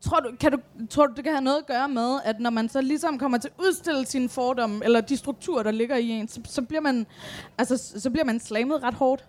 Tror 0.00 0.20
du, 0.20 0.30
kan 0.40 0.52
du, 0.52 0.58
tror 0.90 1.06
du, 1.06 1.14
det 1.14 1.24
kan 1.24 1.32
have 1.32 1.44
noget 1.44 1.58
at 1.58 1.66
gøre 1.66 1.88
med, 1.88 2.18
at 2.24 2.40
når 2.40 2.50
man 2.50 2.68
så 2.68 2.80
ligesom 2.80 3.18
kommer 3.18 3.38
til 3.38 3.48
at 3.48 3.64
udstille 3.64 4.06
sine 4.06 4.28
fordomme, 4.28 4.84
eller 4.84 5.00
de 5.00 5.16
strukturer, 5.16 5.62
der 5.62 5.70
ligger 5.70 5.96
i 5.96 6.08
en, 6.08 6.28
så, 6.28 6.40
så, 6.44 6.62
bliver, 6.62 6.80
man, 6.80 7.06
altså, 7.58 8.00
så 8.00 8.10
bliver 8.10 8.24
man 8.24 8.40
slammet 8.40 8.82
ret 8.82 8.94
hårdt? 8.94 9.24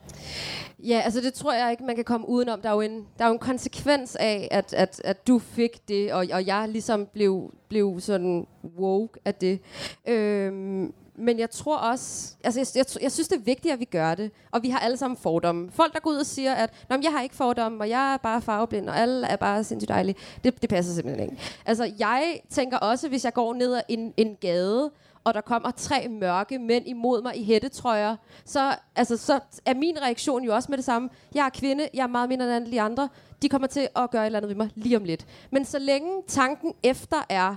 Ja, 0.79 1.01
altså 1.05 1.21
det 1.21 1.34
tror 1.34 1.53
jeg 1.53 1.71
ikke, 1.71 1.84
man 1.84 1.95
kan 1.95 2.05
komme 2.05 2.29
udenom. 2.29 2.62
Der 2.62 2.69
er 2.69 2.73
jo 2.73 2.82
en, 2.82 3.05
der 3.17 3.23
er 3.23 3.27
jo 3.27 3.34
en 3.34 3.39
konsekvens 3.39 4.15
af, 4.15 4.47
at, 4.51 4.73
at, 4.73 5.01
at 5.03 5.27
du 5.27 5.39
fik 5.39 5.88
det, 5.88 6.13
og, 6.13 6.25
og 6.34 6.47
jeg 6.47 6.69
ligesom 6.69 7.05
blev, 7.05 7.53
blev 7.69 7.99
sådan 7.99 8.47
woke 8.79 9.19
af 9.25 9.36
det. 9.36 9.60
Øhm, 10.08 10.93
men 11.19 11.39
jeg 11.39 11.49
tror 11.49 11.77
også, 11.77 12.36
altså 12.43 12.60
jeg, 12.60 12.67
jeg, 12.75 13.03
jeg 13.03 13.12
synes, 13.12 13.27
det 13.27 13.36
er 13.36 13.41
vigtigt, 13.43 13.73
at 13.73 13.79
vi 13.79 13.86
gør 13.86 14.15
det. 14.15 14.32
Og 14.51 14.63
vi 14.63 14.69
har 14.69 14.79
alle 14.79 14.97
sammen 14.97 15.17
fordomme. 15.17 15.71
Folk, 15.71 15.93
der 15.93 15.99
går 15.99 16.10
ud 16.10 16.15
og 16.15 16.25
siger, 16.25 16.53
at 16.53 16.73
Nå, 16.89 16.95
men 16.95 17.03
jeg 17.03 17.12
har 17.12 17.21
ikke 17.21 17.36
fordomme, 17.36 17.84
og 17.84 17.89
jeg 17.89 18.13
er 18.13 18.17
bare 18.17 18.41
farveblind, 18.41 18.89
og 18.89 18.97
alle 18.97 19.27
er 19.27 19.36
bare 19.36 19.63
sindssygt 19.63 19.89
dejlige. 19.89 20.15
Det, 20.43 20.62
det 20.62 20.69
passer 20.69 20.93
simpelthen 20.93 21.29
ikke. 21.29 21.41
Altså, 21.65 21.91
jeg 21.99 22.39
tænker 22.49 22.77
også, 22.77 23.10
hvis 23.10 23.25
jeg 23.25 23.34
går 23.34 23.53
ned 23.53 23.75
ad 23.75 23.82
en, 23.88 24.13
en 24.17 24.36
gade, 24.41 24.91
og 25.23 25.34
der 25.34 25.41
kommer 25.41 25.71
tre 25.71 26.08
mørke 26.08 26.60
mænd 26.60 26.88
imod 26.88 27.21
mig 27.21 27.38
i 27.38 27.43
hættetrøjer, 27.43 28.15
så, 28.45 28.75
altså, 28.95 29.17
så 29.17 29.39
er 29.65 29.73
min 29.73 30.01
reaktion 30.01 30.43
jo 30.43 30.55
også 30.55 30.71
med 30.71 30.77
det 30.77 30.86
samme. 30.86 31.10
Jeg 31.36 31.45
er 31.45 31.49
kvinde, 31.49 31.89
jeg 31.93 32.03
er 32.03 32.08
meget 32.08 32.29
mindre 32.29 32.58
end 32.58 32.65
de 32.65 32.82
andre. 32.82 33.10
De 33.41 33.49
kommer 33.49 33.67
til 33.67 33.88
at 33.95 34.12
gøre 34.12 34.21
et 34.21 34.25
eller 34.25 34.39
andet 34.39 34.49
ved 34.49 34.55
mig 34.55 34.69
lige 34.75 34.97
om 34.97 35.03
lidt. 35.03 35.25
Men 35.51 35.65
så 35.65 35.79
længe 35.79 36.23
tanken 36.27 36.73
efter 36.84 37.17
er, 37.29 37.55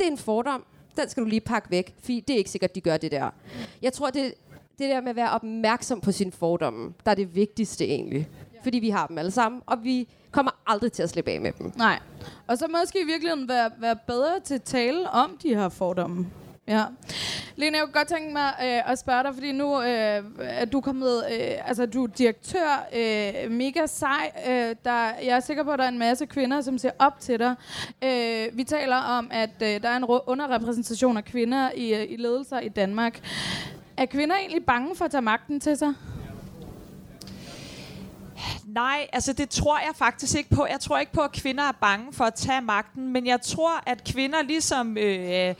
det 0.00 0.06
er 0.06 0.10
en 0.10 0.18
fordom, 0.18 0.64
den 0.96 1.08
skal 1.08 1.22
du 1.22 1.28
lige 1.28 1.40
pakke 1.40 1.70
væk, 1.70 1.94
fordi 2.00 2.20
det 2.20 2.34
er 2.34 2.38
ikke 2.38 2.50
sikkert, 2.50 2.74
de 2.74 2.80
gør 2.80 2.96
det 2.96 3.12
der. 3.12 3.30
Jeg 3.82 3.92
tror, 3.92 4.10
det, 4.10 4.34
det 4.78 4.90
der 4.90 5.00
med 5.00 5.10
at 5.10 5.16
være 5.16 5.30
opmærksom 5.30 6.00
på 6.00 6.12
sine 6.12 6.32
fordomme, 6.32 6.94
der 7.04 7.10
er 7.10 7.14
det 7.14 7.34
vigtigste 7.34 7.84
egentlig. 7.84 8.28
Fordi 8.62 8.78
vi 8.78 8.90
har 8.90 9.06
dem 9.06 9.18
alle 9.18 9.30
sammen, 9.30 9.62
og 9.66 9.84
vi 9.84 10.08
kommer 10.30 10.50
aldrig 10.66 10.92
til 10.92 11.02
at 11.02 11.10
slippe 11.10 11.30
af 11.30 11.40
med 11.40 11.52
dem. 11.52 11.72
Nej. 11.76 11.98
Og 12.46 12.58
så 12.58 12.66
måske 12.80 13.00
i 13.02 13.06
virkeligheden 13.06 13.48
være, 13.48 13.70
være 13.78 13.96
bedre 14.06 14.40
til 14.44 14.54
at 14.54 14.62
tale 14.62 15.10
om 15.10 15.38
de 15.42 15.54
her 15.54 15.68
fordomme. 15.68 16.26
Ja. 16.68 16.84
Lene, 17.56 17.76
jeg 17.76 17.84
kunne 17.84 17.92
godt 17.92 18.08
tænke 18.08 18.32
mig 18.32 18.52
øh, 18.62 18.90
at 18.90 18.98
spørge 18.98 19.22
dig, 19.22 19.34
fordi 19.34 19.52
nu 19.52 19.82
øh, 19.82 20.24
er 20.38 20.64
du 20.64 20.80
kommet, 20.80 21.24
øh, 21.32 21.68
altså 21.68 21.86
du 21.86 22.04
er 22.04 22.06
direktør, 22.06 22.86
øh, 22.94 23.50
mega 23.50 23.86
sej. 23.86 24.32
Øh, 24.48 24.76
der, 24.84 25.04
jeg 25.04 25.36
er 25.36 25.40
sikker 25.40 25.62
på, 25.64 25.70
at 25.70 25.78
der 25.78 25.84
er 25.84 25.88
en 25.88 25.98
masse 25.98 26.26
kvinder, 26.26 26.60
som 26.60 26.78
ser 26.78 26.90
op 26.98 27.20
til 27.20 27.38
dig. 27.38 27.54
Øh, 28.04 28.56
vi 28.56 28.64
taler 28.64 28.96
om, 28.96 29.28
at 29.30 29.50
øh, 29.62 29.82
der 29.82 29.88
er 29.88 29.96
en 29.96 30.04
underrepræsentation 30.04 31.16
af 31.16 31.24
kvinder 31.24 31.70
i, 31.76 31.94
øh, 31.94 32.06
i 32.08 32.16
ledelser 32.16 32.58
i 32.58 32.68
Danmark. 32.68 33.20
Er 33.96 34.06
kvinder 34.06 34.36
egentlig 34.36 34.64
bange 34.64 34.96
for 34.96 35.04
at 35.04 35.10
tage 35.10 35.22
magten 35.22 35.60
til 35.60 35.76
sig? 35.76 35.94
Nej, 38.66 39.06
altså 39.12 39.32
det 39.32 39.50
tror 39.50 39.78
jeg 39.78 39.92
faktisk 39.94 40.36
ikke 40.36 40.50
på. 40.50 40.66
Jeg 40.70 40.80
tror 40.80 40.98
ikke 40.98 41.12
på, 41.12 41.20
at 41.20 41.32
kvinder 41.32 41.64
er 41.64 41.72
bange 41.80 42.12
for 42.12 42.24
at 42.24 42.34
tage 42.34 42.60
magten, 42.60 43.12
men 43.12 43.26
jeg 43.26 43.40
tror, 43.40 43.82
at 43.86 44.04
kvinder 44.04 44.42
ligesom... 44.42 44.96
Øh, 44.98 45.54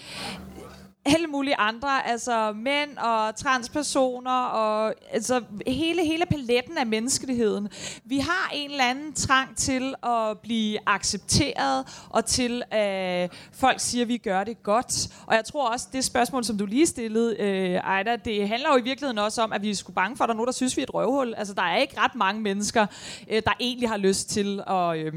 alle 1.04 1.26
mulige 1.26 1.56
andre, 1.56 2.06
altså 2.06 2.52
mænd 2.52 2.98
og 2.98 3.36
transpersoner 3.36 4.42
og 4.44 4.94
altså 5.10 5.42
hele, 5.66 6.04
hele 6.04 6.26
paletten 6.26 6.78
af 6.78 6.86
menneskeligheden. 6.86 7.68
Vi 8.04 8.18
har 8.18 8.50
en 8.54 8.70
eller 8.70 8.84
anden 8.84 9.12
trang 9.12 9.56
til 9.56 9.94
at 10.02 10.38
blive 10.42 10.78
accepteret 10.86 12.06
og 12.10 12.24
til 12.24 12.62
at 12.70 13.22
øh, 13.22 13.28
folk 13.52 13.80
siger, 13.80 14.04
at 14.04 14.08
vi 14.08 14.16
gør 14.16 14.44
det 14.44 14.62
godt. 14.62 15.08
Og 15.26 15.34
jeg 15.34 15.44
tror 15.44 15.68
også, 15.68 15.88
det 15.92 16.04
spørgsmål, 16.04 16.44
som 16.44 16.58
du 16.58 16.66
lige 16.66 16.86
stillede, 16.86 17.36
øh, 17.38 17.74
Ejda, 17.74 18.16
det 18.16 18.48
handler 18.48 18.68
jo 18.72 18.76
i 18.76 18.82
virkeligheden 18.82 19.18
også 19.18 19.42
om, 19.42 19.52
at 19.52 19.62
vi 19.62 19.70
er 19.70 19.74
sgu 19.74 19.92
bange 19.92 20.16
for, 20.16 20.24
at 20.24 20.28
der 20.28 20.34
er 20.34 20.36
nogen, 20.36 20.46
der 20.46 20.52
synes, 20.52 20.76
vi 20.76 20.82
er 20.82 20.86
et 20.86 20.94
røvhul. 20.94 21.34
Altså 21.36 21.54
der 21.54 21.62
er 21.62 21.76
ikke 21.76 22.00
ret 22.00 22.14
mange 22.14 22.40
mennesker, 22.40 22.86
øh, 23.30 23.42
der 23.44 23.52
egentlig 23.60 23.88
har 23.88 23.96
lyst 23.96 24.30
til 24.30 24.62
at... 24.66 24.98
Øh, 24.98 25.12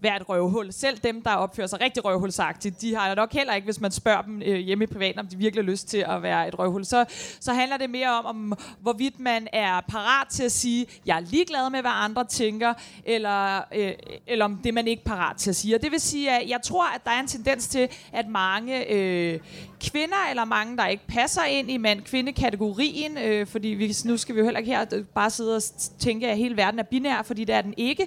være 0.00 0.16
et 0.16 0.28
røvhul. 0.28 0.72
Selv 0.72 0.98
dem, 0.98 1.22
der 1.22 1.30
opfører 1.30 1.66
sig 1.66 1.80
rigtig 1.80 2.04
røvhulsagtigt, 2.04 2.80
de 2.80 2.94
har 2.94 3.14
nok 3.14 3.32
heller 3.32 3.54
ikke, 3.54 3.64
hvis 3.64 3.80
man 3.80 3.90
spørger 3.90 4.22
dem 4.22 4.42
øh, 4.44 4.56
hjemme 4.56 4.84
i 4.84 4.86
privaten, 4.86 5.20
om 5.20 5.26
de 5.26 5.36
virkelig 5.36 5.64
har 5.64 5.70
lyst 5.70 5.88
til 5.88 6.04
at 6.08 6.22
være 6.22 6.48
et 6.48 6.58
røvhul. 6.58 6.84
Så, 6.84 7.04
så 7.40 7.52
handler 7.52 7.76
det 7.76 7.90
mere 7.90 8.18
om, 8.18 8.26
om, 8.26 8.58
hvorvidt 8.80 9.20
man 9.20 9.48
er 9.52 9.80
parat 9.88 10.28
til 10.28 10.42
at 10.42 10.52
sige, 10.52 10.86
jeg 11.06 11.16
er 11.16 11.20
ligeglad 11.20 11.70
med, 11.70 11.80
hvad 11.80 11.90
andre 11.94 12.24
tænker, 12.24 12.74
eller, 13.04 13.60
øh, 13.74 13.92
eller 14.26 14.44
om 14.44 14.60
det 14.64 14.74
man 14.74 14.86
ikke 14.86 15.02
er 15.06 15.08
parat 15.08 15.36
til 15.36 15.50
at 15.50 15.56
sige. 15.56 15.74
Og 15.74 15.82
det 15.82 15.92
vil 15.92 16.00
sige, 16.00 16.30
at 16.30 16.48
jeg 16.48 16.62
tror, 16.62 16.94
at 16.94 17.04
der 17.04 17.10
er 17.10 17.20
en 17.20 17.26
tendens 17.26 17.68
til, 17.68 17.88
at 18.12 18.28
mange 18.28 18.92
øh, 18.92 19.40
kvinder, 19.80 20.28
eller 20.30 20.44
mange, 20.44 20.76
der 20.76 20.86
ikke 20.86 21.06
passer 21.06 21.44
ind 21.44 21.70
i 21.70 21.76
mand-kvinde-kategorien, 21.76 23.18
øh, 23.18 23.46
fordi 23.46 23.68
vi, 23.68 23.94
nu 24.04 24.16
skal 24.16 24.34
vi 24.34 24.40
jo 24.40 24.44
heller 24.44 24.60
ikke 24.60 24.70
her 24.70 24.84
øh, 24.92 25.04
bare 25.04 25.30
sidde 25.30 25.56
og 25.56 25.62
tænke, 25.98 26.28
at 26.28 26.36
hele 26.36 26.56
verden 26.56 26.78
er 26.78 26.84
binær, 26.84 27.22
fordi 27.22 27.44
det 27.44 27.54
er 27.54 27.60
den 27.60 27.74
ikke 27.76 28.06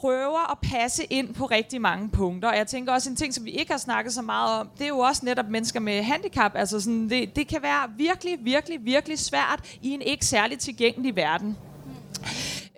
prøver 0.00 0.50
at 0.52 0.58
passe 0.62 1.04
ind 1.04 1.34
på 1.34 1.46
rigtig 1.46 1.80
mange 1.80 2.08
punkter. 2.08 2.48
Og 2.48 2.56
jeg 2.56 2.66
tænker 2.66 2.92
også 2.92 3.10
en 3.10 3.16
ting, 3.16 3.34
som 3.34 3.44
vi 3.44 3.50
ikke 3.50 3.72
har 3.72 3.78
snakket 3.78 4.12
så 4.12 4.22
meget 4.22 4.60
om, 4.60 4.68
det 4.78 4.84
er 4.84 4.88
jo 4.88 4.98
også 4.98 5.24
netop 5.24 5.48
mennesker 5.48 5.80
med 5.80 6.02
handicap. 6.02 6.52
Altså 6.54 6.80
sådan, 6.80 7.10
det, 7.10 7.36
det 7.36 7.48
kan 7.48 7.62
være 7.62 7.90
virkelig, 7.96 8.38
virkelig, 8.40 8.84
virkelig 8.84 9.18
svært 9.18 9.78
i 9.82 9.90
en 9.90 10.02
ikke 10.02 10.26
særlig 10.26 10.58
tilgængelig 10.58 11.16
verden 11.16 11.56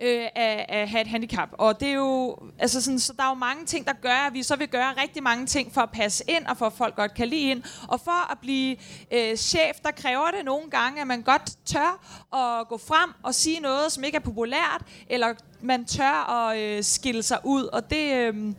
øh, 0.01 0.27
at, 0.35 0.65
at 0.69 0.89
have 0.89 1.01
et 1.01 1.07
handicap. 1.07 1.49
Og 1.51 1.79
det 1.79 1.87
er 1.87 1.93
jo, 1.93 2.37
altså 2.59 2.81
sådan, 2.81 2.99
så 2.99 3.13
der 3.17 3.23
er 3.23 3.29
jo 3.29 3.33
mange 3.33 3.65
ting, 3.65 3.85
der 3.85 3.93
gør, 4.01 4.27
at 4.27 4.33
vi 4.33 4.43
så 4.43 4.55
vil 4.55 4.67
gøre 4.67 4.93
rigtig 5.01 5.23
mange 5.23 5.45
ting 5.45 5.73
for 5.73 5.81
at 5.81 5.91
passe 5.91 6.23
ind, 6.27 6.45
og 6.45 6.57
for 6.57 6.65
at 6.65 6.73
folk 6.73 6.95
godt 6.95 7.13
kan 7.13 7.27
lide 7.27 7.41
ind. 7.41 7.63
Og 7.87 7.99
for 7.99 8.31
at 8.31 8.37
blive 8.41 8.77
øh, 9.11 9.35
chef, 9.35 9.79
der 9.83 9.91
kræver 9.91 10.31
det 10.37 10.45
nogle 10.45 10.69
gange, 10.69 11.01
at 11.01 11.07
man 11.07 11.21
godt 11.21 11.51
tør 11.65 12.19
at 12.33 12.67
gå 12.67 12.77
frem 12.77 13.09
og 13.23 13.35
sige 13.35 13.59
noget, 13.59 13.91
som 13.91 14.03
ikke 14.03 14.15
er 14.15 14.19
populært, 14.19 14.81
eller 15.09 15.33
man 15.63 15.85
tør 15.85 16.31
at 16.31 16.59
øh, 16.59 16.83
skille 16.83 17.23
sig 17.23 17.39
ud, 17.43 17.63
og 17.63 17.89
det, 17.89 18.13
øh, 18.13 18.53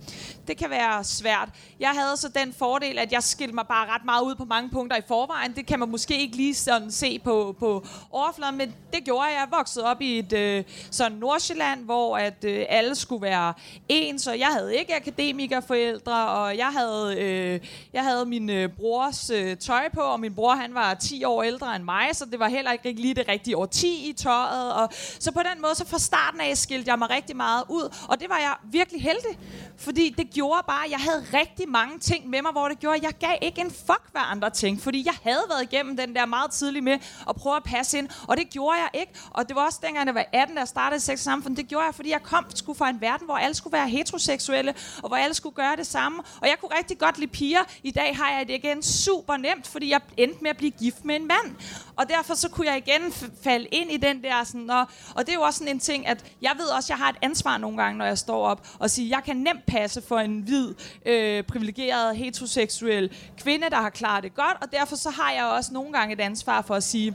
det 0.48 0.57
kan 0.57 0.70
være 0.70 1.05
svært. 1.05 1.48
Jeg 1.80 1.90
havde 1.90 2.16
så 2.16 2.28
den 2.28 2.52
fordel, 2.52 2.98
at 2.98 3.12
jeg 3.12 3.22
skilte 3.22 3.55
mig 3.55 3.66
bare 3.66 3.86
ret 3.86 4.05
meget 4.05 4.22
ud 4.22 4.34
på 4.34 4.44
mange 4.44 4.70
punkter 4.70 4.96
i 4.96 5.00
forvejen. 5.09 5.52
Det 5.57 5.66
kan 5.66 5.78
man 5.78 5.88
måske 5.88 6.20
ikke 6.20 6.36
lige 6.36 6.55
sådan 6.55 6.90
se 6.90 7.18
på, 7.18 7.57
på 7.59 7.86
overfladen, 8.11 8.57
men 8.57 8.74
det 8.92 9.05
gjorde 9.05 9.22
jeg. 9.22 9.36
Jeg 9.40 9.59
voksede 9.59 9.84
op 9.84 10.00
i 10.00 10.18
et 10.18 10.32
øh, 10.32 10.64
sådan 10.90 11.18
Nordsjælland, 11.18 11.84
hvor 11.84 12.18
at 12.18 12.44
øh, 12.44 12.66
alle 12.68 12.94
skulle 12.94 13.22
være 13.22 13.55
ens, 13.88 14.26
og 14.26 14.38
jeg 14.38 14.48
havde 14.48 14.76
ikke 14.76 14.96
akademikerforældre, 14.96 16.28
og 16.28 16.57
jeg 16.57 16.68
havde, 16.68 17.16
øh, 17.18 17.61
jeg 17.92 18.02
havde 18.02 18.26
min 18.26 18.50
øh, 18.50 18.68
brors 18.68 19.30
øh, 19.30 19.57
tøj 19.57 19.88
på, 19.94 20.00
og 20.00 20.20
min 20.20 20.34
bror 20.34 20.55
han 20.55 20.74
var 20.74 20.94
10 20.94 21.24
år 21.24 21.42
ældre 21.42 21.76
end 21.76 21.84
mig, 21.84 22.09
så 22.12 22.24
det 22.24 22.38
var 22.38 22.48
heller 22.48 22.72
ikke 22.72 23.00
lige 23.00 23.14
det 23.14 23.28
rigtige 23.28 23.57
årti 23.57 23.84
10 23.84 24.11
i 24.11 24.12
tøjet. 24.12 24.72
Og, 24.72 24.88
så 25.18 25.32
på 25.32 25.40
den 25.40 25.62
måde, 25.62 25.74
så 25.74 25.86
fra 25.86 25.98
starten 25.98 26.40
af 26.40 26.57
skilte 26.59 26.90
jeg 26.90 26.93
mig 26.97 27.11
rigtig 27.11 27.36
meget 27.36 27.64
ud, 27.68 27.97
og 28.09 28.20
det 28.20 28.28
var 28.28 28.38
jeg 28.38 28.55
virkelig 28.70 29.03
heldig, 29.03 29.38
fordi 29.76 30.14
det 30.18 30.30
gjorde 30.30 30.62
bare, 30.66 30.84
at 30.84 30.90
jeg 30.90 30.99
havde 30.99 31.26
rigtig 31.32 31.68
mange 31.68 31.99
ting 31.99 32.28
med 32.28 32.42
mig, 32.42 32.53
hvor 32.53 32.68
det 32.68 32.78
gjorde, 32.78 32.97
at 32.97 33.03
jeg 33.03 33.12
gav 33.20 33.38
ikke 33.42 33.61
en 33.61 33.70
fuck, 33.70 34.03
hvad 34.12 34.22
andre 34.24 34.51
tænkte, 34.51 34.82
fordi 34.82 35.03
jeg 35.07 35.14
havde 35.22 35.45
været 35.49 35.62
igennem 35.62 35.97
den 35.97 36.14
der 36.14 36.26
meget 36.26 36.51
tidlig 36.51 36.84
med 36.84 36.99
at 37.28 37.36
prøve 37.36 37.57
at 37.57 37.64
passe 37.64 37.99
ind, 37.99 38.09
og 38.28 38.36
det 38.36 38.51
gjorde 38.51 38.78
jeg 38.78 39.01
ikke, 39.01 39.12
og 39.30 39.49
det 39.49 39.57
var 39.57 39.64
også 39.64 39.78
dengang, 39.82 40.07
jeg 40.07 40.14
var 40.14 40.24
18, 40.32 40.55
da 40.55 40.61
jeg 40.61 40.68
startede 40.68 41.01
sex 41.01 41.18
samfund, 41.20 41.57
det 41.57 41.68
gjorde 41.68 41.84
jeg, 41.84 41.95
fordi 41.95 42.11
jeg 42.11 42.22
kom 42.22 42.45
skulle 42.55 42.78
fra 42.78 42.88
en 42.90 43.01
verden, 43.01 43.26
hvor 43.26 43.36
alle 43.36 43.55
skulle 43.55 43.72
være 43.72 43.88
heteroseksuelle, 43.88 44.74
og 45.03 45.09
hvor 45.09 45.16
alle 45.16 45.34
skulle 45.34 45.55
gøre 45.55 45.76
det 45.76 45.86
samme, 45.86 46.22
og 46.40 46.49
jeg 46.49 46.57
kunne 46.61 46.78
rigtig 46.78 46.99
godt 46.99 47.18
lide 47.18 47.30
piger. 47.30 47.61
I 47.82 47.90
dag 47.90 48.16
har 48.16 48.30
jeg 48.30 48.49
det 48.49 48.55
igen 48.55 48.82
super 48.82 49.36
nemt, 49.36 49.66
fordi 49.66 49.90
jeg 49.90 50.01
endte 50.16 50.38
med 50.42 50.51
at 50.51 50.57
blive 50.57 50.70
gift 50.70 51.05
med 51.05 51.16
en 51.16 51.26
mand, 51.26 51.57
og 51.97 52.09
derfor 52.09 52.34
så 52.34 52.49
kunne 52.49 52.66
jeg 52.66 52.76
igen 52.76 53.12
falde 53.45 53.66
ind 53.66 53.90
i 53.90 53.97
den 53.97 54.22
der 54.22 54.45
sådan, 54.45 54.70
og, 54.70 54.86
og 55.14 55.26
det 55.26 55.28
er 55.28 55.34
jo 55.34 55.42
også 55.42 55.59
sådan 55.59 55.74
en 55.74 55.80
ting, 55.80 56.07
at 56.07 56.24
jeg 56.42 56.53
ved 56.57 56.66
også, 56.66 56.84
også, 56.85 56.93
jeg 56.93 56.99
har 56.99 57.09
et 57.09 57.16
ansvar 57.22 57.59
nogle 57.59 57.76
gange, 57.76 57.99
når 57.99 58.05
jeg 58.05 58.18
står 58.18 58.47
op 58.47 58.66
og 58.78 58.91
siger, 58.91 59.09
jeg 59.09 59.24
kan 59.24 59.37
nemt 59.37 59.66
passe 59.66 60.03
for 60.03 60.18
en 60.18 60.41
hvid, 60.41 60.74
øh, 61.07 61.43
privilegeret, 61.43 62.16
heteroseksuel 62.16 63.11
kvinde, 63.39 63.70
der 63.70 63.76
har 63.76 63.91
klaret 63.91 64.22
det 64.22 64.35
godt, 64.35 64.57
og 64.62 64.72
derfor 64.72 64.97
så 64.97 65.11
har 65.11 65.32
jeg 65.32 65.45
også 65.45 65.72
nogle 65.72 65.93
gange 65.93 66.14
et 66.14 66.20
ansvar 66.20 66.62
for 66.62 66.74
at 66.74 66.82
sige, 66.82 67.14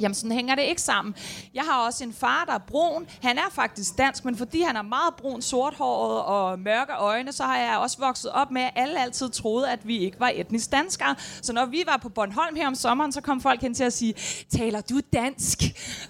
Jamen, 0.00 0.14
sådan 0.14 0.32
hænger 0.32 0.54
det 0.54 0.62
ikke 0.62 0.82
sammen. 0.82 1.14
Jeg 1.54 1.62
har 1.62 1.86
også 1.86 2.04
en 2.04 2.12
far, 2.12 2.44
der 2.44 2.52
er 2.52 2.58
brun. 2.58 3.06
Han 3.22 3.38
er 3.38 3.50
faktisk 3.52 3.98
dansk, 3.98 4.24
men 4.24 4.36
fordi 4.36 4.62
han 4.62 4.76
er 4.76 4.82
meget 4.82 5.14
brun, 5.18 5.42
sorthåret 5.42 6.22
og 6.22 6.58
mørke 6.58 6.92
øjne, 6.92 7.32
så 7.32 7.44
har 7.44 7.58
jeg 7.58 7.78
også 7.78 7.98
vokset 7.98 8.30
op 8.30 8.50
med, 8.50 8.62
at 8.62 8.72
alle 8.76 9.02
altid 9.02 9.30
troede, 9.30 9.70
at 9.70 9.88
vi 9.88 9.98
ikke 9.98 10.20
var 10.20 10.32
etnisk 10.34 10.72
danskere. 10.72 11.14
Så 11.42 11.52
når 11.52 11.66
vi 11.66 11.82
var 11.86 11.96
på 11.96 12.08
Bornholm 12.08 12.56
her 12.56 12.66
om 12.66 12.74
sommeren, 12.74 13.12
så 13.12 13.20
kom 13.20 13.40
folk 13.40 13.60
hen 13.60 13.74
til 13.74 13.84
at 13.84 13.92
sige, 13.92 14.14
taler 14.50 14.80
du 14.80 15.00
dansk? 15.12 15.58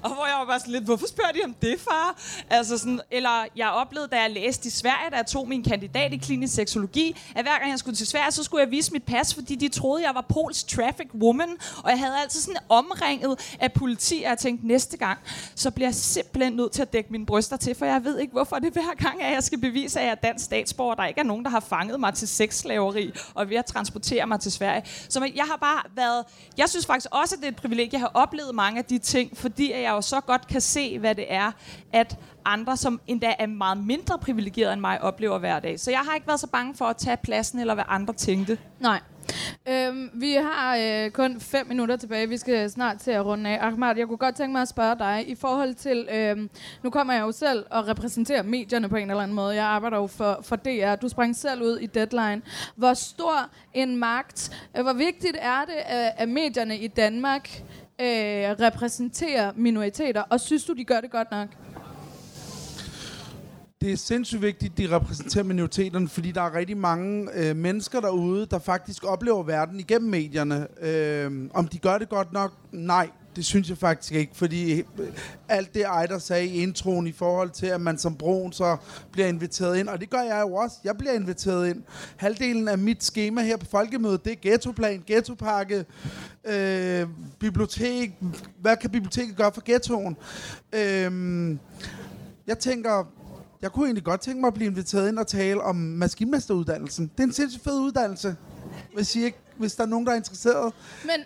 Og 0.02 0.14
hvor 0.14 0.26
jeg 0.26 0.36
var 0.38 0.46
bare 0.46 0.60
sådan 0.60 0.72
lidt, 0.72 0.84
hvorfor 0.84 1.06
spørger 1.06 1.32
de 1.32 1.40
om 1.44 1.54
det, 1.62 1.80
far? 1.80 2.22
Altså 2.50 2.78
sådan, 2.78 3.00
eller 3.10 3.46
jeg 3.56 3.70
oplevede, 3.70 4.08
da 4.08 4.20
jeg 4.20 4.30
læste 4.30 4.66
i 4.66 4.70
Sverige, 4.70 5.10
da 5.10 5.16
jeg 5.16 5.26
tog 5.26 5.48
min 5.48 5.62
kandidat 5.62 6.12
i 6.12 6.16
klinisk 6.16 6.54
seksologi, 6.54 7.16
at 7.34 7.44
hver 7.44 7.58
gang 7.58 7.70
jeg 7.70 7.78
skulle 7.78 7.96
til 7.96 8.06
Sverige, 8.06 8.32
så 8.32 8.42
skulle 8.42 8.62
jeg 8.62 8.70
vise 8.70 8.92
mit 8.92 9.02
pas, 9.02 9.34
fordi 9.34 9.54
de 9.54 9.68
troede, 9.68 10.02
jeg 10.06 10.14
var 10.14 10.24
Pols 10.28 10.64
traffic 10.64 11.06
woman. 11.14 11.48
Og 11.84 11.90
jeg 11.90 11.98
havde 11.98 12.14
altid 12.22 12.40
sådan 12.40 12.60
omringet 12.68 13.56
af 13.60 13.72
politi, 13.76 14.22
og 14.24 14.30
jeg 14.30 14.38
tænkte, 14.38 14.66
næste 14.66 14.96
gang, 14.96 15.18
så 15.54 15.70
bliver 15.70 15.88
jeg 15.88 15.94
simpelthen 15.94 16.52
nødt 16.52 16.72
til 16.72 16.82
at 16.82 16.92
dække 16.92 17.12
mine 17.12 17.26
bryster 17.26 17.56
til, 17.56 17.74
for 17.74 17.86
jeg 17.86 18.04
ved 18.04 18.18
ikke, 18.18 18.32
hvorfor 18.32 18.56
det 18.56 18.72
hver 18.72 18.94
gang, 18.98 19.22
at 19.22 19.32
jeg 19.34 19.42
skal 19.42 19.58
bevise, 19.60 20.00
at 20.00 20.06
jeg 20.06 20.10
er 20.10 20.14
dansk 20.14 20.44
statsborger. 20.44 20.94
Der 20.94 21.06
ikke 21.06 21.20
er 21.20 21.24
nogen, 21.24 21.44
der 21.44 21.50
har 21.50 21.60
fanget 21.60 22.00
mig 22.00 22.14
til 22.14 22.28
sexslaveri 22.28 23.12
og 23.34 23.50
ved 23.50 23.56
at 23.56 23.66
transportere 23.66 24.26
mig 24.26 24.40
til 24.40 24.52
Sverige. 24.52 24.82
Så 25.08 25.30
jeg 25.34 25.44
har 25.44 25.56
bare 25.56 25.82
været... 25.96 26.24
Jeg 26.58 26.68
synes 26.68 26.86
faktisk 26.86 27.08
også, 27.10 27.34
at 27.34 27.40
det 27.40 27.46
er 27.46 27.50
et 27.50 27.56
privilegie. 27.56 27.92
Jeg 27.92 28.00
har 28.00 28.10
oplevet 28.14 28.54
mange 28.54 28.78
af 28.78 28.84
de 28.84 28.98
ting, 28.98 29.36
fordi 29.36 29.72
jeg 29.72 29.90
jo 29.90 30.00
så 30.00 30.20
godt 30.20 30.46
kan 30.46 30.60
se, 30.60 30.98
hvad 30.98 31.14
det 31.14 31.24
er, 31.28 31.52
at 31.92 32.18
andre, 32.44 32.76
som 32.76 33.00
endda 33.06 33.34
er 33.38 33.46
meget 33.46 33.78
mindre 33.78 34.18
privilegerede 34.18 34.72
end 34.72 34.80
mig, 34.80 35.02
oplever 35.02 35.38
hver 35.38 35.60
dag. 35.60 35.80
Så 35.80 35.90
jeg 35.90 36.00
har 36.00 36.14
ikke 36.14 36.26
været 36.26 36.40
så 36.40 36.46
bange 36.46 36.74
for 36.74 36.84
at 36.84 36.96
tage 36.96 37.16
pladsen, 37.16 37.58
eller 37.58 37.74
hvad 37.74 37.84
andre 37.88 38.14
tænkte. 38.14 38.58
Nej. 38.80 39.00
Øhm, 39.68 40.10
vi 40.14 40.32
har 40.32 40.76
øh, 40.76 41.10
kun 41.10 41.40
fem 41.40 41.66
minutter 41.66 41.96
tilbage. 41.96 42.28
Vi 42.28 42.36
skal 42.36 42.70
snart 42.70 42.98
til 42.98 43.10
at 43.10 43.26
runde 43.26 43.50
af. 43.50 43.66
Ahmad, 43.66 43.96
jeg 43.96 44.06
kunne 44.06 44.18
godt 44.18 44.34
tænke 44.36 44.52
mig 44.52 44.62
at 44.62 44.68
spørge 44.68 44.98
dig 44.98 45.24
i 45.28 45.34
forhold 45.34 45.74
til... 45.74 46.08
Øh, 46.12 46.48
nu 46.82 46.90
kommer 46.90 47.14
jeg 47.14 47.22
jo 47.22 47.32
selv 47.32 47.64
og 47.70 47.88
repræsenterer 47.88 48.42
medierne 48.42 48.88
på 48.88 48.96
en 48.96 49.10
eller 49.10 49.22
anden 49.22 49.34
måde. 49.34 49.54
Jeg 49.54 49.64
arbejder 49.64 49.96
jo 49.96 50.06
for, 50.06 50.38
for 50.42 50.56
DR. 50.56 50.94
Du 50.94 51.08
sprang 51.08 51.36
selv 51.36 51.62
ud 51.62 51.78
i 51.78 51.86
Deadline. 51.86 52.42
Hvor 52.76 52.94
stor 52.94 53.50
en 53.74 53.96
magt... 53.96 54.68
Øh, 54.76 54.82
hvor 54.82 54.92
vigtigt 54.92 55.36
er 55.40 55.64
det, 55.64 55.76
at, 55.86 56.12
at 56.16 56.28
medierne 56.28 56.78
i 56.78 56.86
Danmark 56.86 57.48
øh, 58.00 58.06
repræsenterer 58.60 59.52
minoriteter? 59.56 60.22
Og 60.22 60.40
synes 60.40 60.64
du, 60.64 60.72
de 60.72 60.84
gør 60.84 61.00
det 61.00 61.10
godt 61.10 61.30
nok? 61.30 61.48
Det 63.80 63.92
er 63.92 63.96
sindssygt 63.96 64.42
vigtigt, 64.42 64.72
at 64.72 64.78
de 64.78 64.96
repræsenterer 64.96 65.44
minoriteterne, 65.44 66.08
fordi 66.08 66.30
der 66.30 66.42
er 66.42 66.54
rigtig 66.54 66.76
mange 66.76 67.28
øh, 67.34 67.56
mennesker 67.56 68.00
derude, 68.00 68.46
der 68.46 68.58
faktisk 68.58 69.04
oplever 69.04 69.42
verden 69.42 69.80
igennem 69.80 70.10
medierne. 70.10 70.66
Øh, 70.80 71.50
om 71.54 71.68
de 71.68 71.78
gør 71.78 71.98
det 71.98 72.08
godt 72.08 72.32
nok? 72.32 72.52
Nej, 72.72 73.10
det 73.36 73.44
synes 73.44 73.68
jeg 73.68 73.78
faktisk 73.78 74.12
ikke, 74.12 74.36
fordi 74.36 74.72
øh, 74.72 74.84
alt 75.48 75.74
det 75.74 75.82
Ejder 75.82 76.18
sagde 76.18 76.46
i 76.46 76.62
introen 76.62 77.06
i 77.06 77.12
forhold 77.12 77.50
til, 77.50 77.66
at 77.66 77.80
man 77.80 77.98
som 77.98 78.16
brun 78.16 78.52
så 78.52 78.76
bliver 79.12 79.28
inviteret 79.28 79.78
ind, 79.78 79.88
og 79.88 80.00
det 80.00 80.10
gør 80.10 80.22
jeg 80.22 80.40
jo 80.40 80.54
også. 80.54 80.76
Jeg 80.84 80.96
bliver 80.98 81.12
inviteret 81.12 81.68
ind. 81.68 81.82
Halvdelen 82.16 82.68
af 82.68 82.78
mit 82.78 83.04
schema 83.04 83.42
her 83.42 83.56
på 83.56 83.66
Folkemødet, 83.66 84.24
det 84.24 84.32
er 84.32 84.36
ghettoplan, 84.42 85.02
ghettopakke, 85.06 85.84
øh, 86.44 87.06
bibliotek. 87.38 88.12
Hvad 88.60 88.76
kan 88.76 88.90
biblioteket 88.90 89.36
gøre 89.36 89.52
for 89.52 89.62
ghettoen? 89.64 90.16
Øh, 90.72 91.58
jeg 92.46 92.58
tænker, 92.58 93.06
jeg 93.62 93.72
kunne 93.72 93.86
egentlig 93.86 94.04
godt 94.04 94.20
tænke 94.20 94.40
mig 94.40 94.48
at 94.48 94.54
blive 94.54 94.70
inviteret 94.70 95.08
ind 95.08 95.18
og 95.18 95.26
tale 95.26 95.62
om 95.62 95.76
maskinmesteruddannelsen. 95.76 97.10
Det 97.16 97.20
er 97.20 97.26
en 97.26 97.32
sindssygt 97.32 97.64
fed 97.64 97.80
uddannelse, 97.80 98.36
hvis, 98.94 99.16
I 99.16 99.24
ikke, 99.24 99.38
hvis 99.58 99.74
der 99.74 99.82
er 99.82 99.88
nogen, 99.88 100.06
der 100.06 100.12
er 100.12 100.16
interesseret. 100.16 100.72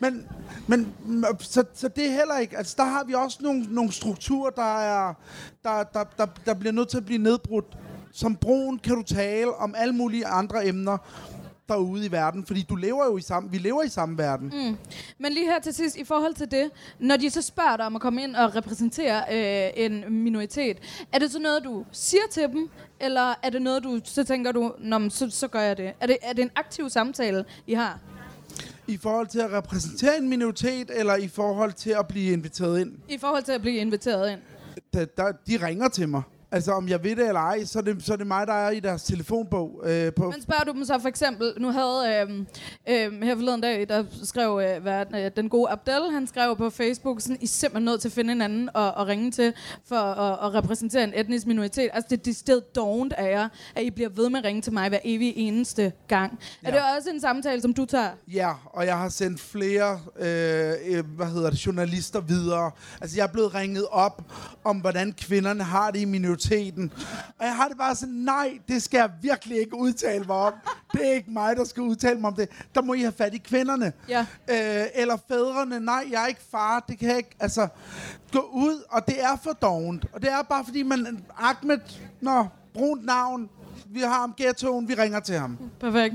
Men, 0.00 0.26
men, 0.66 0.92
men 1.06 1.26
så, 1.40 1.64
så 1.74 1.88
det 1.88 2.06
er 2.06 2.12
heller 2.12 2.38
ikke... 2.38 2.58
Altså, 2.58 2.74
der 2.78 2.84
har 2.84 3.04
vi 3.04 3.14
også 3.14 3.38
nogle, 3.42 3.62
nogle 3.70 3.92
strukturer, 3.92 4.50
der, 4.50 4.78
er, 4.78 5.14
der, 5.64 5.82
der, 5.82 6.04
der, 6.18 6.26
der 6.46 6.54
bliver 6.54 6.72
nødt 6.72 6.88
til 6.88 6.96
at 6.96 7.04
blive 7.04 7.22
nedbrudt. 7.22 7.78
Som 8.12 8.36
brun 8.36 8.78
kan 8.78 8.94
du 8.94 9.02
tale 9.02 9.54
om 9.54 9.74
alle 9.76 9.94
mulige 9.94 10.26
andre 10.26 10.66
emner, 10.66 10.98
derude 11.74 12.06
i 12.06 12.12
verden, 12.12 12.46
fordi 12.46 12.62
du 12.62 12.74
lever 12.74 13.04
jo 13.04 13.16
i 13.16 13.20
samme, 13.20 13.50
vi 13.50 13.58
lever 13.58 13.82
i 13.82 13.88
samme 13.88 14.18
verden. 14.18 14.52
Mm. 14.54 14.76
Men 15.18 15.32
lige 15.32 15.46
her 15.46 15.60
til 15.60 15.74
sidst, 15.74 15.96
i 15.96 16.04
forhold 16.04 16.34
til 16.34 16.50
det, 16.50 16.70
når 16.98 17.16
de 17.16 17.30
så 17.30 17.42
spørger 17.42 17.76
dig 17.76 17.86
om 17.86 17.94
at 17.94 18.00
komme 18.02 18.22
ind 18.22 18.36
og 18.36 18.56
repræsentere 18.56 19.22
øh, 19.32 19.70
en 19.76 20.04
minoritet, 20.24 20.78
er 21.12 21.18
det 21.18 21.30
så 21.30 21.38
noget, 21.38 21.64
du 21.64 21.84
siger 21.92 22.22
til 22.30 22.42
dem, 22.42 22.70
eller 23.00 23.34
er 23.42 23.50
det 23.50 23.62
noget, 23.62 23.84
du 23.84 24.00
så 24.04 24.24
tænker 24.24 24.52
du, 24.52 24.72
Nå, 24.78 25.08
så, 25.10 25.30
så 25.30 25.48
gør 25.48 25.60
jeg 25.60 25.76
det? 25.76 25.92
Er, 26.00 26.06
det? 26.06 26.16
er 26.22 26.32
det 26.32 26.42
en 26.42 26.50
aktiv 26.56 26.90
samtale, 26.90 27.44
I 27.66 27.74
har? 27.74 27.98
I 28.86 28.96
forhold 28.96 29.26
til 29.26 29.38
at 29.38 29.52
repræsentere 29.52 30.18
en 30.18 30.28
minoritet, 30.28 30.90
eller 30.94 31.16
i 31.16 31.28
forhold 31.28 31.72
til 31.72 31.90
at 31.90 32.08
blive 32.08 32.32
inviteret 32.32 32.80
ind? 32.80 32.92
I 33.08 33.18
forhold 33.18 33.42
til 33.42 33.52
at 33.52 33.60
blive 33.60 33.76
inviteret 33.76 34.32
ind. 34.32 34.40
Der, 34.92 35.04
der, 35.04 35.32
de 35.46 35.66
ringer 35.66 35.88
til 35.88 36.08
mig. 36.08 36.22
Altså, 36.52 36.72
om 36.72 36.88
jeg 36.88 37.04
ved 37.04 37.16
det 37.16 37.28
eller 37.28 37.40
ej, 37.40 37.64
så 37.64 37.78
er 37.78 37.82
det, 37.82 38.04
så 38.04 38.12
er 38.12 38.16
det 38.16 38.26
mig, 38.26 38.46
der 38.46 38.52
er 38.52 38.70
i 38.70 38.80
deres 38.80 39.02
telefonbog. 39.02 39.82
Øh, 39.84 40.12
på 40.14 40.30
Men 40.30 40.42
spørger 40.42 40.64
du 40.64 40.72
dem 40.72 40.84
så 40.84 40.98
for 40.98 41.08
eksempel, 41.08 41.52
nu 41.58 41.70
havde 41.70 42.26
øh, 42.28 42.38
øh, 42.88 43.22
her 43.22 43.34
forleden 43.34 43.60
dag, 43.60 43.88
der 43.88 44.04
skrev 44.22 44.60
øh, 44.62 44.82
hvad, 44.82 45.06
den, 45.06 45.14
øh, 45.14 45.30
den 45.36 45.48
gode 45.48 45.70
Abdel, 45.70 46.12
han 46.12 46.26
skrev 46.26 46.56
på 46.56 46.70
Facebook, 46.70 47.20
sådan, 47.20 47.36
I 47.40 47.44
er 47.44 47.48
simpelthen 47.48 47.84
nødt 47.84 48.00
til 48.00 48.08
at 48.08 48.12
finde 48.12 48.32
en 48.32 48.42
anden 48.42 48.68
og, 48.74 48.92
og 48.92 49.06
ringe 49.06 49.30
til 49.30 49.52
for 49.84 49.96
at, 49.96 50.46
at 50.46 50.54
repræsentere 50.54 51.04
en 51.04 51.12
etnisk 51.14 51.46
minoritet. 51.46 51.90
Altså 51.92 52.16
det 52.16 52.28
er 52.28 52.34
sted 52.34 52.60
dovent 52.60 53.12
af 53.12 53.30
jer, 53.30 53.48
at 53.74 53.82
I 53.82 53.90
bliver 53.90 54.10
ved 54.10 54.30
med 54.30 54.38
at 54.38 54.44
ringe 54.44 54.62
til 54.62 54.72
mig 54.72 54.88
hver 54.88 54.98
evig 55.04 55.32
eneste 55.36 55.92
gang. 56.08 56.38
Ja. 56.62 56.68
Er 56.68 56.72
det 56.72 56.80
også 56.96 57.10
en 57.10 57.20
samtale, 57.20 57.62
som 57.62 57.74
du 57.74 57.84
tager? 57.84 58.10
Ja, 58.28 58.52
og 58.64 58.86
jeg 58.86 58.98
har 58.98 59.08
sendt 59.08 59.40
flere 59.40 60.00
øh, 60.18 60.72
øh, 60.86 61.04
hvad 61.16 61.26
hedder 61.26 61.50
det, 61.50 61.66
journalister 61.66 62.20
videre. 62.20 62.70
Altså, 63.00 63.16
jeg 63.16 63.24
er 63.24 63.32
blevet 63.32 63.54
ringet 63.54 63.86
op 63.90 64.22
om, 64.64 64.76
hvordan 64.76 65.12
kvinderne 65.12 65.62
har 65.64 65.90
det 65.90 66.00
i 66.00 66.04
minoriteten. 66.04 66.39
Og 67.38 67.46
jeg 67.46 67.56
har 67.56 67.68
det 67.68 67.78
bare 67.78 67.94
sådan, 67.94 68.14
nej, 68.14 68.58
det 68.68 68.82
skal 68.82 68.98
jeg 68.98 69.10
virkelig 69.22 69.58
ikke 69.60 69.76
udtale 69.76 70.24
mig 70.24 70.36
om. 70.36 70.52
Det 70.92 71.08
er 71.08 71.12
ikke 71.12 71.30
mig, 71.30 71.56
der 71.56 71.64
skal 71.64 71.82
udtale 71.82 72.20
mig 72.20 72.28
om 72.28 72.34
det. 72.34 72.48
Der 72.74 72.82
må 72.82 72.94
I 72.94 73.00
have 73.00 73.12
fat 73.12 73.34
i 73.34 73.38
kvinderne. 73.38 73.92
Ja. 74.08 74.26
Øh, 74.50 74.86
eller 74.94 75.16
fædrene. 75.28 75.80
Nej, 75.80 76.04
jeg 76.10 76.22
er 76.22 76.26
ikke 76.26 76.40
far. 76.50 76.84
Det 76.88 76.98
kan 76.98 77.08
jeg 77.08 77.16
ikke. 77.16 77.36
Altså, 77.40 77.68
gå 78.32 78.40
ud, 78.52 78.82
og 78.90 79.06
det 79.06 79.22
er 79.22 79.36
for 79.42 79.52
dovent. 79.52 80.06
Og 80.12 80.22
det 80.22 80.32
er 80.32 80.42
bare 80.42 80.64
fordi, 80.64 80.82
man... 80.82 81.24
Ahmed, 81.38 81.78
nå, 82.20 82.46
brunt 82.74 83.04
navn. 83.04 83.48
Vi 83.86 84.00
har 84.00 84.20
ham 84.20 84.34
ghettoen, 84.36 84.88
vi 84.88 84.94
ringer 84.94 85.20
til 85.20 85.38
ham. 85.38 85.58
Perfekt. 85.80 86.14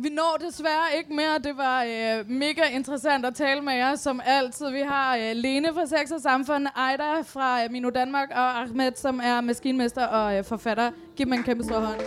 Vi 0.00 0.08
når 0.08 0.38
desværre 0.48 0.96
ikke 0.98 1.12
mere. 1.12 1.38
Det 1.44 1.56
var 1.56 1.82
øh, 1.84 2.30
mega 2.30 2.62
interessant 2.72 3.26
at 3.26 3.34
tale 3.34 3.60
med 3.60 3.74
jer, 3.74 3.96
som 3.96 4.20
altid. 4.24 4.70
Vi 4.70 4.80
har 4.80 5.16
øh, 5.16 5.30
Lene 5.34 5.68
fra 5.74 5.86
Sex 5.86 6.10
og 6.10 6.20
Samfund, 6.20 6.66
Ejda 6.76 7.20
fra 7.22 7.64
øh, 7.64 7.70
Mino 7.70 7.90
Danmark 7.90 8.30
og 8.30 8.60
Ahmed, 8.60 8.92
som 8.96 9.20
er 9.24 9.40
maskinmester 9.40 10.06
og 10.06 10.36
øh, 10.38 10.44
forfatter. 10.44 10.90
Giv 11.16 11.26
dem 11.26 11.32
en 11.32 11.42
kæmpe 11.42 11.64
stor 11.64 11.80
hånd. 11.80 12.00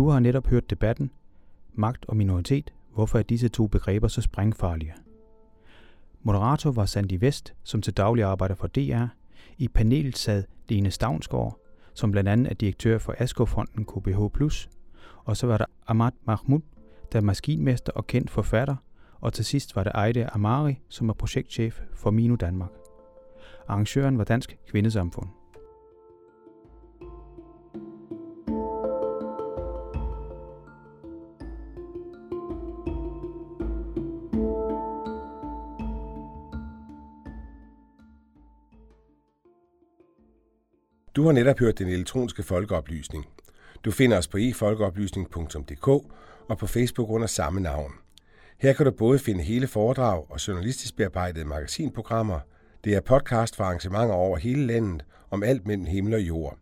Du 0.00 0.08
har 0.08 0.20
netop 0.20 0.46
hørt 0.46 0.70
debatten 0.70 1.10
Magt 1.74 2.06
og 2.06 2.16
minoritet. 2.16 2.72
Hvorfor 2.94 3.18
er 3.18 3.22
disse 3.22 3.48
to 3.48 3.66
begreber 3.66 4.08
så 4.08 4.20
sprængfarlige? 4.20 4.94
Moderator 6.22 6.70
var 6.70 6.84
Sandy 6.84 7.16
Vest, 7.20 7.54
som 7.62 7.82
til 7.82 7.96
daglig 7.96 8.24
arbejder 8.24 8.54
for 8.54 8.66
DR. 8.66 9.04
I 9.58 9.68
panelet 9.68 10.18
sad 10.18 10.44
Lene 10.68 10.90
Stavnsgaard, 10.90 11.58
som 11.94 12.10
blandt 12.10 12.28
andet 12.28 12.50
er 12.50 12.54
direktør 12.54 12.98
for 12.98 13.14
Askofonden 13.18 13.84
KBH+. 13.84 14.18
Og 15.24 15.36
så 15.36 15.46
var 15.46 15.58
der 15.58 15.66
Ahmad 15.86 16.12
Mahmoud, 16.24 16.60
der 17.12 17.18
er 17.18 17.22
maskinmester 17.22 17.92
og 17.92 18.06
kendt 18.06 18.30
forfatter. 18.30 18.76
Og 19.20 19.32
til 19.32 19.44
sidst 19.44 19.76
var 19.76 19.84
det 19.84 19.92
Ejde 19.94 20.26
Amari, 20.26 20.80
som 20.88 21.08
er 21.08 21.14
projektchef 21.14 21.80
for 21.94 22.10
Mino 22.10 22.36
Danmark. 22.36 22.70
Arrangøren 23.68 24.18
var 24.18 24.24
Dansk 24.24 24.58
Kvindesamfund. 24.68 25.39
Du 41.20 41.24
har 41.24 41.32
netop 41.32 41.58
hørt 41.58 41.78
den 41.78 41.88
elektroniske 41.88 42.42
folkeoplysning. 42.42 43.26
Du 43.84 43.90
finder 43.90 44.18
os 44.18 44.28
på 44.28 44.36
efolkeoplysning.dk 44.36 45.88
og 46.48 46.58
på 46.58 46.66
Facebook 46.66 47.10
under 47.10 47.26
samme 47.26 47.60
navn. 47.60 47.92
Her 48.58 48.72
kan 48.72 48.86
du 48.86 48.90
både 48.92 49.18
finde 49.18 49.42
hele 49.42 49.66
foredrag 49.66 50.30
og 50.30 50.48
journalistisk 50.48 50.96
bearbejdede 50.96 51.44
magasinprogrammer. 51.44 52.40
Det 52.84 52.94
er 52.94 53.00
podcast 53.00 53.56
for 53.56 53.64
arrangementer 53.64 54.14
over 54.14 54.36
hele 54.36 54.66
landet 54.66 55.04
om 55.30 55.42
alt 55.42 55.66
mellem 55.66 55.86
himmel 55.86 56.14
og 56.14 56.20
jord. 56.20 56.58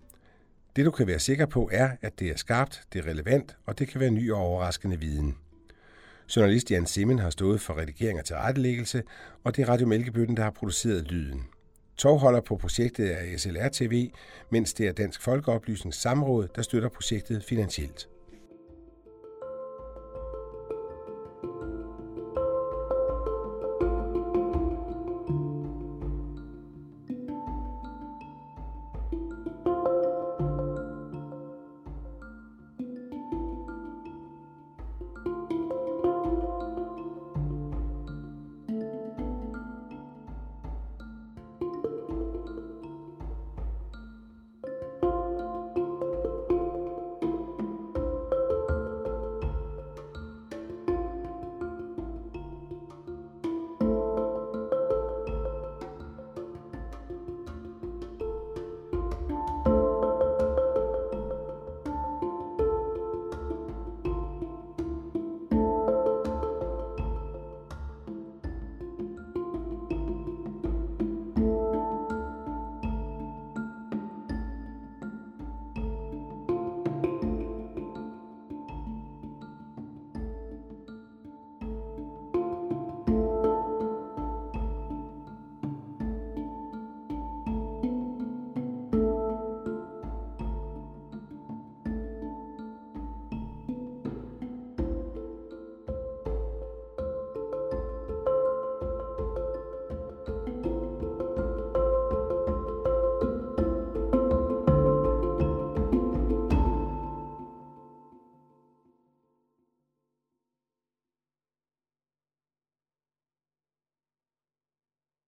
Det 0.77 0.85
du 0.85 0.91
kan 0.91 1.07
være 1.07 1.19
sikker 1.19 1.47
på 1.47 1.71
er, 1.73 1.91
at 2.03 2.19
det 2.19 2.31
er 2.31 2.37
skarpt, 2.37 2.83
det 2.93 2.99
er 3.05 3.11
relevant, 3.11 3.57
og 3.67 3.79
det 3.79 3.89
kan 3.89 4.01
være 4.01 4.11
ny 4.11 4.33
og 4.33 4.39
overraskende 4.39 5.01
viden. 5.01 5.37
Journalist 6.37 6.71
Jan 6.71 6.87
Simmen 6.87 7.19
har 7.19 7.31
stået 7.31 7.61
for 7.61 7.79
redigering 7.79 8.19
og 8.19 8.25
tilrettelæggelse, 8.25 9.03
og 9.45 9.57
det 9.57 9.63
er 9.63 9.69
Radio 9.69 9.87
Mælkebøtten, 9.87 10.37
der 10.37 10.43
har 10.43 10.51
produceret 10.51 11.11
lyden. 11.11 11.45
Tovholder 11.99 12.41
på 12.41 12.57
projektet 12.57 13.13
er 13.13 13.39
SLR 13.39 13.69
TV, 13.69 14.11
mens 14.51 14.75
det 14.75 14.89
er 14.89 14.93
Dansk 14.93 15.23
Folkeoplysnings 15.23 16.01
Samråd, 16.01 16.49
der 16.57 16.63
støtter 16.63 16.89
projektet 16.89 17.45
finansielt. 17.45 18.09